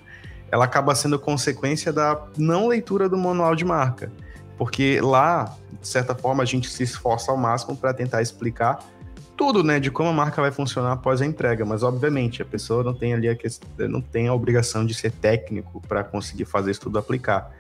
[0.51, 4.11] ela acaba sendo consequência da não leitura do manual de marca.
[4.55, 8.85] Porque lá, de certa forma, a gente se esforça ao máximo para tentar explicar
[9.35, 12.83] tudo, né, de como a marca vai funcionar após a entrega, mas obviamente a pessoa
[12.83, 16.69] não tem ali a questão, não tem a obrigação de ser técnico para conseguir fazer
[16.69, 17.51] isso tudo aplicar.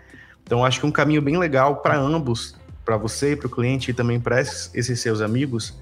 [0.45, 2.55] Então, acho que um caminho bem legal para ambos,
[2.85, 5.77] para você e para o cliente e também para esses seus amigos,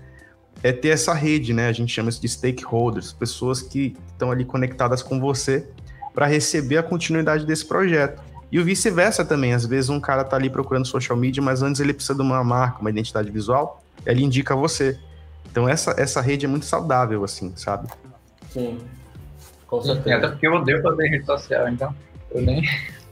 [0.63, 1.67] é ter essa rede, né?
[1.67, 5.67] A gente chama isso de stakeholders, pessoas que estão ali conectadas com você
[6.13, 8.21] para receber a continuidade desse projeto.
[8.49, 9.53] E o vice-versa também.
[9.53, 12.43] Às vezes um cara está ali procurando social media, mas antes ele precisa de uma
[12.43, 14.97] marca, uma identidade visual, ele indica você.
[15.51, 17.89] Então essa, essa rede é muito saudável, assim, sabe?
[18.51, 18.79] Sim.
[19.67, 20.17] Com certeza.
[20.17, 21.95] Até porque eu odeio fazer rede social, então
[22.31, 22.63] eu nem.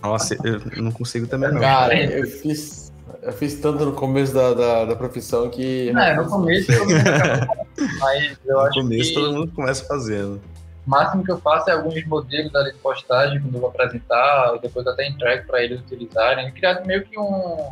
[0.02, 1.62] Nossa, eu não consigo também não.
[1.62, 2.92] Cara, eu fiz,
[3.22, 5.92] eu fiz tanto no começo da, da, da profissão que.
[5.92, 6.72] Não, é, no começo
[8.00, 10.42] mas eu no acho começo que todo mundo começa fazendo.
[10.86, 14.58] O máximo que eu faço é alguns modelos ali de postagem quando eu vou apresentar,
[14.62, 16.52] depois até entrego para eles utilizarem.
[16.52, 17.72] Criado meio que um,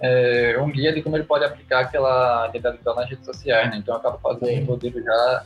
[0.00, 3.78] é, um guia de como ele pode aplicar aquela visual nas redes sociais, né?
[3.78, 5.44] Então eu acabo fazendo um modelo já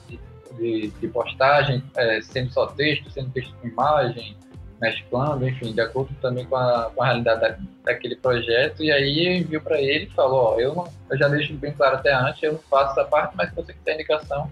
[0.59, 4.37] de, de postagem, é, sendo só texto, sendo texto com imagem,
[4.81, 8.83] mesclando, enfim, de acordo também com a, com a realidade da, daquele projeto.
[8.83, 11.73] E aí eu envio para ele e falo, ó, eu, não, eu já deixo bem
[11.73, 14.51] claro até antes, eu não faço essa parte, mas se você quiser indicação,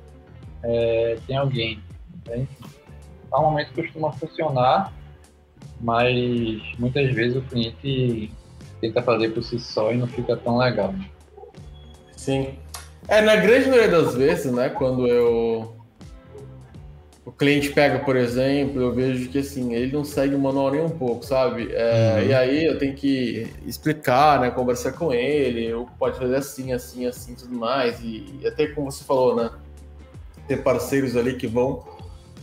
[0.63, 1.83] é, tem alguém.
[2.27, 2.49] Enfim,
[3.31, 4.93] normalmente costuma funcionar,
[5.81, 8.31] mas muitas vezes o cliente
[8.81, 10.95] tenta fazer por si só e não fica tão legal.
[12.13, 12.59] Sim.
[13.09, 15.78] É, na grande maioria das vezes, né, quando eu
[17.29, 20.81] o cliente pega, por exemplo, eu vejo que assim, ele não segue o manual nem
[20.81, 21.69] um pouco, sabe?
[21.73, 22.27] É, uhum.
[22.27, 24.51] E aí eu tenho que explicar, né?
[24.51, 28.01] Conversar com ele, eu pode fazer assim, assim, assim, tudo mais.
[28.01, 29.51] E, e, até como você falou, né?
[30.47, 31.85] Ter parceiros ali que vão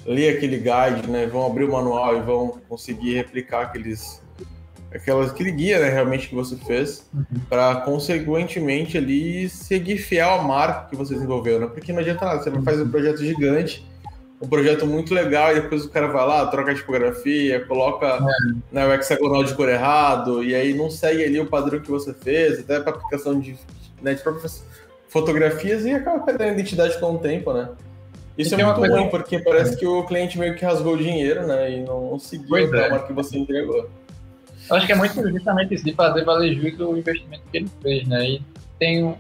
[0.06, 1.26] ler aquele guide, né?
[1.26, 4.22] Vão abrir o manual e vão conseguir replicar aqueles
[4.94, 7.26] aquelas aquele guia, né, realmente que você fez, uhum.
[7.50, 11.68] para consequentemente ali seguir fiel à marca que você desenvolveu, né?
[11.74, 13.84] Porque não adianta nada, você não faz um projeto gigante
[14.42, 18.20] um projeto muito legal e depois o cara vai lá, troca a tipografia, coloca é.
[18.72, 22.14] né, o hexagonal de cor errado e aí não segue ali o padrão que você
[22.14, 23.58] fez, até para aplicação de,
[24.02, 24.66] né, de próprias
[25.08, 27.70] fotografias e acaba perdendo a identidade com o tempo, né?
[28.38, 28.98] Isso e é muito coisa...
[28.98, 31.72] ruim, porque parece que o cliente meio que rasgou o dinheiro, né?
[31.72, 33.00] E não seguiu pois a é.
[33.00, 33.90] que você entregou.
[34.70, 37.70] Eu acho que é muito justamente isso, de fazer valer jus o investimento que ele
[37.82, 38.30] fez, né?
[38.32, 38.42] E
[38.78, 39.16] tem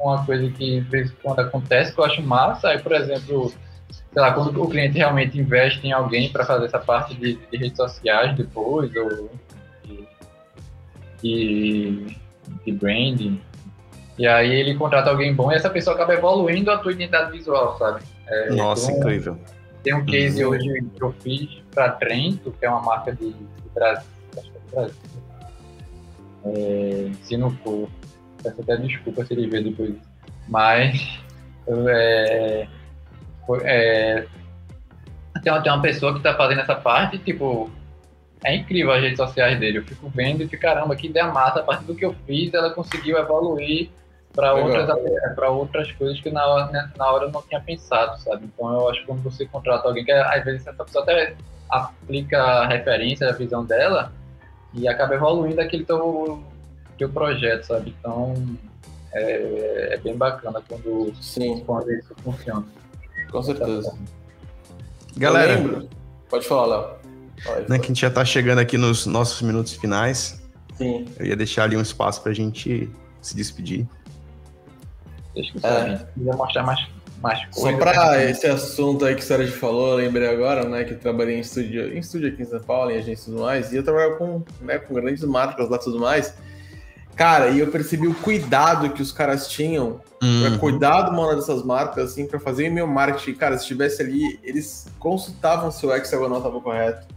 [0.00, 3.52] uma coisa que, de vez em quando, acontece que eu acho massa, aí, por exemplo,
[3.90, 7.56] sei lá, quando o cliente realmente investe em alguém para fazer essa parte de, de,
[7.56, 9.30] redes sociais depois, ou
[11.22, 12.16] de,
[12.64, 13.40] de, branding,
[14.18, 17.78] e aí ele contrata alguém bom e essa pessoa acaba evoluindo a tua identidade visual,
[17.78, 18.02] sabe?
[18.26, 19.38] É, Nossa, então, incrível.
[19.82, 20.50] Tem um case uhum.
[20.50, 24.56] hoje que eu fiz para Trento, que é uma marca de, de Brasil, acho que
[24.56, 24.96] é Brasil.
[26.44, 27.88] É, se não for,
[28.42, 29.94] peço até desculpa se ele ver depois.
[30.48, 31.20] Mas
[31.66, 32.66] é,
[33.56, 34.26] é,
[35.42, 37.70] tem, uma, tem uma pessoa que está fazendo essa parte, tipo,
[38.44, 39.78] é incrível as redes sociais dele.
[39.78, 41.60] Eu fico vendo e fico, caramba, que ideia massa.
[41.60, 43.90] A partir do que eu fiz, ela conseguiu evoluir
[44.32, 44.88] para outras,
[45.48, 48.46] outras coisas que na hora, né, na hora eu não tinha pensado, sabe?
[48.46, 51.34] Então eu acho que quando você contrata alguém, que às vezes essa pessoa até
[51.68, 54.12] aplica a referência, a visão dela,
[54.74, 56.42] e acaba evoluindo aquele teu,
[56.96, 57.94] teu projeto, sabe?
[57.98, 58.34] Então
[59.12, 61.64] é, é bem bacana quando, Sim.
[61.66, 62.64] quando isso funciona.
[63.30, 63.94] Com certeza.
[65.16, 65.86] Galera,
[66.28, 66.98] pode falar, Léo.
[67.68, 70.40] Né, que a gente já está chegando aqui nos nossos minutos finais.
[70.76, 71.06] Sim.
[71.18, 72.90] Eu ia deixar ali um espaço para a gente
[73.20, 73.86] se despedir.
[75.34, 76.06] Deixa que é.
[76.14, 76.86] quiser mostrar mais,
[77.20, 77.72] mais coisas.
[77.72, 78.30] Só para né?
[78.30, 81.40] esse assunto aí que o Sérgio falou, eu lembrei agora, né, que eu trabalhei em
[81.40, 84.16] estúdio, em estúdio aqui em São Paulo, em agência e tudo mais, e eu trabalhava
[84.16, 86.34] com, né, com grandes marcas lá e tudo mais.
[87.18, 90.42] Cara, e eu percebi o cuidado que os caras tinham uhum.
[90.42, 93.34] para cuidar do manual dessas marcas, assim, para fazer meu marketing.
[93.34, 97.08] Cara, se estivesse ali, eles consultavam se o hexagonal estava correto,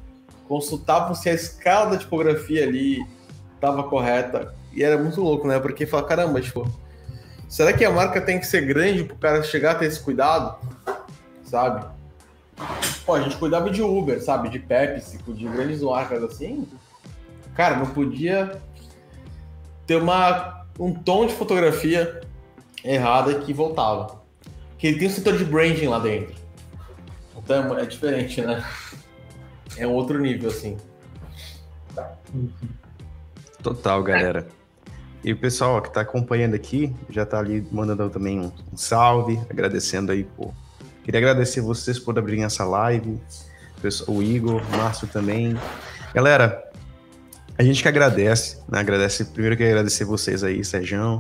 [0.47, 3.05] consultavam se a escala da tipografia ali
[3.53, 4.55] estava correta.
[4.73, 5.59] E era muito louco, né?
[5.59, 6.67] Porque fala, caramba, tipo,
[7.47, 9.99] será que a marca tem que ser grande para o cara chegar a ter esse
[9.99, 10.57] cuidado?
[11.43, 11.85] Sabe?
[13.05, 14.49] Pô, a gente cuidava de Uber, sabe?
[14.49, 16.67] De Pepsi, de grandes marcas assim.
[17.53, 18.59] Cara, não podia
[19.91, 22.21] ter uma, um tom de fotografia
[22.81, 24.21] errada que voltava.
[24.77, 26.33] Que ele tem um setor de branding lá dentro.
[27.35, 28.63] Então é diferente, né?
[29.75, 30.77] É um outro nível, assim.
[33.61, 34.47] Total, galera.
[35.25, 39.41] E o pessoal que está acompanhando aqui já está ali mandando também um, um, salve,
[39.49, 40.53] agradecendo aí por.
[41.03, 43.19] Queria agradecer vocês por abrirem essa live,
[44.07, 45.53] o Igor, o Márcio também.
[46.13, 46.70] Galera,
[47.57, 48.79] a gente que agradece, né?
[48.79, 51.19] Agradece, primeiro que agradecer vocês aí, Sérgio.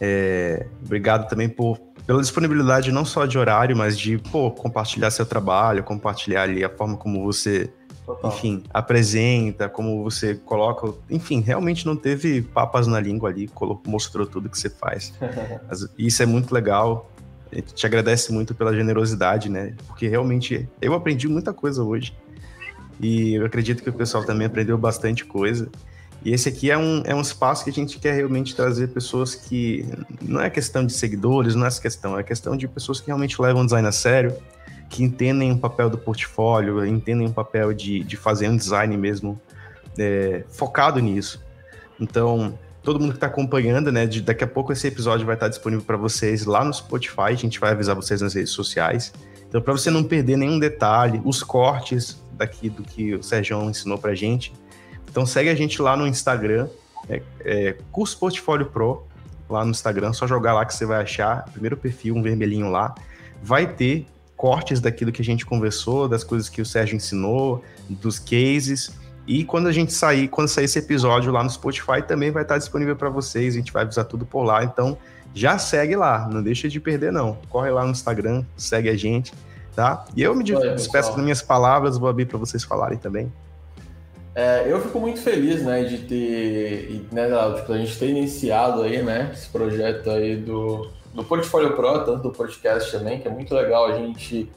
[0.00, 5.26] É, obrigado também por, pela disponibilidade não só de horário, mas de pô, compartilhar seu
[5.26, 7.70] trabalho, compartilhar ali a forma como você,
[8.06, 8.30] Total.
[8.30, 10.92] enfim, apresenta, como você coloca.
[11.10, 13.48] Enfim, realmente não teve papas na língua ali,
[13.86, 15.12] mostrou tudo que você faz.
[15.98, 17.10] Isso é muito legal.
[17.52, 19.74] A gente te agradece muito pela generosidade, né?
[19.86, 22.16] Porque realmente eu aprendi muita coisa hoje.
[23.00, 25.68] E eu acredito que o pessoal também aprendeu bastante coisa.
[26.22, 29.34] E esse aqui é um, é um espaço que a gente quer realmente trazer pessoas
[29.34, 29.86] que.
[30.20, 33.40] Não é questão de seguidores, não é essa questão, é questão de pessoas que realmente
[33.40, 34.36] levam o design a sério,
[34.90, 39.40] que entendem o papel do portfólio, entendem o papel de, de fazer um design mesmo
[39.98, 41.42] é, focado nisso.
[41.98, 44.04] Então, todo mundo que está acompanhando, né?
[44.04, 47.34] De, daqui a pouco esse episódio vai estar disponível para vocês lá no Spotify, a
[47.34, 49.10] gente vai avisar vocês nas redes sociais.
[49.48, 53.98] Então, para você não perder nenhum detalhe, os cortes daqui do que o Sérgio ensinou
[53.98, 54.52] para gente.
[55.08, 56.68] Então, segue a gente lá no Instagram,
[57.08, 59.06] é, é, Curso Portfólio Pro,
[59.48, 61.44] lá no Instagram, só jogar lá que você vai achar.
[61.52, 62.94] Primeiro perfil, um vermelhinho lá.
[63.42, 64.06] Vai ter
[64.36, 68.92] cortes daquilo que a gente conversou, das coisas que o Sérgio ensinou, dos cases.
[69.26, 72.56] E quando a gente sair, quando sair esse episódio lá no Spotify, também vai estar
[72.56, 73.54] disponível para vocês.
[73.54, 74.64] A gente vai avisar tudo por lá.
[74.64, 74.96] Então,
[75.34, 77.36] já segue lá, não deixa de perder não.
[77.48, 79.32] Corre lá no Instagram, segue a gente,
[79.80, 80.04] tá?
[80.14, 83.32] E eu me despeço das minhas palavras, vou abrir para vocês falarem também.
[84.34, 87.26] É, eu fico muito feliz, né, de ter, né,
[87.56, 92.22] tipo, a gente ter iniciado aí, né, esse projeto aí do, do Portfólio Pro, tanto
[92.24, 94.52] do podcast também, que é muito legal a gente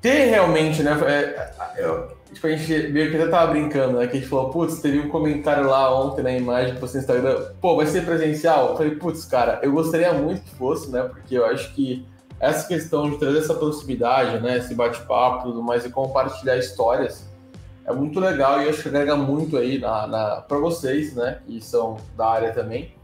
[0.00, 4.16] ter realmente, né, é, eu, tipo, a gente meio que até tava brincando, né, que
[4.16, 7.48] a gente falou, putz, teve um comentário lá ontem na imagem que você no Instagram,
[7.60, 8.70] pô, vai ser presencial?
[8.70, 12.06] Eu falei, putz, cara, eu gostaria muito que fosse, né, porque eu acho que
[12.42, 17.24] essa questão de trazer essa proximidade, né, esse bate-papo tudo mais e compartilhar histórias,
[17.84, 21.60] é muito legal e acho que agrega muito aí na, na para vocês, né, que
[21.60, 22.94] são da área também.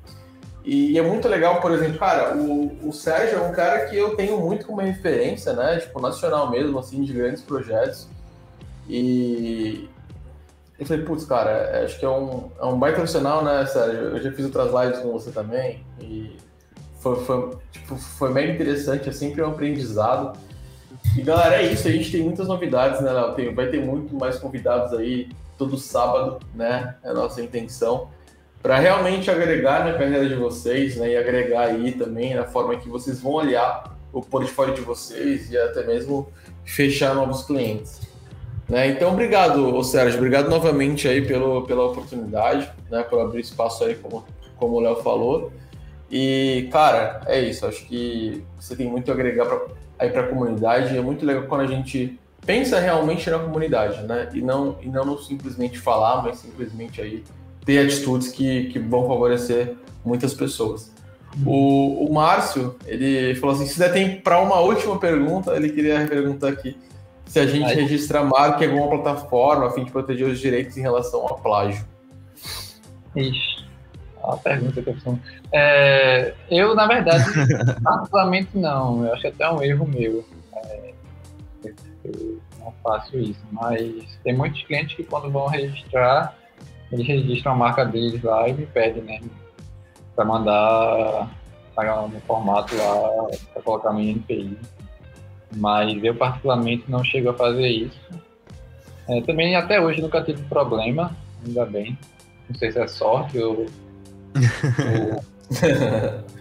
[0.64, 4.16] E é muito legal, por exemplo, cara, o, o Sérgio é um cara que eu
[4.16, 8.08] tenho muito como referência, né, tipo, nacional mesmo, assim, de grandes projetos.
[8.88, 9.88] E
[10.78, 14.00] eu falei, putz, cara, é, acho que é um, é um baita profissional, né, Sérgio?
[14.00, 16.36] Eu já fiz outras lives com você também e
[17.00, 20.38] foi, foi, tipo, foi interessante, é sempre um aprendizado.
[21.16, 21.86] E galera, é isso.
[21.88, 23.54] A gente tem muitas novidades, né, Léo?
[23.54, 26.96] Vai ter muito mais convidados aí todo sábado, né?
[27.02, 28.08] É a nossa intenção.
[28.62, 31.12] Para realmente agregar na carreira de vocês, né?
[31.12, 35.56] E agregar aí também na forma que vocês vão olhar o portfólio de vocês e
[35.56, 36.28] até mesmo
[36.64, 38.00] fechar novos clientes.
[38.68, 38.88] Né?
[38.88, 40.18] Então, obrigado, Sérgio.
[40.18, 43.02] Obrigado novamente aí pelo, pela oportunidade, né?
[43.02, 44.24] Por abrir espaço aí, como,
[44.56, 45.52] como o Léo falou.
[46.10, 47.66] E, cara, é isso.
[47.66, 49.66] Acho que você tem muito a agregar para
[49.98, 50.96] aí para a comunidade.
[50.96, 54.28] É muito legal quando a gente pensa realmente na comunidade, né?
[54.32, 57.24] E não, e não simplesmente falar, mas simplesmente aí
[57.64, 59.74] ter atitudes que, que vão favorecer
[60.04, 60.90] muitas pessoas.
[61.44, 66.06] O, o Márcio, ele falou assim, se der tempo para uma última pergunta, ele queria
[66.06, 66.76] perguntar aqui
[67.26, 67.74] se a gente Aí.
[67.74, 71.38] registra a marca em alguma plataforma a fim de proteger os direitos em relação ao
[71.38, 71.84] plágio.
[73.14, 73.57] Ixi,
[74.32, 75.18] a pergunta que eu fiz.
[75.52, 77.24] É, eu, na verdade,
[77.82, 79.04] particularmente não.
[79.04, 80.24] Eu acho até um erro meu.
[80.54, 80.92] É,
[82.04, 83.40] eu não faço isso.
[83.52, 86.36] Mas tem muitos clientes que quando vão registrar,
[86.92, 89.20] eles registram a marca deles lá e me pedem, né?
[90.14, 91.30] Para mandar
[92.10, 94.58] no formato lá, para colocar no NPI.
[95.56, 98.00] Mas eu, particularmente, não chego a fazer isso.
[99.08, 101.98] É, também, até hoje, nunca tive problema, ainda bem.
[102.48, 103.66] Não sei se é sorte ou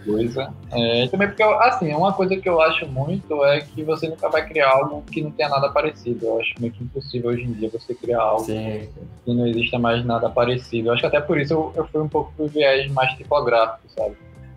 [0.04, 0.52] coisa.
[0.70, 4.46] É, também porque, assim, uma coisa que eu acho muito é que você nunca vai
[4.46, 6.26] criar algo que não tenha nada parecido.
[6.26, 8.88] Eu acho meio que impossível hoje em dia você criar algo Sim.
[9.24, 10.88] que não exista mais nada parecido.
[10.88, 13.88] Eu acho que até por isso eu, eu fui um pouco pro viés mais tipográfico,
[13.96, 14.16] sabe?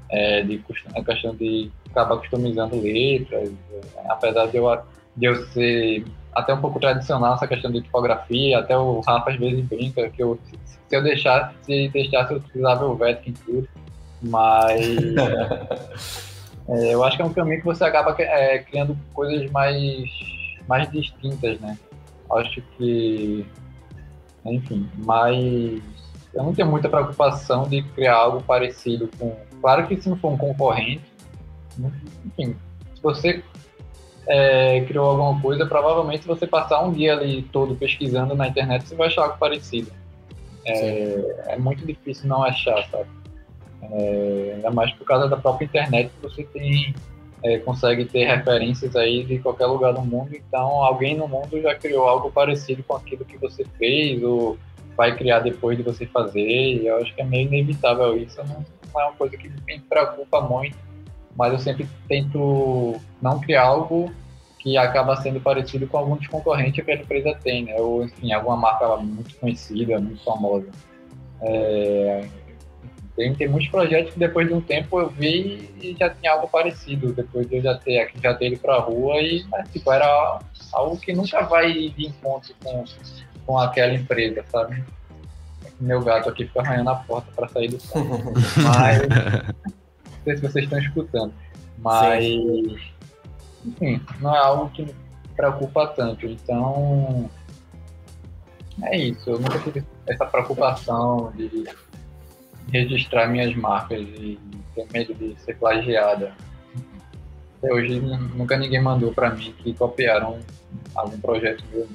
[0.09, 0.61] É, de
[0.95, 4.77] a questão de acabar customizando letras, é, apesar de eu,
[5.15, 6.03] de eu ser
[6.33, 10.23] até um pouco tradicional essa questão de tipografia, até o Rafa às vezes brinca que
[10.23, 13.67] eu, se eu deixasse, se deixasse eu utilizava o Vetkin tudo,
[14.21, 14.81] mas
[16.69, 20.09] é, eu acho que é um caminho que você acaba é, criando coisas mais,
[20.67, 21.77] mais distintas, né?
[22.31, 23.45] Acho que,
[24.45, 25.81] enfim, mas
[26.33, 29.35] eu não tenho muita preocupação de criar algo parecido com.
[29.61, 31.03] Claro que se não for um concorrente,
[32.25, 32.55] enfim,
[32.95, 33.43] se você
[34.31, 38.87] é, criou alguma coisa, provavelmente se você passar um dia ali todo pesquisando na internet,
[38.87, 39.91] você vai achar algo parecido.
[40.65, 43.09] É, é muito difícil não achar, sabe?
[43.83, 46.95] É, ainda mais por causa da própria internet que você tem
[47.43, 50.33] é, consegue ter referências aí de qualquer lugar do mundo.
[50.33, 54.57] Então, alguém no mundo já criou algo parecido com aquilo que você fez ou
[54.95, 56.47] vai criar depois de você fazer.
[56.47, 58.37] E eu acho que é meio inevitável isso.
[58.37, 58.63] Não,
[58.93, 60.77] não é uma coisa que me preocupa muito,
[61.35, 64.11] mas eu sempre tento não criar algo
[64.59, 67.75] que acaba sendo parecido com algum dos concorrentes que a empresa tem, né?
[67.77, 70.67] Ou, enfim, alguma marca muito conhecida, muito famosa.
[71.41, 72.27] É,
[73.15, 76.47] tem, tem muitos projetos que depois de um tempo eu vi e já tinha algo
[76.47, 80.39] parecido, depois de eu já ter, já ter ido pra rua e, mas, tipo, era
[80.71, 82.83] algo que nunca vai de encontro com,
[83.45, 84.83] com aquela empresa, sabe?
[85.79, 88.03] Meu gato aqui fica arranhando a porta para sair do som.
[88.63, 89.01] Mas,
[90.23, 91.33] sei se vocês estão escutando,
[91.79, 92.23] mas...
[92.23, 92.77] Sim
[93.65, 94.95] enfim, não é algo que me
[95.35, 96.25] preocupa tanto.
[96.25, 97.29] Então,
[98.83, 99.29] é isso.
[99.29, 101.65] Eu nunca tive essa preocupação de
[102.71, 104.39] registrar minhas marcas e
[104.75, 106.33] ter medo de ser plagiada.
[107.57, 110.39] Até hoje nunca ninguém mandou para mim que copiaram
[110.95, 111.87] algum projeto meu.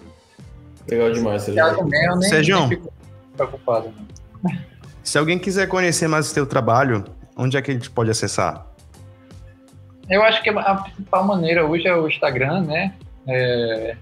[0.89, 2.23] Legal demais, Sérgio.
[2.23, 2.83] Sérgio, nem
[3.37, 3.93] preocupado.
[5.03, 7.05] Se alguém quiser conhecer mais o seu trabalho,
[7.37, 8.67] onde é que a gente pode acessar?
[10.09, 12.95] eu acho que a principal maneira hoje é o Instagram, né?
[13.27, 13.97] É,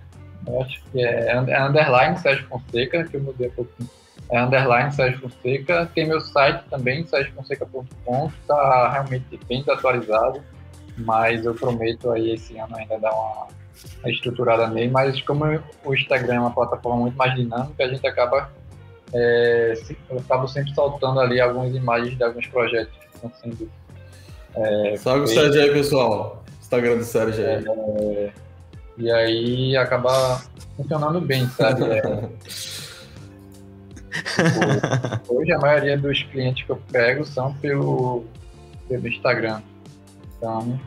[0.47, 3.90] eu acho que é, é underline Sérgio Fonseca, que eu mudei um pouquinho.
[4.31, 5.90] É underline Sérgio Fonseca.
[5.94, 10.43] Tem meu site também, sérgiofonseca.com, está realmente bem desatualizado,
[10.98, 13.48] mas eu prometo aí esse ano ainda dar uma
[14.05, 14.90] estruturada nele.
[14.90, 15.44] Mas como
[15.85, 18.51] o Instagram é uma plataforma muito mais dinâmica, a gente acaba
[19.15, 19.74] é,
[20.11, 23.71] eu acabo sempre soltando ali algumas imagens de alguns projetos que estão sendo.
[24.57, 26.45] É, Salve o Sérgio aí, pessoal.
[26.61, 27.65] Instagram do Sérgio aí.
[27.67, 28.33] É,
[28.97, 30.41] e aí acaba
[30.77, 31.85] funcionando bem, sabe?
[31.85, 32.03] É,
[35.29, 38.25] hoje a maioria dos clientes que eu pego são pelo,
[38.89, 39.61] pelo Instagram.
[40.37, 40.79] Então,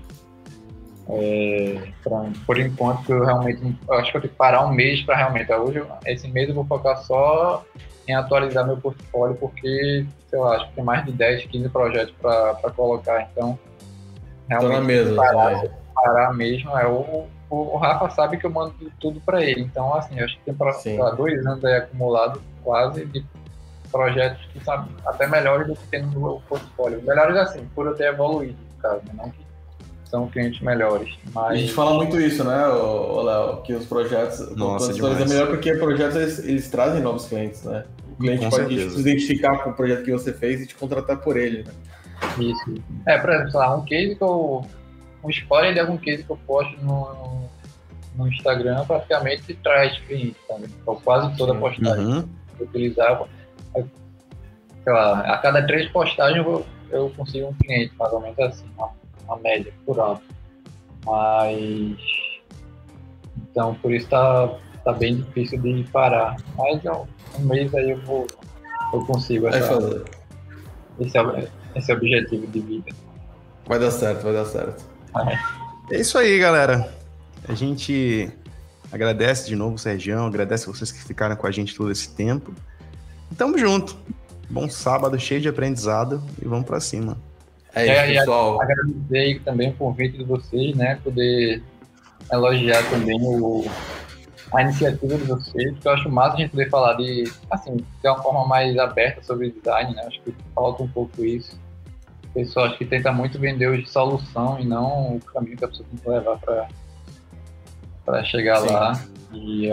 [1.10, 5.02] é, pra, por enquanto, eu realmente eu acho que eu tenho que parar um mês
[5.02, 5.52] para realmente.
[5.54, 7.66] Hoje, esse mês eu vou focar só
[8.08, 12.14] em atualizar meu portfólio, porque, sei lá, acho que tem mais de 10, 15 projetos
[12.22, 13.28] para colocar.
[13.32, 13.60] Então,
[14.48, 15.64] realmente, Tô na mesa, parar,
[15.94, 16.78] parar mesmo.
[16.78, 19.62] É, o, o, Rafa sabe que eu mando tudo para ele.
[19.62, 23.26] Então, assim, acho que tem pra, pra dois anos aí acumulado quase de
[23.92, 27.02] projetos que são até melhores do que tem no meu portfólio.
[27.04, 29.00] Melhores assim, por eu ter evoluído, né?
[29.14, 29.47] não que
[30.10, 31.14] são clientes melhores.
[31.34, 31.52] Mas...
[31.52, 33.62] A gente fala muito isso, né, Léo?
[33.64, 34.56] Que os projetos.
[34.56, 37.86] Nossa, é melhor porque projetos eles, eles, trazem novos clientes, né?
[38.12, 38.96] O cliente com pode certeza.
[38.96, 41.72] se identificar com o projeto que você fez e te contratar por ele, né?
[42.40, 42.84] Isso.
[43.06, 44.66] É, por exemplo, sei lá, um case que eu.
[45.24, 47.50] Um spoiler de algum case que eu posto no,
[48.16, 50.68] no Instagram praticamente traz clientes, sabe?
[50.82, 52.22] Então, quase toda postagem uhum.
[52.56, 53.28] que eu utilizava.
[53.74, 58.66] Sei lá, a cada três postagens eu, eu consigo um cliente, mais ou menos assim,
[59.28, 60.24] uma média por alto.
[61.06, 61.98] Mas.
[63.52, 66.38] Então, por isso tá, tá bem difícil de parar.
[66.58, 67.06] Mas um,
[67.40, 68.28] um mês aí eu vou.
[68.94, 70.06] Eu consigo essa,
[71.00, 72.92] esse, é, esse é o objetivo de vida.
[73.66, 74.86] Vai dar certo, vai dar certo.
[75.90, 76.90] É, é isso aí, galera.
[77.48, 78.32] A gente
[78.92, 82.54] agradece de novo o Sergião, agradece vocês que ficaram com a gente todo esse tempo.
[83.32, 83.98] E tamo junto.
[84.50, 87.18] Bom sábado, cheio de aprendizado e vamos para cima.
[87.76, 88.62] É isso, é, pessoal.
[88.62, 91.00] Agradecer também o convite de vocês, né?
[91.04, 91.62] Poder
[92.32, 93.66] elogiar também o,
[94.54, 98.08] a iniciativa de vocês, porque eu acho massa a gente poder falar de, assim, de
[98.08, 100.04] uma forma mais aberta sobre design, né?
[100.08, 101.60] Acho que falta um pouco isso.
[102.26, 105.68] O pessoal acho que tenta muito vender hoje solução e não o caminho que a
[105.68, 106.68] pessoa tem que levar para
[108.06, 108.74] para chegar Sim.
[108.74, 109.04] lá.
[109.34, 109.70] E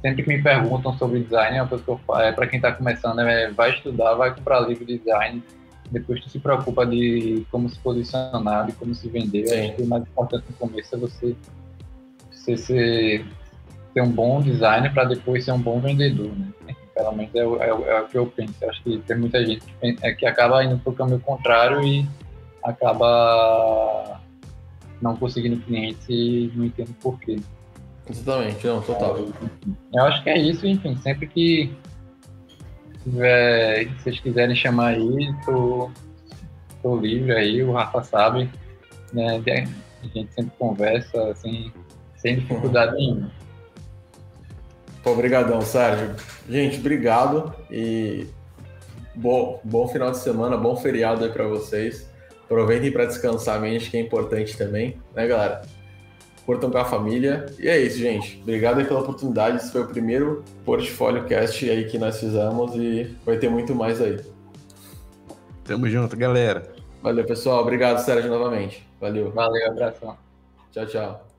[0.00, 2.56] sempre que me perguntam sobre design, é uma coisa que eu falo, é para quem
[2.56, 5.42] está começando, é, vai estudar, vai comprar livro de design,
[5.90, 9.48] depois tu se preocupa de como se posicionar, de como se vender.
[9.48, 9.60] Sim.
[9.60, 11.36] Acho que o mais importante no começo é você,
[12.30, 13.26] você ser,
[13.92, 16.74] ter um bom design para depois ser um bom vendedor, né?
[16.94, 18.54] Pelo menos é, é, é, o que eu penso.
[18.68, 22.06] Acho que tem muita gente que, é, que acaba indo para o caminho contrário e
[22.62, 24.20] acaba
[25.00, 27.40] não conseguindo clientes e não entendo porquê.
[28.08, 29.18] Exatamente, não, total.
[29.94, 31.72] Eu acho que é isso, enfim, sempre que
[33.02, 35.90] tiver, se vocês quiserem chamar aí, tô,
[36.82, 38.50] tô livre aí, o Rafa sabe,
[39.12, 39.36] né?
[39.36, 41.72] A gente sempre conversa assim,
[42.16, 43.30] sem dificuldade nenhuma.
[45.04, 46.14] Obrigadão, Sérgio.
[46.48, 48.26] Gente, obrigado e
[49.14, 52.08] bom, bom final de semana, bom feriado aí para vocês.
[52.44, 55.62] Aproveitem para descansar a mente, que é importante também, né, galera?
[56.50, 57.46] Curtam com a família.
[57.60, 58.40] E é isso, gente.
[58.42, 59.58] Obrigado pela oportunidade.
[59.58, 64.00] Esse foi o primeiro Portfólio Cast aí que nós fizemos e vai ter muito mais
[64.00, 64.18] aí.
[65.62, 66.68] Tamo junto, galera.
[67.00, 67.60] Valeu, pessoal.
[67.62, 68.84] Obrigado, Sérgio, novamente.
[69.00, 69.30] Valeu.
[69.30, 70.16] Valeu, abração.
[70.72, 71.29] Tchau, tchau.